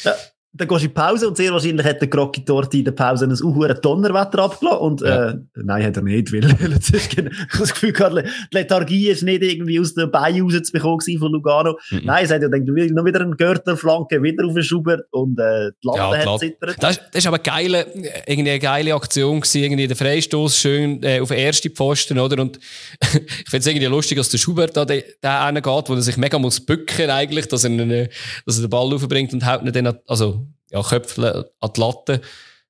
[0.03, 0.14] ja
[0.57, 2.93] dann gehst du in die Pause und sehr wahrscheinlich hat der Grocki dort in der
[2.93, 5.31] Pause ein unhuren Donnerwetter abgelassen und ja.
[5.31, 9.43] äh, nein, hat er nicht, weil ich habe das Gefühl gehabt, die Lethargie ist nicht
[9.43, 11.79] irgendwie aus den Beinen rauszubekommen von Lugano.
[11.91, 12.03] Mhm.
[12.05, 15.71] Nein, es hat ja gedacht, noch wieder einen Görterflanke, wieder auf den Schubert und äh,
[15.83, 16.83] die Latte ja, hat zittert.
[16.83, 17.87] Das, das ist aber geile,
[18.27, 22.41] irgendwie eine geile Aktion gewesen, irgendwie der Freistoß schön äh, auf den ersten Pfosten, oder?
[22.41, 22.59] Und
[23.01, 26.17] ich finde es irgendwie lustig, dass der Schubert da der, der geht, wo er sich
[26.17, 28.09] mega muss bücken eigentlich, dass er, einen,
[28.47, 32.21] dass er den Ball aufbringt und haut nicht den, also ja, Köpfe an die Latte.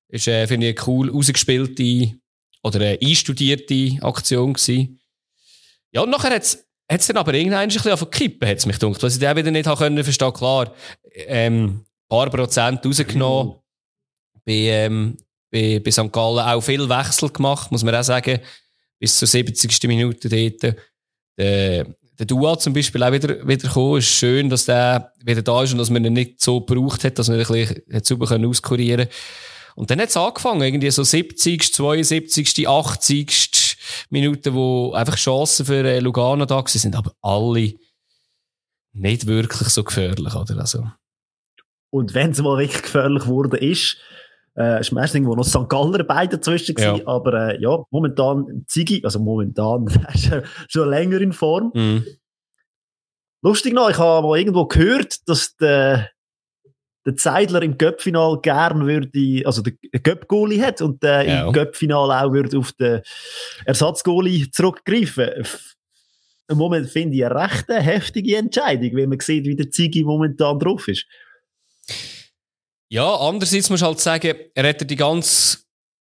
[0.09, 2.17] Ist, äh, finde ich, eine cool ausgespielte
[2.63, 5.01] oder eine einstudierte Aktion gewesen.
[5.93, 9.03] Ja, und nachher hat's, hat's dann aber irgendwann ein bisschen auf Kippen, hat's mich gedacht.
[9.03, 10.73] Was ich dann wieder nicht haben können verstehen, klar,
[11.13, 13.55] ähm, paar Prozent rausgenommen.
[13.55, 14.41] Mhm.
[14.45, 15.17] Bei, ähm,
[15.51, 16.13] bei, bei St.
[16.13, 18.41] Gallen auch viel Wechsel gemacht, muss man auch sagen.
[18.99, 19.83] Bis zur 70.
[19.85, 20.77] Minute dort.
[21.39, 21.87] Der,
[22.19, 23.99] der Dua zum Beispiel auch wieder, wieder gekommen.
[23.99, 27.19] Ist schön, dass der wieder da ist und dass man ihn nicht so gebraucht hat,
[27.19, 29.09] dass man ihn ein bisschen sauber auskurieren
[29.75, 33.77] Und dann hat es angefangen, irgendwie so 70., 72., 80.,
[34.11, 37.75] Minuten, wo einfach Chancen für äh, Lugano da sind, aber alle
[38.93, 40.59] nicht wirklich so gefährlich, oder?
[40.59, 40.85] Also.
[41.91, 43.99] Und wenn es mal wirklich gefährlich wurde, ist,
[44.57, 45.69] äh, ist meistens irgendwo noch St.
[45.69, 46.93] Galler beide dazwischen ja.
[46.93, 51.73] gewesen, aber äh, ja, momentan Ziggy, also momentan, ist äh, schon länger in Form.
[51.75, 52.07] Mhm.
[53.43, 56.11] Lustig noch, ich habe mal irgendwo gehört, dass der,
[57.05, 61.47] der Zeidler im Göppfinal gern würde, also der Göpp-Goalie hat und der ja.
[61.47, 63.03] im Göppfinal auch würde auf den
[63.67, 65.47] Ersatzgoalie zurückgreifen.
[66.49, 70.59] Im Moment finde ich eine recht heftige Entscheidung, wenn man sieht, wie der Ziggy momentan
[70.59, 71.07] drauf ist.
[72.89, 75.59] Ja, andererseits muss ich halt sagen, er hat die ganze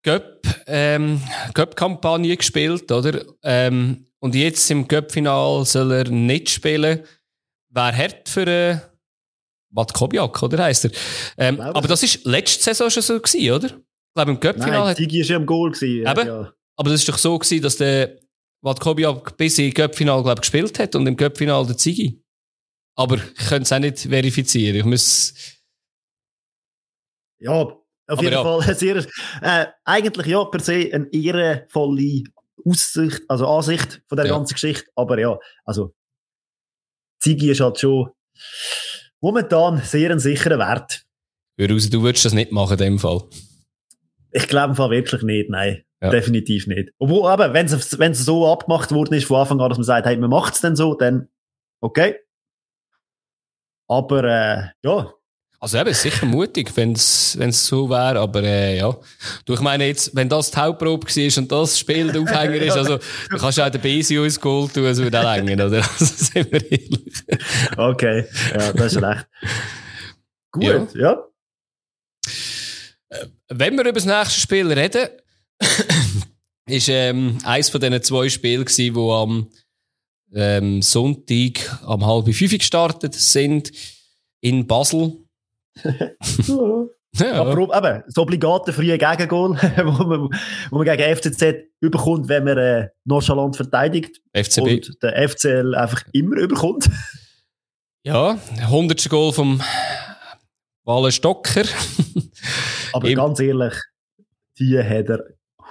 [0.02, 3.22] Göpp-Kampagne ähm, gespielt, oder?
[3.42, 7.00] Ähm, und jetzt im Göpp-Final soll er nicht spielen.
[7.68, 8.78] Wäre hart für äh,
[9.72, 10.90] Wat Kobiak, oder heisst er?
[11.38, 13.66] Ähm, aber das ist letzte Saison schon so gewesen, oder?
[13.66, 14.94] Ich glaube, im Göpp-Final...
[14.94, 16.06] Digi ist ja im Goal gewesen.
[16.06, 16.52] Eben, ja.
[16.76, 18.18] aber das ist doch so gewesen, dass der
[18.62, 22.22] Wat Kobiak bis im Göpp-Final, glaube gespielt hat und im Göpp-Final der Zigi.
[22.96, 24.76] Aber ich könnte es auch nicht verifizieren.
[24.76, 25.34] Ich muss
[27.40, 28.42] ja, auf Aber jeden ja.
[28.42, 28.96] Fall sehr,
[29.42, 32.24] äh, eigentlich ja, per se eine ehrenvolle
[32.64, 34.32] Aussicht, also Ansicht von der ja.
[34.32, 34.90] ganzen Geschichte.
[34.96, 35.94] Aber ja, also,
[37.20, 38.10] Ziggy ist halt schon
[39.20, 41.04] momentan sehr ein sicherer Wert.
[41.60, 43.22] Raus, du würdest das nicht machen in dem Fall.
[44.32, 45.84] Ich glaube im Fall wirklich nicht, nein.
[46.02, 46.08] Ja.
[46.08, 46.92] Definitiv nicht.
[46.98, 49.84] Obwohl, aber wenn es, wenn es so abgemacht worden ist von Anfang an, dass man
[49.84, 51.28] sagt, hey, man macht es denn so, dann
[51.80, 52.16] okay.
[53.86, 55.12] Aber äh, ja,
[55.62, 57.36] also eben, sicher mutig, wenn es
[57.66, 58.96] so wäre, aber äh, ja.
[59.44, 62.76] Du, ich meine jetzt, wenn das die Hauptprobe war und das Spiel der Aufhänger ist,
[62.78, 65.86] also du kannst auch den Basi ins Goal tun, es würde auch länger, oder?
[66.00, 67.24] Also sind wir ehrlich.
[67.76, 69.26] Okay, ja, das ist recht.
[70.50, 71.00] Gut, ja.
[71.00, 71.24] ja.
[73.10, 75.08] Äh, wenn wir über das nächste Spiel reden,
[76.66, 79.50] ist ähm, eins von diesen zwei Spielen gewesen, die am
[80.32, 83.72] ähm, Sonntag am halb fünf gestartet sind
[84.40, 85.18] in Basel.
[87.18, 87.32] Ja.
[87.40, 90.28] Aber eben, das obligate frühe Gegengol, wo man,
[90.70, 94.20] wo man gegen FCZ überkommt, wenn man äh, nonchalant verteidigt.
[94.32, 94.60] FCB.
[94.60, 96.88] Und der FCL einfach immer überkommt.
[98.02, 99.10] Ja, 100.
[99.10, 99.60] Goal vom
[100.84, 101.64] Wale Stocker.
[102.94, 103.74] Aber Im ganz ehrlich,
[104.58, 105.24] die hat er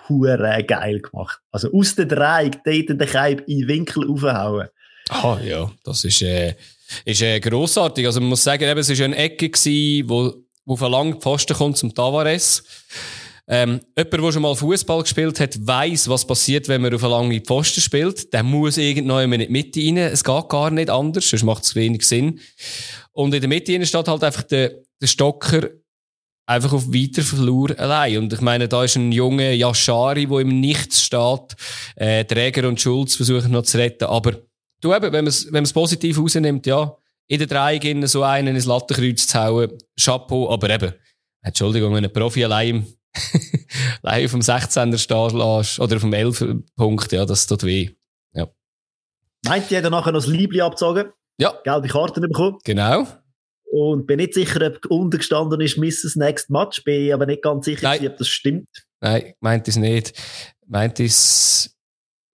[0.07, 1.39] hure geil gemacht.
[1.51, 4.67] Also aus der Dreieck, dort den Keib in den Winkel aufhauen.
[5.09, 6.53] Ah, ja, das ist, äh,
[7.05, 8.05] ist äh, grossartig.
[8.05, 10.33] Also man muss sagen, eben, es war eine Ecke, gewesen, wo,
[10.65, 12.63] wo verlangt Pfosten kommt zum Tavares.
[13.51, 17.13] Ähm, jemand, der schon mal Fußball gespielt hat, weiß, was passiert, wenn man auf eine
[17.13, 18.31] lange Pfosten spielt.
[18.31, 19.97] Der muss irgendwann in die Mitte rein.
[19.97, 22.39] Es geht gar nicht anders, sonst macht es wenig Sinn.
[23.11, 25.69] Und in der Mitte rein steht halt einfach der, der Stocker
[26.45, 28.19] einfach auf Weiterverlor allein.
[28.19, 31.55] Und ich meine, da ist ein junger Yashari, der im Nichts steht.
[31.95, 34.05] Äh, Träger und Schulz versuchen noch zu retten.
[34.05, 34.33] Aber
[34.81, 36.95] Du eben, wenn man es, wenn man es positiv rausnimmt, ja,
[37.27, 40.93] in der Dreieck so einen ins Lattenkreuz zu hauen, Chapeau, aber eben,
[41.41, 42.87] Entschuldigung, wenn ein Profi allein,
[44.03, 47.91] allein auf dem 16er stehen lässt, oder auf dem 11 Punkt, ja, das tut weh.
[48.33, 48.47] Ja.
[49.45, 51.11] Meint jeder nachher noch das Liebling abzogen?
[51.39, 51.53] Ja.
[51.63, 52.57] Gelbe Karten bekommen?
[52.63, 53.07] Genau.
[53.71, 56.15] Und bin nicht sicher, ob untergestanden ist, Mrs.
[56.15, 58.07] Next Match, bin aber nicht ganz sicher, Nein.
[58.07, 58.67] ob das stimmt.
[59.01, 60.13] Nein, meint es nicht.
[60.65, 61.77] Meint es,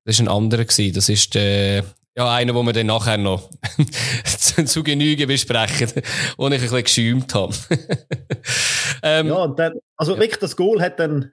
[0.05, 0.95] das war ein anderer gewesen.
[0.95, 1.85] Das ist der,
[2.17, 3.51] ja, einer, wo wir dann nachher noch
[4.25, 6.03] zu, Genüge besprechen,
[6.37, 7.55] wo ich ein bisschen geschäumt habe.
[9.03, 11.33] ähm, ja, und dann, also wirklich, das Goal hat dann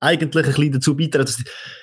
[0.00, 1.26] eigentlich ein bisschen dazu beitragen.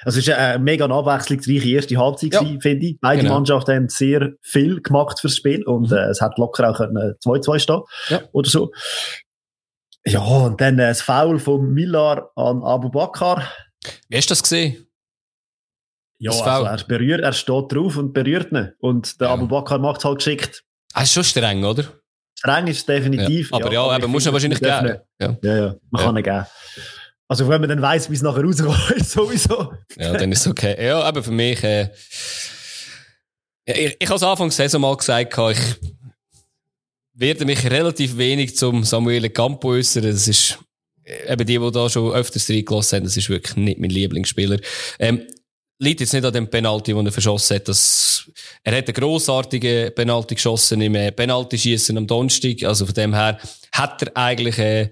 [0.03, 2.43] Also es ist eine mega abwechslungsreiche erste Halbzeit ja.
[2.61, 2.97] finde ich.
[3.01, 3.35] Beide genau.
[3.35, 5.97] Mannschaften haben sehr viel gemacht fürs Spiel und mhm.
[5.97, 8.21] äh, es hat locker auch 2-2 stehen ja.
[8.31, 8.71] oder so.
[10.05, 13.49] Ja, und dann äh, das Foul von Millar an Abu Bakr.
[14.07, 14.87] Wie hast du das gesehen?
[16.17, 18.71] Ja, also er berührt, er steht drauf und berührt ihn.
[18.79, 19.33] Und der ja.
[19.33, 20.63] Abu Bakr macht es halt geschickt.
[20.93, 21.85] Ah, ist schon streng, oder?
[22.37, 23.51] Streng ist es definitiv.
[23.51, 24.99] Ja, aber ja, ja aber muss er wahrscheinlich geben.
[25.19, 25.37] Ja.
[25.41, 26.45] ja, ja, man kann ihn geben.
[27.27, 29.73] Also wenn man dann weiss, wie es nachher rauskommt, ist sowieso.
[29.97, 30.85] ja, dann ist es okay.
[30.85, 31.89] Ja, aber für mich, äh,
[33.65, 35.59] ich, ich habe es Anfang der Saison mal gesagt, ich
[37.13, 40.03] werde mich relativ wenig zum Samuel Campo äußern.
[40.03, 40.59] Das ist
[41.27, 44.59] eben die, die da schon öfters reingelassen haben, das ist wirklich nicht mein Lieblingsspieler.
[44.99, 45.25] Ähm,
[45.79, 47.67] liegt jetzt nicht an dem Penalty, den er verschossen hat.
[47.67, 48.29] Das,
[48.63, 52.63] er hat einen grossartigen Penalty geschossen im äh, Penalty-Schießen am Donnerstag.
[52.63, 53.37] Also von dem her
[53.73, 54.89] hat er eigentlich äh,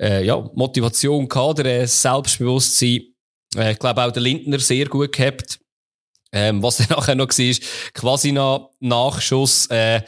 [0.00, 3.02] äh, ja, Motivation gehabt, äh, Selbstbewusstsein.
[3.56, 5.60] Ich glaube auch der Lindner sehr gut gehabt.
[6.32, 7.56] Ähm, was dann nachher noch war,
[7.94, 10.02] quasi nach Nachschuss, äh,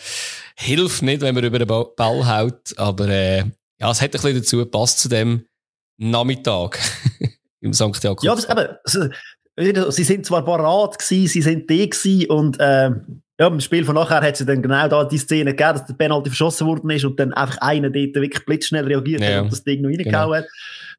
[0.56, 2.76] hilft nicht, wenn man über den Ball haut.
[2.76, 3.44] Aber äh,
[3.78, 5.46] ja, es hat ein bisschen dazu gepasst zu dem
[5.98, 6.80] Nachmittag
[7.60, 8.02] im St.
[8.02, 8.24] Jakob.
[8.24, 9.10] Ja, aber, aber
[9.56, 12.90] sie sind zwar parat gewesen, sie sind die gewesen und, äh,
[13.38, 15.94] ja, im Spiel von nachher hat sie dann genau da die Szene gegeben, dass der
[15.94, 19.52] Penalty verschossen worden ist und dann einfach einer dort wirklich blitzschnell reagiert ja, hat und
[19.52, 20.34] das Ding noch reingehauen genau.
[20.34, 20.46] hat.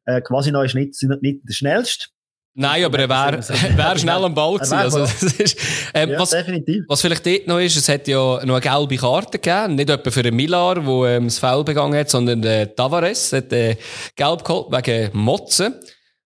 [0.06, 2.06] Äh, quasi noch ist nicht, nicht der schnellste.
[2.54, 4.74] Nein, aber er wäre wär schnell am Ball gewesen.
[4.74, 5.58] Also, das ist,
[5.94, 6.84] ähm, ja, was, definitiv.
[6.88, 9.76] was vielleicht dort noch ist, es hat ja noch eine gelbe Karte gegeben.
[9.76, 13.52] Nicht etwa für den Millar, der ähm, das Foul begangen hat, sondern der Tavares hat
[13.52, 13.76] äh,
[14.16, 15.74] gelb geholt wegen Motzen.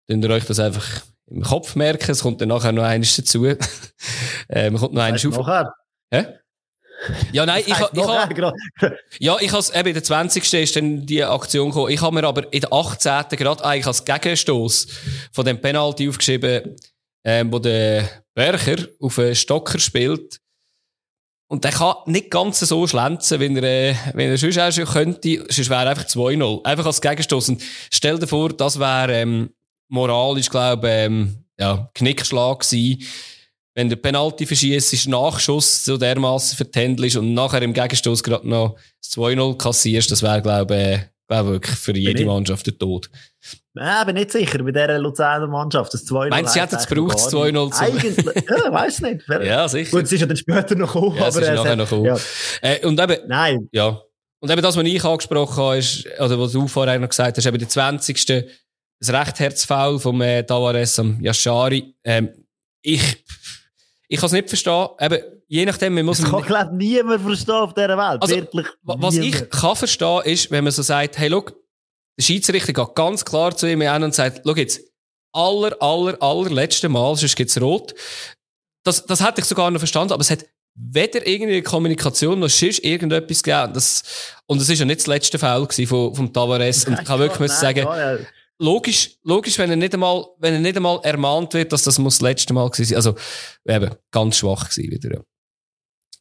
[0.07, 1.01] Dann ihr euch das einfach
[1.31, 2.11] im Kopf merken.
[2.11, 3.45] Es kommt dann nachher noch eines dazu.
[4.49, 5.37] ähm, kommt noch eines auf.
[5.37, 5.73] Nachher?
[6.11, 6.25] Hä?
[7.31, 10.53] Ja, nein, ich, ich, ich, ja, ich has, eben, der 20.
[10.53, 11.91] ist dann die Aktion gekommen.
[11.91, 13.23] Ich habe mir aber in der 18.
[13.29, 14.87] gerade eigentlich als Gegenstoß
[15.31, 16.75] von dem Penalty aufgeschrieben,
[17.23, 20.39] ähm, wo der Bercher auf einen Stocker spielt.
[21.47, 24.85] Und der kann nicht ganz so schlänzen, wenn er, äh, wenn er sonst auch schon
[24.85, 25.43] könnte.
[25.49, 26.63] Sonst wäre einfach 2-0.
[26.63, 27.49] Einfach als Gegenstoß.
[27.49, 29.49] Und stell dir vor, das wäre, ähm,
[29.91, 33.05] moralisch, glaube ähm, ja, Knickschlag gewesen
[33.73, 38.47] wenn der Penalty verschießt, ist Nachschuss so dermaßen vertändelt ist und nachher im Gegenstoß gerade
[38.47, 43.09] noch das 2-0 kassierst, das wäre, glaube ich, glaub wirklich für jede Mannschaft der Tod.
[43.73, 46.29] Ja, bin nicht sicher, bei dieser Luzerner Mannschaft, das 2-0.
[46.29, 49.23] Meinst du, sie hätten es gebraucht, das 2-0 zu Eigentlich, ja, weiss nicht.
[49.29, 49.91] ja, sicher.
[49.91, 51.15] Gut, es ist ja dann später noch gekommen.
[51.17, 52.05] Ja, es ist nachher noch gekommen.
[52.05, 52.17] Ja.
[52.61, 53.69] Äh, und eben, Nein.
[53.71, 54.01] Ja.
[54.41, 57.45] Und eben das, was ich angesprochen habe, ist, oder was du vorher noch gesagt hast,
[57.45, 58.49] eben der 20.
[59.01, 61.95] das Rechtherzfoul vom äh, Tavares am Yashari.
[62.03, 62.29] Ähm,
[62.83, 63.01] ich,
[64.07, 64.87] ich kann es nicht verstehen.
[64.99, 66.19] Eben, je nachdem, man muss...
[66.19, 68.21] Das kann, glaube niemand verstehen auf dieser Welt.
[68.21, 69.35] Also, Wirklich was niemand.
[69.35, 71.55] ich kann verstehen, ist, wenn man so sagt, hey, look,
[72.17, 74.81] der Schiedsrichter geht ganz klar zu ihm an und sagt, schau jetzt,
[75.33, 77.95] aller, aller, allerletzte Mal, sonst gibt's rot.
[78.83, 80.45] Das, das hätte ich sogar noch verstanden, aber es hat
[80.75, 83.73] weder irgendeine Kommunikation noch sonst irgendetwas gegeben.
[83.73, 84.03] Das,
[84.45, 86.85] und es ist ja nicht das letzte Fall von, vom Tavares.
[86.85, 88.19] Und ich kann wirklich nein, sagen, ja, ja
[88.61, 92.19] logisch, logisch, wenn er nicht einmal, wenn er nicht einmal ermahnt wird, dass das muss
[92.19, 92.95] das letzte Mal gewesen sein.
[92.97, 93.15] Also,
[93.65, 95.21] eben, ganz schwach gewesen wieder,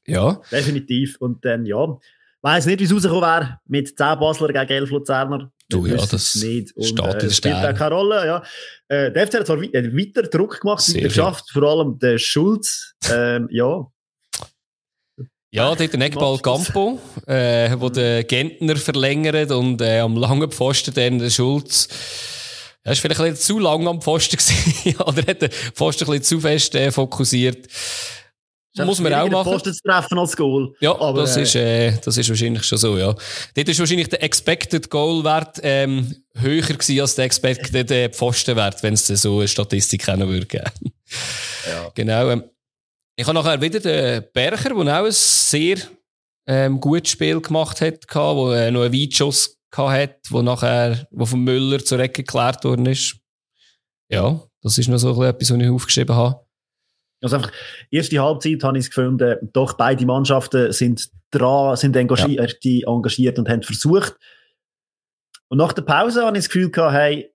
[0.06, 0.40] ja.
[0.50, 1.16] Definitiv.
[1.20, 1.98] Und dann, ja.
[2.42, 5.52] Weiß nicht, wie es rausgekommen wäre mit 10 Basler gegen 11 Luzerner.
[5.68, 6.74] Du, ja, das nicht.
[6.74, 8.42] Und, steht äh, in spielt auch keine Rolle, ja.
[8.88, 12.94] Äh, der FC hat zwar weiter, weiter Druck gemacht, weiter geschafft, vor allem der Schulz,
[13.12, 13.86] ähm, ja.
[15.52, 20.94] Ja, dort der Eckball Campo, äh, wo der Gentner verlängert und äh, am langen Pfosten
[20.94, 21.88] dann der Schulz.
[22.84, 24.36] Er ist vielleicht ein bisschen zu lang am Pfosten
[24.84, 27.66] gewesen, oder hat den Pfosten ein bisschen zu fest äh, fokussiert.
[28.74, 29.52] Das muss man auch machen.
[29.52, 30.72] Pfosten zu treffen als Goal.
[30.78, 33.12] Ja, aber, das, äh, ist, äh, das ist wahrscheinlich schon so, ja.
[33.54, 38.84] Dort ist wahrscheinlich der Expected Goal Wert ähm, höher gewesen als der Expected äh, Pfostenwert,
[38.84, 40.46] wenn es so eine Statistik kennen würde.
[40.52, 41.90] ja.
[41.96, 42.30] Genau.
[42.30, 42.44] Ähm,
[43.20, 45.76] ich habe nachher wieder den Berger, der auch ein sehr
[46.46, 51.44] ähm, gutes Spiel gemacht hat, wo äh, noch einen Weitschuss hat, wo nachher, wo von
[51.44, 53.16] Müller zur Ecke geklärt worden ist.
[54.08, 56.40] Ja, das ist noch so etwas, was ich aufgeschrieben habe.
[57.22, 57.52] Also einfach,
[57.90, 62.88] erste Halbzeit habe ich gefunden, doch beide Mannschaften sind dran, sind engagiert, ja.
[62.88, 64.16] engagiert und haben versucht.
[65.48, 67.30] Und nach der Pause habe ich das Gefühl gehabt, hey,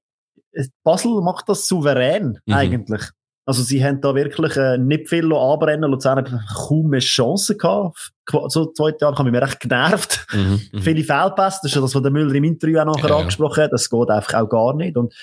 [0.83, 2.53] Basel macht das souverän, mhm.
[2.53, 3.03] eigentlich.
[3.45, 5.91] Also sie haben da wirklich äh, nicht viel anbrennen.
[5.91, 8.11] Luzern hat kaum mehr Chancen gehabt.
[8.47, 10.25] So zweite Jahr habe ich mich recht genervt.
[10.33, 13.17] Mhm, mhm, Viele Fehlpässe, das ist das, was der Müller im Interview auch nachher ja,
[13.17, 13.71] angesprochen hat.
[13.71, 14.97] Das geht einfach auch gar nicht.
[14.97, 15.13] Und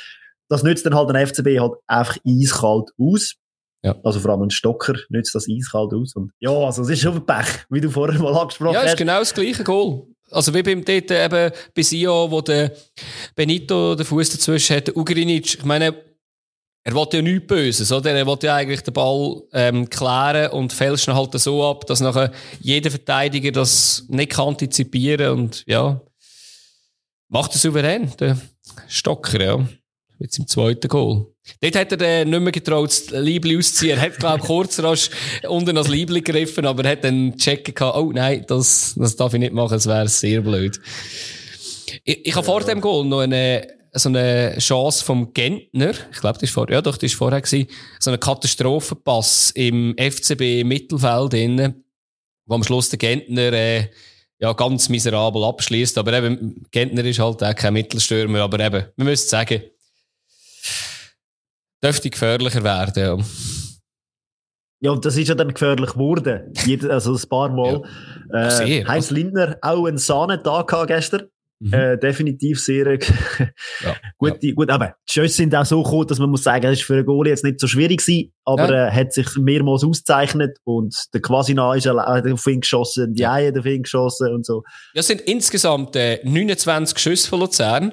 [0.49, 3.35] das nützt dann halt den FCB halt einfach eiskalt aus.
[3.83, 3.97] Ja.
[4.05, 6.15] Also vor allem ein Stocker nützt das eiskalt aus.
[6.15, 8.83] Und ja, also es ist schon ein Pech, wie du vorher mal angesprochen hast.
[8.83, 10.07] Ja, es ist genau das gleiche Goal.
[10.31, 12.73] Also wie beim dort eben bei Sio, wo der
[13.35, 15.95] Benito den Fuß dazwischen hat, Ugrinic, ich meine,
[16.85, 18.11] er wollte ja nichts Böses, oder?
[18.13, 22.01] Er wollte ja eigentlich den Ball ähm, klären und fälscht ihn halt so ab, dass
[22.01, 26.01] nachher jeder Verteidiger das nicht kann antizipieren und ja,
[27.29, 28.37] macht er souverän, der
[28.89, 29.69] Stocker, ja.
[30.19, 31.27] Jetzt im zweiten Goal.
[31.61, 33.99] Dort hat er nicht mehr getraut, das Liebling auszuziehen.
[33.99, 35.11] Er hat, glaube ich, kurz rasch
[35.49, 39.35] unten das Liebling gegriffen, aber er hat dann checken gehabt, oh nein, das, das darf
[39.35, 40.81] ich nicht machen, das wäre sehr blöd.
[42.05, 46.35] Ich, ich habe vor dem Goal noch eine, so eine Chance vom Gentner, ich glaube,
[46.35, 47.69] das ist vor, ja doch, das ist vorher gewesen,
[48.01, 51.85] so einen Katastrophenpass im FCB Mittelfeld innen,
[52.47, 53.91] wo am Schluss der Gentner, äh,
[54.39, 55.99] ja, ganz miserabel abschließt.
[55.99, 59.63] Aber eben, Gentner ist halt auch kein Mittelstürmer, aber eben, wir müssen sagen,
[61.83, 63.25] dürfte gefährlicher werden, ja.
[64.81, 66.53] Ja, und das ist ja dann gefährlich geworden.
[66.91, 67.83] also ein paar Mal.
[68.33, 68.63] Ja.
[68.63, 71.29] Äh, Heinz Lindner auch einen Sahnentag gestern.
[71.63, 71.73] Mhm.
[71.73, 72.99] Äh, definitiv sehr äh,
[73.85, 74.55] ja, gute, ja.
[74.55, 76.95] gut, aber die Schüsse sind auch so gekommen, dass man muss sagen, es ist für
[76.95, 78.89] einen Goalie jetzt nicht so schwierig gewesen, aber ja.
[78.89, 83.27] äh, hat sich mehrmals ausgezeichnet und der Quasina ist auf ihn geschossen, die.
[83.27, 84.65] Eier auf ihn geschossen und so.
[84.93, 87.93] Ja, es sind insgesamt äh, 29 Schüsse von Luzern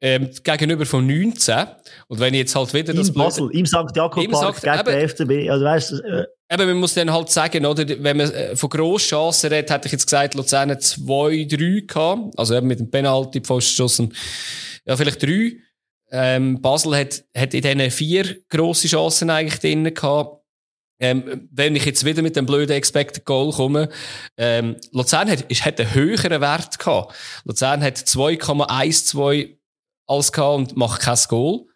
[0.00, 1.66] ähm, gegenüber von 19.
[2.08, 3.94] Und wenn ich jetzt halt wieder in das Basel, im St.
[3.94, 7.86] Jakob Park gegen den FCB, also weißt äh, Eben, man muss dann halt sagen, oder,
[7.86, 12.38] wenn man äh, von Grosschancen redet, hätte ich jetzt gesagt, Luzern hat zwei, drei gehabt.
[12.38, 14.02] Also eben mit dem Penalty, Pfostenschuss
[14.86, 15.58] ja, vielleicht drei.
[16.10, 20.42] Ähm, Basel hat, hat in diesen vier grosse Chancen eigentlich drinnen gehabt.
[21.00, 23.90] Ähm, wenn ich jetzt wieder mit dem blöden Expected Goal komme,
[24.38, 27.14] ähm, Luzern hat, ist, hat einen höheren Wert gehabt.
[27.44, 29.57] Luzern hat 2,12
[30.08, 31.66] alles gehabt und macht kein Goal.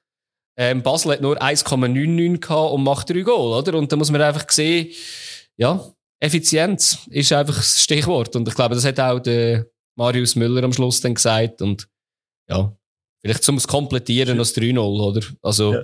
[0.56, 3.78] Ähm, Basel hat nur 1,99 gehabt und macht drei Goal, oder?
[3.78, 4.88] Und da muss man einfach sehen,
[5.56, 5.82] ja,
[6.20, 8.36] Effizienz ist einfach das Stichwort.
[8.36, 9.66] Und ich glaube, das hat auch der
[9.96, 11.62] Marius Müller am Schluss dann gesagt.
[11.62, 11.88] Und
[12.48, 12.72] ja,
[13.20, 15.26] vielleicht zum Komplettieren als 3-0, oder?
[15.42, 15.82] Also, ja.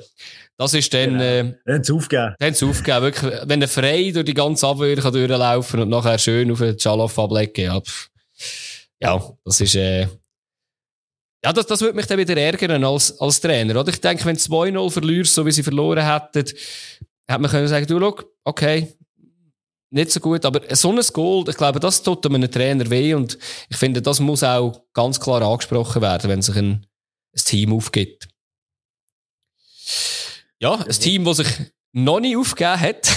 [0.57, 1.23] das ist dann, genau.
[1.23, 2.35] äh, dann sie aufgegeben.
[2.39, 3.03] Dann sie aufgegeben.
[3.03, 6.79] Wirklich, wenn er frei durch die ganze Abwehr kann durchlaufen und nachher schön auf den
[6.79, 8.11] Chaloff ablegen, ja, pff.
[9.01, 10.07] ja, das ist, äh,
[11.45, 13.93] ja, das, das würde mich dann wieder ärgern als, als Trainer, oder?
[13.93, 16.47] Ich denke, wenn du 2-0 verlierst, so wie sie verloren hätten,
[17.27, 18.93] hätte man können sagen, du, schau, okay,
[19.91, 23.39] nicht so gut, aber so ein Goal, ich glaube, das tut einem Trainer weh und
[23.71, 26.87] ich finde, das muss auch ganz klar angesprochen werden, wenn sich ein,
[27.35, 28.29] ein Team aufgibt.
[30.59, 31.49] Ja, ein Team, das sich
[31.93, 33.09] noch nicht aufgegeben hat.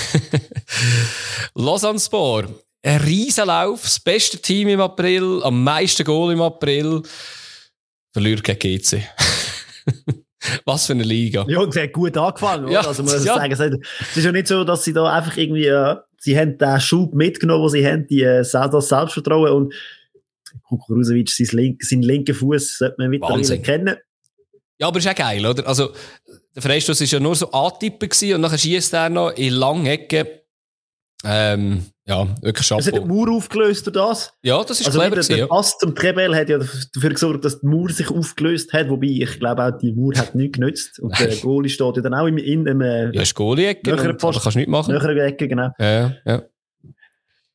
[1.55, 2.49] Lausanne Sport.
[2.83, 7.03] Ein Riesenlauf, das beste Team im April, am meisten Goal im April
[8.11, 9.03] verliert gegen GC.
[10.65, 11.45] Was für eine Liga.
[11.47, 12.73] Ja, und sie hat gut angefangen, oder?
[12.73, 13.35] Ja, also muss ja.
[13.35, 16.79] sagen, es ist ja nicht so, dass sie da einfach irgendwie, äh, sie haben den
[16.79, 19.73] Schub mitgenommen, wo sie haben, die, äh, das Selbstvertrauen und
[20.67, 23.95] Kukurusevic, sein, link, sein linker Fuß sollte man mittlerweile kennen.
[24.79, 25.67] Ja, aber ist auch geil, oder?
[25.67, 25.91] Also,
[26.55, 30.40] der Freistoß war ja nur so antippen und dann schießt er noch in Langecke.
[31.23, 32.79] Ähm, ja, wirklich Chapeau.
[32.79, 34.33] Es hat die Mauer aufgelöst durch das.
[34.41, 37.59] Ja, das ist also clever gewesen, der Pass zum Trebel hat ja dafür gesorgt, dass
[37.59, 40.99] die Mauer sich aufgelöst hat, wobei ich glaube auch, die Mauer hat nichts genützt.
[40.99, 42.81] Und der Goalie steht ja dann auch in, in einem...
[42.81, 44.93] Äh, ja, ist Goalie-Ecke, da kannst du nichts machen.
[44.93, 45.69] Nähere Ecke, genau.
[45.79, 46.43] Ja, ja.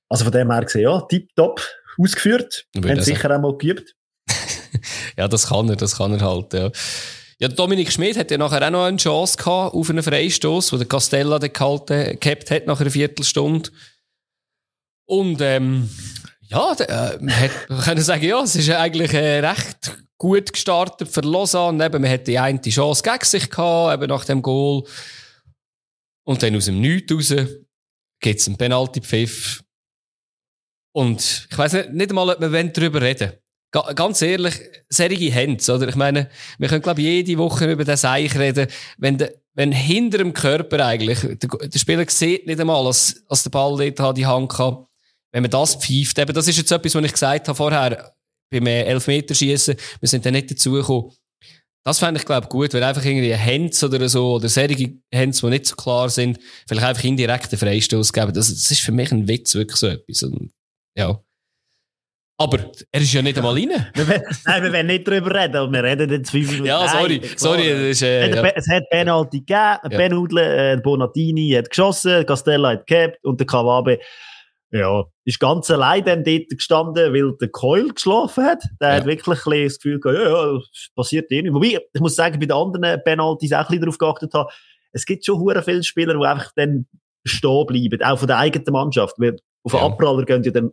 [0.08, 1.60] Also von dem her gesehen, ja, tipptopp
[1.98, 2.66] ausgeführt.
[2.76, 3.96] Haben sicher auch mal geübt.
[5.16, 6.70] ja, das kann er, das kann er halt, ja.
[7.38, 10.78] Ja, Dominik Schmidt hat ja nachher auch noch eine Chance gehabt auf einen Freistoß, wo
[10.78, 13.70] der Castella den gehalten, gehabt hat nach einer Viertelstunde.
[15.06, 15.90] Und ähm,
[16.48, 21.20] ja, äh, man, man kann sagen, ja, es ist eigentlich äh, recht gut gestartet für
[21.20, 21.84] Lausanne.
[21.84, 24.84] Eben, man hat die eine Chance gegen sich gehabt, eben nach dem Goal.
[26.24, 27.34] Und dann aus dem Nichts raus
[28.20, 29.62] gibt es einen Penalty-Pfiff.
[30.92, 34.54] Und ich weiß nicht, nicht einmal, ob wir darüber reden Ga ganz ehrlich,
[34.88, 35.88] serige Hände, oder?
[35.88, 38.68] Ich meine, wir können, glaube jede Woche über den Seich reden.
[38.98, 43.42] Wenn, de, wenn hinter dem Körper eigentlich, der, der Spieler sieht nicht einmal, als, als
[43.42, 44.86] der Ball dort die Hand hat,
[45.32, 48.14] wenn man das pfeift, eben, das ist jetzt etwas, was ich gesagt habe vorher,
[48.50, 51.12] beim Elfmeterschießen, wir sind dann nicht dazugekommen.
[51.84, 55.46] Das fände ich, glaube gut, weil einfach irgendwie Händs oder so, oder serige Händs, die
[55.46, 58.32] nicht so klar sind, vielleicht einfach indirekten Freistoß geben.
[58.32, 60.24] Das, das ist für mich ein Witz, wirklich so etwas.
[60.24, 60.50] Und,
[60.96, 61.20] ja.
[62.38, 62.58] Aber
[62.92, 63.70] er ist ja nicht einmal rein.
[64.44, 65.72] Nein, wir wollen nicht darüber reden.
[65.72, 66.66] Wir reden jetzt fünf Minuten.
[66.66, 67.18] Ja, sorry.
[67.18, 68.44] Nein, sorry ist, äh, ja.
[68.54, 69.54] Es hat Penalty gegeben.
[69.56, 69.88] Ja.
[69.88, 74.00] Benudle, äh, Bonatini hat geschossen, Castella hat gehabt und der Kawabe,
[74.70, 78.62] ja, ist ganz allein dann dort gestanden, weil der Keul geschlafen hat.
[78.82, 78.94] Der ja.
[78.96, 80.60] hat wirklich ein das Gefühl gehabt, ja, ja,
[80.94, 81.54] passiert eh nicht.
[81.54, 84.50] Wobei, ich muss sagen, bei den anderen Penalties auch ein bisschen darauf geachtet habe,
[84.92, 86.86] es gibt schon hure viele Spieler, die einfach dann
[87.24, 89.14] stehen bleiben, auch von der eigenen Mannschaft.
[89.18, 89.80] Weil auf ja.
[89.80, 90.72] Abpraller gehen ja dann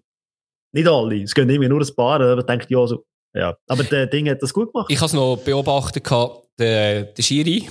[0.74, 1.24] nicht alle.
[1.24, 3.56] Es gehen immer nur ein paar, aber ich denke, ja, so, ja.
[3.68, 4.88] Aber der Ding hat das gut gemacht.
[4.90, 6.10] Ich habe es noch beobachtet,
[6.60, 7.70] der, der Schiri,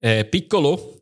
[0.00, 1.00] äh, Piccolo,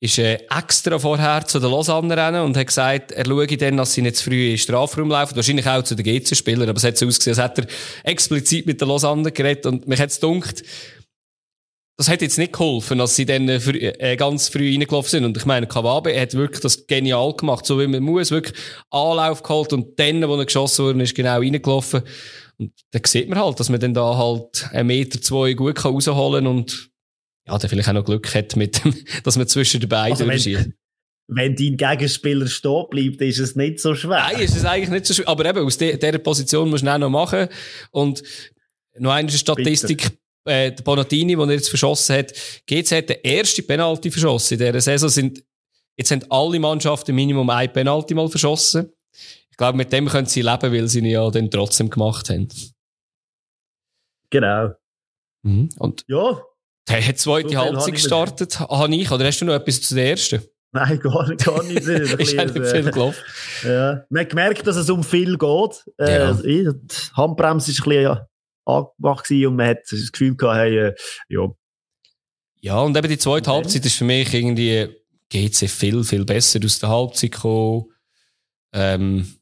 [0.00, 3.94] ist äh, extra vorher zu den Lausanne rennen und hat gesagt, er schaue dann, dass
[3.94, 5.36] sie nicht zu früh in den Strafraum laufen.
[5.36, 7.68] Wahrscheinlich auch zu den GC-Spielern, aber es hat so ausgesehen, als hätte
[8.02, 10.62] er explizit mit den Lausanne geredet und mich hat es gedacht,
[11.96, 15.24] das hat jetzt nicht geholfen, dass sie dann äh, äh, ganz früh reingelaufen sind.
[15.24, 18.54] Und ich meine, Kawabe hat wirklich das genial gemacht, so wie man muss, wirklich
[18.90, 22.02] Anlauf geholt und dann, wo er geschossen wurde, ist genau reingelaufen.
[22.58, 25.92] Und da sieht man halt, dass man dann da halt einen Meter, zwei gut kann
[25.92, 26.90] rausholen und
[27.46, 28.94] ja, der vielleicht auch noch Glück hat mit dem,
[29.24, 30.74] dass man zwischen den beiden also wenn,
[31.28, 34.18] wenn dein Gegenspieler stehen bleibt, ist es nicht so schwer.
[34.18, 35.28] Nein, ist es eigentlich nicht so schwer.
[35.28, 37.48] Aber eben, aus de dieser Position musst du auch noch machen.
[37.90, 38.22] Und
[38.98, 40.02] noch eine Statistik.
[40.02, 42.32] Bitte äh, der Bonatini, den er jetzt verschossen hat,
[42.66, 45.08] GC hat den ersten Penalty verschossen in dieser Saison.
[45.08, 45.44] Sind,
[45.96, 48.92] jetzt haben alle Mannschaften Minimum ein Penalty mal verschossen.
[49.50, 52.48] Ich glaube, mit dem können sie leben, weil sie ihn ja dann trotzdem gemacht haben.
[54.30, 54.74] Genau.
[55.42, 55.70] Mhm.
[55.78, 56.42] Und ja.
[56.88, 59.10] Der hat zweite so Halbzeit gestartet, habe ich.
[59.10, 60.42] Oder hast du noch etwas zu der ersten?
[60.72, 61.44] Nein, gar nicht.
[61.44, 61.78] Gar nicht.
[61.86, 63.22] ist nicht viel gelaufen.
[63.64, 64.04] Ja.
[64.10, 65.84] Man hat gemerkt, dass es um viel geht.
[65.98, 66.32] Äh, ja.
[66.34, 66.70] Die
[67.14, 68.28] Handbremse ist ein bisschen, ja,
[68.66, 70.94] angemacht gewesen und man hat das Gefühl gehabt, hey, äh,
[71.28, 71.48] ja.
[72.60, 73.56] Ja, und eben die zweite Okay.
[73.56, 74.88] Halbzeit ist für mich irgendwie
[75.30, 77.86] GC viel, viel besser aus der Halbzeit gekommen.
[78.72, 79.36] Ähm,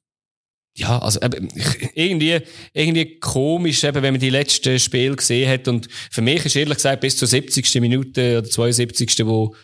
[0.77, 1.49] ja, also eben,
[1.95, 2.41] irgendwie,
[2.73, 5.69] irgendwie komisch, eben, wenn man die letzten Spiele gesehen hat.
[5.69, 7.81] Und für mich ist ehrlich gesagt bis zur 70.
[7.81, 9.25] Minute oder 72.
[9.25, 9.55] wo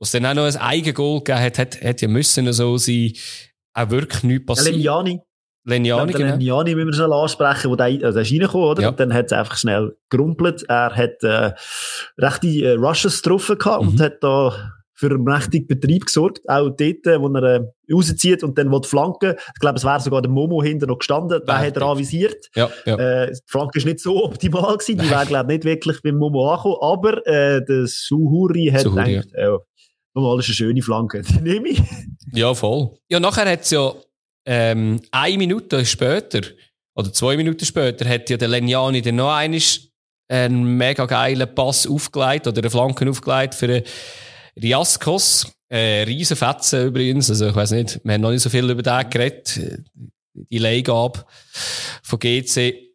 [0.00, 3.12] es dann auch noch ein Eigengoal gegeben hat, hat, hat ja müssen so sein,
[3.72, 4.74] auch wirklich nichts passiert.
[4.74, 5.20] Leniani.
[5.66, 6.30] Leniani, genau.
[6.32, 8.82] Leniani müssen wir schnell ansprechen, wo der, also der ist reingekommen, oder?
[8.82, 8.88] Ja.
[8.90, 10.64] Und dann hat es einfach schnell gerumpelt.
[10.68, 11.52] Er hat äh,
[12.18, 13.88] rechte äh, Rushes getroffen gehabt Mhm.
[13.88, 16.40] und hat da für einen mächtigen Betrieb gesorgt.
[16.48, 17.60] Auch dort, äh, wo er äh,
[17.92, 19.34] rauszieht und dann will flanken.
[19.54, 21.40] Ich glaube, es wäre sogar der Momo hinter noch gestanden.
[21.40, 21.82] Den hat er Perfekt.
[21.82, 22.46] anvisiert.
[22.54, 22.96] Ja, ja.
[23.24, 24.98] Äh, die Flanke ist nicht so optimal gewesen.
[24.98, 26.76] Die wäre, glaube ich, nicht wirklich beim Momo angekommen.
[26.80, 29.58] Aber äh, der Suhuri hat Suhuri, gedacht, ja.
[30.14, 31.20] Normal ist eine schöne Flanke.
[31.28, 31.82] Die nehme ich.
[32.32, 32.92] Ja, voll.
[33.10, 33.92] Ja, nachher hat's ja,
[34.46, 36.40] ähm, eine Minute später,
[36.94, 39.60] oder zwei Minuten später, hat ja der Leniani dann noch einmal
[40.28, 43.82] einen mega geilen Pass aufgelegt, oder eine Flanke aufgelegt für den
[44.60, 45.52] Riaskos.
[45.68, 49.10] Äh, Riesenfetzen übrigens, also ich weiß nicht, wir haben noch nicht so viel über den
[49.10, 49.78] geredet, äh,
[50.32, 51.24] die Leihgabe
[52.02, 52.94] von GC.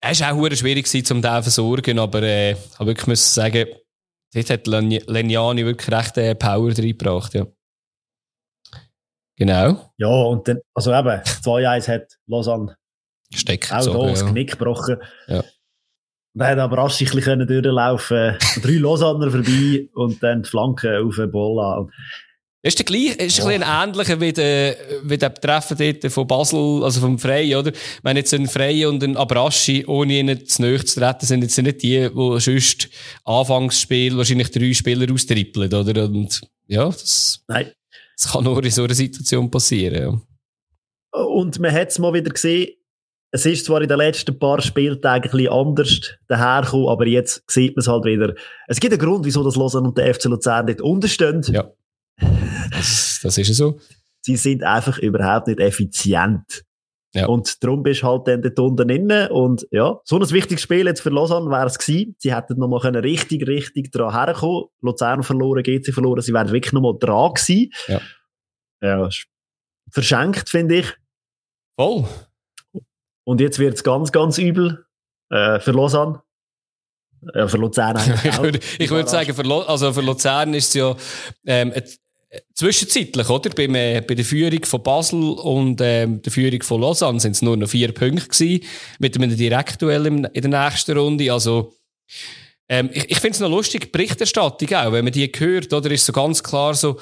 [0.00, 3.66] Es war auch schwierig, um den zu versorgen, aber äh, ich wirklich müssen sagen,
[4.32, 7.46] dort hat Len- Leniani wirklich recht äh, Power reingebracht, ja.
[9.36, 9.92] Genau.
[9.96, 12.76] Ja, und dann, also eben, 2-1 hat Lausanne
[13.34, 14.30] Steckt auch da das ja.
[14.30, 14.96] Knick gebrochen.
[15.26, 15.42] Ja.
[16.34, 21.16] Wir haben aber rasch ein bisschen durchlaufen Drei Lausanner vorbei und dann die Flanke auf
[21.16, 21.86] den Bolla.
[22.64, 26.84] Ist der gleich, ist ein bisschen ähnlicher wie der, wie der Treffen dort von Basel,
[26.84, 27.72] also vom Frey, oder?
[27.72, 31.42] Ich meine, jetzt ein Frey und ein Abraschi, ohne ihnen zu nahe zu treten, sind
[31.42, 32.88] jetzt nicht die, die sonst
[33.24, 36.04] Anfangsspiel wahrscheinlich drei Spieler austrippeln, oder?
[36.04, 37.72] Und, ja, das, Nein.
[38.16, 40.20] Das kann nur in so einer Situation passieren, ja.
[41.24, 42.74] Und man hat es mal wieder gesehen,
[43.34, 47.74] es ist zwar in den letzten paar Spieltagen ein bisschen anders dahergekommen, aber jetzt sieht
[47.76, 48.34] man es halt wieder.
[48.68, 51.42] Es gibt einen Grund, wieso das Lausanne und der FC Luzern nicht unterstehen.
[51.48, 51.70] Ja.
[52.70, 53.80] Das, das ist ja so.
[54.20, 56.64] Sie sind einfach überhaupt nicht effizient.
[57.14, 57.26] Ja.
[57.26, 59.28] Und darum bist halt dann dort unten inne.
[59.30, 62.16] Und ja, so ein wichtiges Spiel jetzt für Lausanne wäre es gewesen.
[62.18, 64.64] Sie hätten nochmal können richtig, richtig dran herkommen.
[64.80, 66.22] Luzern verloren, GC verloren.
[66.22, 67.70] Sie wären wirklich nochmal dran gewesen.
[67.88, 68.00] Ja.
[68.82, 69.08] Ja,
[69.90, 70.86] verschenkt, finde ich.
[71.78, 72.04] Voll.
[73.24, 74.84] Und jetzt wird es ganz, ganz übel
[75.30, 76.22] äh, für Lausanne.
[77.34, 78.42] Ja, für Luzern eigentlich ich auch.
[78.42, 80.96] würde, ich würde sagen, für, Lo- also für Luzern ist es ja
[81.46, 81.82] ähm, äh,
[82.54, 83.50] zwischenzeitlich, oder?
[83.50, 87.42] Beim, äh, bei der Führung von Basel und ähm, der Führung von Lausanne sind es
[87.42, 88.64] nur noch vier Punkte gewesen,
[88.98, 91.32] mit einem Direktduell im, in der nächsten Runde.
[91.32, 91.74] Also
[92.68, 96.06] ähm, ich, ich finde es noch lustig, Berichterstattung auch, wenn man die hört, oder ist
[96.06, 96.98] so ganz klar so,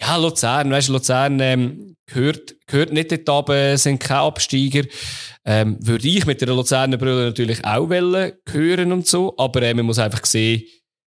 [0.00, 4.84] ja, Luzern, weißt du, Luzern ähm, gehört, gehört nicht dort runter, sind keine Absteiger.
[5.44, 9.74] Ähm, würde ich mit der Luzerner Brille natürlich auch wollen, hören und so, aber äh,
[9.74, 10.62] man muss einfach sehen,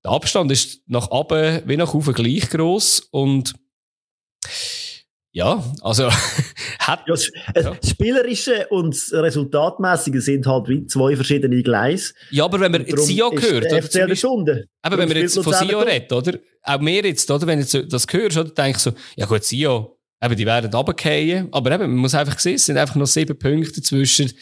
[0.04, 3.54] der Abstand ist nach oben wie nach oben gleich gross und
[5.32, 6.10] ja, also
[6.80, 7.76] hat Ja, das, äh, Ja.
[7.84, 12.14] Spielerische und das Resultatmäßige sind halt wie zwei verschiedene Gleise.
[12.30, 15.34] ja, aber wenn man Sion ist hört, der oder, FCL Beispiel, aber wenn man jetzt
[15.34, 15.86] von gut.
[15.86, 16.38] redet, oder?
[16.62, 17.46] Auch mir jetzt, oder?
[17.46, 18.50] Wenn du das hörst, oder?
[18.50, 19.88] Denke ich so, ja gut, Sion,
[20.22, 23.38] eben, die werden runterfallen, aber eben, man muss einfach sehen, es sind einfach noch sieben
[23.38, 24.32] Punkte dazwischen,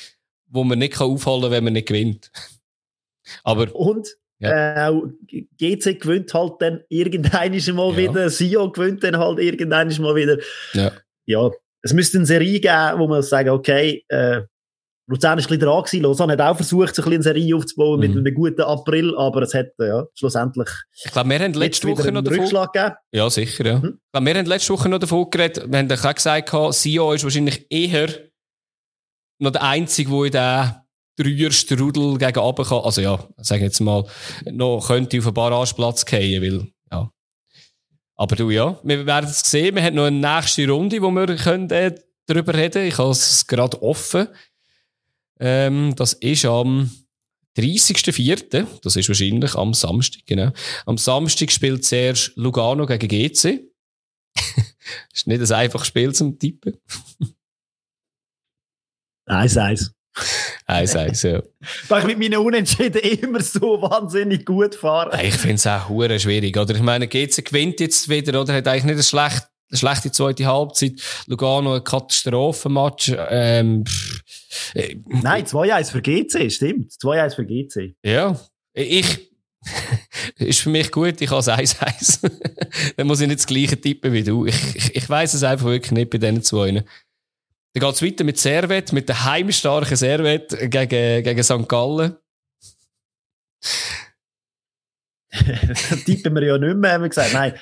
[0.49, 2.31] wo man nicht kann aufholen kann, wenn man nicht gewinnt.
[3.43, 4.07] Aber, Und
[4.41, 5.05] äh, auch
[5.59, 7.97] GC gewinnt halt dann irgendwann mal Ja.
[7.97, 10.39] wieder, Sion gewinnt dann halt irgendwann mal wieder.
[10.75, 10.93] ja.
[11.29, 11.51] Ja,
[11.83, 14.43] es müsste eine Serie geben, wo man sagen, okay, äh,
[15.09, 17.57] Luzern ist ein bisschen dran gewesen, Lausanne hat auch versucht, so ein bisschen eine Serie
[17.57, 18.19] aufzubauen mit Mhm.
[18.19, 20.69] einem guten April, aber es hat äh, ja, schlussendlich
[21.05, 22.95] ich glaube, wir haben letzte Woche noch davon Rückschlag gegeben.
[23.13, 23.79] Ja, sicher, ja.
[23.79, 23.85] Mhm.
[24.05, 27.23] Ich glaube, Wir haben letzte Woche noch davon geredet, wir haben auch gesagt, Sio ist
[27.25, 28.09] wahrscheinlich eher
[29.39, 30.86] noch der Einzige, der in den
[31.17, 32.85] Dreierstrudel gegen oben kann.
[32.85, 34.05] Also ja, sag jetzt mal,
[34.51, 37.11] noch könnte auf einen Barrageplatz fallen, weil, ja.
[38.17, 39.75] Aber du, ja, wir werden es sehen.
[39.75, 41.95] Wir haben noch eine nächste Runde, wo wir können, äh,
[42.27, 44.29] darüber reden Ich habe es gerade offen.
[45.39, 46.91] Ähm, das ist am
[47.57, 50.53] 30.04., das ist wahrscheinlich am Samstag, genau.
[50.85, 53.65] Am Samstag spielt zuerst Lugano gegen GC.
[55.13, 56.77] ist nicht ein einfaches Spiel zum Tippen.
[59.27, 59.57] Eins,
[60.67, 60.95] eins.
[60.95, 61.43] Eins, eins, ja.
[61.89, 65.23] Weil ich mit meinen Unentschieden immer so wahnsinnig gut fahre.
[65.23, 66.75] Ich finde es auch hure schwierig, oder?
[66.75, 68.55] Ich meine, GC gewinnt jetzt wieder, oder?
[68.55, 70.93] Hat eigentlich nicht eine schlechte, eine schlechte zweite Halbzeit.
[71.27, 73.13] Lugano ein Katastrophenmatch.
[73.31, 73.85] Ähm,
[74.75, 76.93] äh, Nein, 2-1 für GC, stimmt.
[76.93, 77.95] 2-1 für GC.
[78.05, 78.39] Ja,
[78.73, 79.31] ich,
[80.39, 82.31] ist für mich gut, ich habe es 1-1.
[82.97, 84.47] Dann muss ich nicht das gleiche tippen wie du.
[84.47, 86.85] Ich, ich, ich weiss es einfach wirklich nicht bei diesen zwei.
[87.77, 91.69] Dann geht es weiter mit Servet, mit der heimstarken Servet gegen, gegen St.
[91.69, 92.17] Gallen.
[96.07, 97.35] tippen wir ja nicht mehr, haben wir gesagt.
[97.35, 97.53] Nein.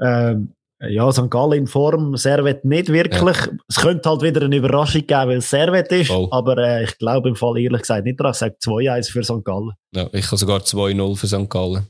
[0.00, 1.30] Ähm, ja, St.
[1.30, 3.36] Gallen in Form, Servet nicht wirklich.
[3.36, 3.52] Ja.
[3.68, 6.26] Es könnte halt wieder eine Überraschung geben, weil es Servet ist, oh.
[6.32, 8.32] aber äh, ich glaube im Fall ehrlich gesagt nicht dran.
[8.32, 9.44] Ich sage 2-1 für St.
[9.44, 9.74] Gallen.
[9.94, 11.48] Ja, ich habe sogar 2-0 für St.
[11.48, 11.86] Gallen.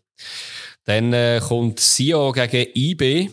[0.85, 3.31] Dann äh, kommt Sio gegen IB.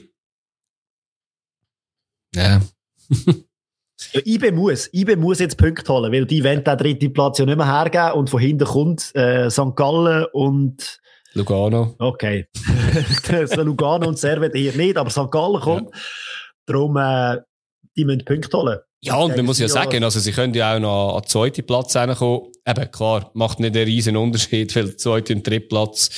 [2.33, 2.61] Ja.
[4.11, 4.89] ja, IB muss.
[4.93, 8.13] IB muss jetzt Punkte holen, weil die wollen den dritten Platz ja nicht mehr hergeben
[8.13, 9.75] und von hinten kommt äh, St.
[9.75, 10.99] Gallen und
[11.33, 11.95] Lugano.
[11.97, 12.47] Okay.
[13.31, 15.31] also Lugano und Servet hier nicht, aber St.
[15.31, 15.89] Gallen kommt.
[15.93, 16.01] Ja.
[16.65, 17.41] Darum, äh,
[17.95, 18.79] die müssen Punkte holen.
[19.01, 21.65] Ja, und man muss ja sagen, also sie können ja auch noch an den zweiten
[21.65, 22.51] Platz kommen.
[22.65, 26.09] Eben, klar, macht nicht einen riesen Unterschied, weil der zweite und dritte Platz,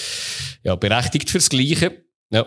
[0.63, 2.05] ja, berechtigt fürs Gleiche.
[2.29, 2.45] Ja.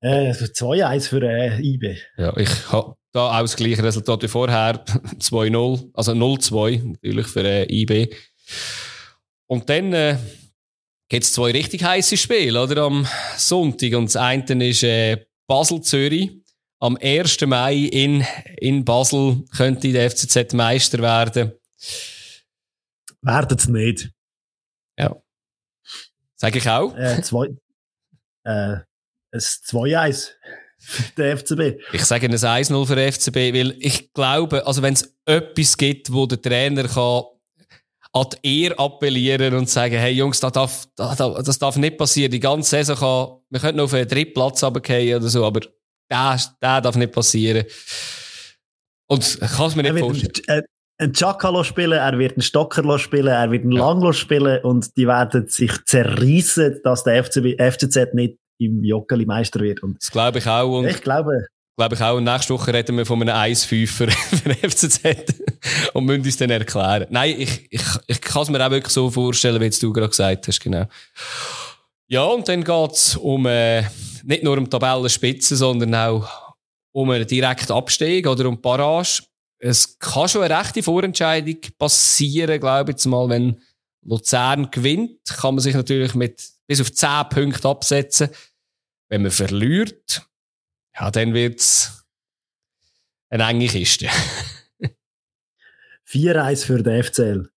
[0.00, 1.96] Äh, 2-1 für äh, IB.
[2.18, 4.84] Ja, ich habe da auch das gleiche Resultat wie vorher.
[5.18, 8.14] 2-0, also 0-2 natürlich für äh, IB.
[9.46, 10.18] Und dann äh,
[11.08, 12.82] gibt es zwei richtig heiße Spiele, oder?
[12.82, 13.06] Am
[13.36, 13.94] Sonntag.
[13.94, 16.30] Und das eine ist äh, Basel-Zürich.
[16.80, 17.40] Am 1.
[17.46, 18.24] Mai in,
[18.58, 21.52] in Basel könnte der FCZ Meister werden.
[23.22, 24.10] Werden es nicht.
[24.96, 25.16] Ja.
[26.36, 26.96] Sage ich auch.
[26.96, 27.46] Äh, zwei,
[28.44, 28.76] äh,
[29.30, 30.30] ein 2-1
[31.16, 31.80] den FCB.
[31.92, 36.12] Ich sage ein 1-0 für den FCB, weil ich glaube, also wenn es etwas gibt,
[36.12, 37.24] wo der Trainer kann
[38.12, 42.30] an die Ehre appellieren und sagen, hey Jungs, das darf, das darf nicht passieren.
[42.30, 45.60] Die ganze Saison kann, wir könnten auf einen dritten Platz runtergehen oder so, aber
[46.08, 47.64] das, das darf nicht passieren.
[49.08, 50.64] Und ich kann es mir nicht vorstellen.
[51.00, 53.88] Ein Chaka spielen, er wird einen Stocker spielen, er wird einen ja.
[53.92, 59.60] Lang spielen und die werden sich zerreißen, dass der FCB, FCZ nicht im Joggeli Meister
[59.60, 59.82] wird.
[59.82, 60.78] Und das glaube ich auch.
[60.78, 62.20] Und ich glaube, glaube ich auch.
[62.20, 65.00] nächste Woche reden wir von einem 1-5 für, FCZ
[65.94, 67.06] und müssen uns dann erklären.
[67.10, 70.48] Nein, ich, ich, ich kann es mir auch wirklich so vorstellen, wie du gerade gesagt
[70.48, 70.86] hast, genau.
[72.08, 73.84] Ja, und dann geht's um, äh,
[74.24, 76.28] nicht nur um Tabellenspitze, sondern auch
[76.92, 79.22] um einen direkten Abstieg oder um Parage.
[79.60, 83.60] Es kann schon eine rechte Vorentscheidung passieren, glaube ich jetzt mal, wenn
[84.02, 88.28] Luzern gewinnt, kann man sich natürlich mit bis auf 10 Punkte absetzen.
[89.08, 90.22] Wenn man verliert,
[90.94, 92.04] ja, dann wird's
[93.30, 94.08] eine enge Kiste.
[96.06, 97.50] 4-1 für den FCL.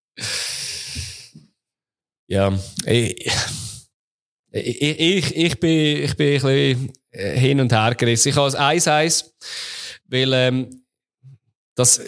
[2.28, 3.30] Ja, ich,
[4.52, 8.30] ich, ich, ich, bin, ich bin ein bisschen hin und her gerissen.
[8.30, 9.32] Ich habe ein 1-1,
[10.06, 10.86] weil ähm,
[11.76, 12.02] das...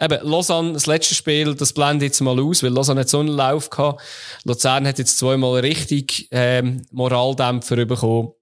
[0.00, 3.28] Eben, Lausanne, das letzte Spiel, das blendet jetzt mal aus, weil Lausanne hat so einen
[3.28, 4.00] Lauf gehabt.
[4.44, 8.32] Luzern hat jetzt zweimal richtig ähm, Moraldämpfer bekommen.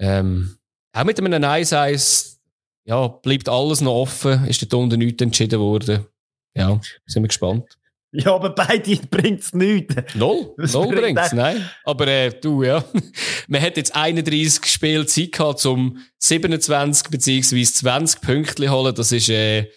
[0.00, 0.56] Ähm,
[0.92, 2.38] auch mit einem 1-1,
[2.84, 6.06] ja, bleibt alles noch offen, ist dort unten nichts entschieden worden.
[6.54, 7.78] Ja, sind wir gespannt.
[8.12, 9.94] Ja, aber beide bringt es nichts.
[10.14, 11.66] Null, null bringt es, nein.
[11.84, 12.84] Aber äh, du, ja.
[13.48, 17.62] Man hat jetzt 31 Spiele Zeit gehabt, um 27 bzw.
[17.64, 18.94] 20 Punkte zu holen.
[18.94, 19.70] Das ist äh,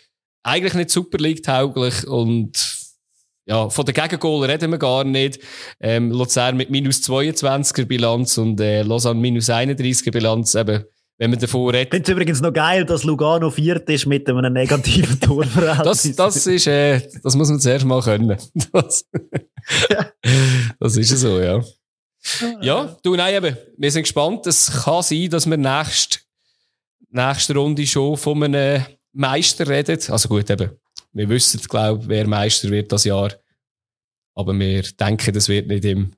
[0.45, 2.75] eigentlich nicht Super League-tauglich und
[3.47, 5.39] ja, von den Gegengoal reden wir gar nicht.
[5.79, 10.55] Ähm, Luzern mit minus 22er Bilanz und äh, Lausanne minus 31er Bilanz.
[10.55, 10.83] Eben,
[11.17, 11.85] wenn man davon redet.
[11.85, 16.15] Ich finde es übrigens noch geil, dass Lugano viert ist mit einem negativen Torverhältnis.
[16.15, 18.37] das, das ist, äh, das muss man zuerst mal können.
[18.71, 19.05] Das,
[20.79, 21.63] das ist so, ja.
[22.61, 24.47] Ja, du, nein, eben, wir sind gespannt.
[24.47, 26.19] Es kann sein, dass wir nächste,
[27.11, 28.83] nächste Runde schon von einem
[29.15, 29.99] Meister reden.
[30.09, 30.71] Also gut, eben,
[31.13, 33.31] wir wissen, glaube ich, wer Meister wird das Jahr.
[34.35, 36.11] Aber wir denken, das wird nicht im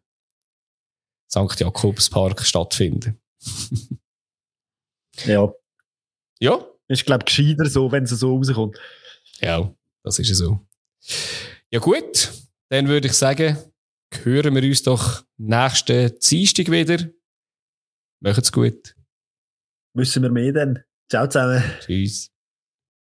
[1.30, 1.60] St.
[1.60, 3.19] Jakobspark stattfinden.
[5.26, 5.53] ja.
[6.40, 6.65] Ja.
[6.88, 8.80] Ist, glaube ich, gescheiter so, wenn es so rauskommt.
[9.40, 9.72] Ja,
[10.03, 10.65] das ist so.
[11.69, 12.32] Ja, gut.
[12.69, 13.57] Dann würde ich sagen,
[14.24, 17.10] hören wir uns doch nächsten Dienstag wieder.
[18.19, 18.95] Macht's gut.
[19.94, 20.84] Müssen wir mehr dann.
[21.10, 21.64] Ciao zusammen.
[21.82, 22.32] Tschüss.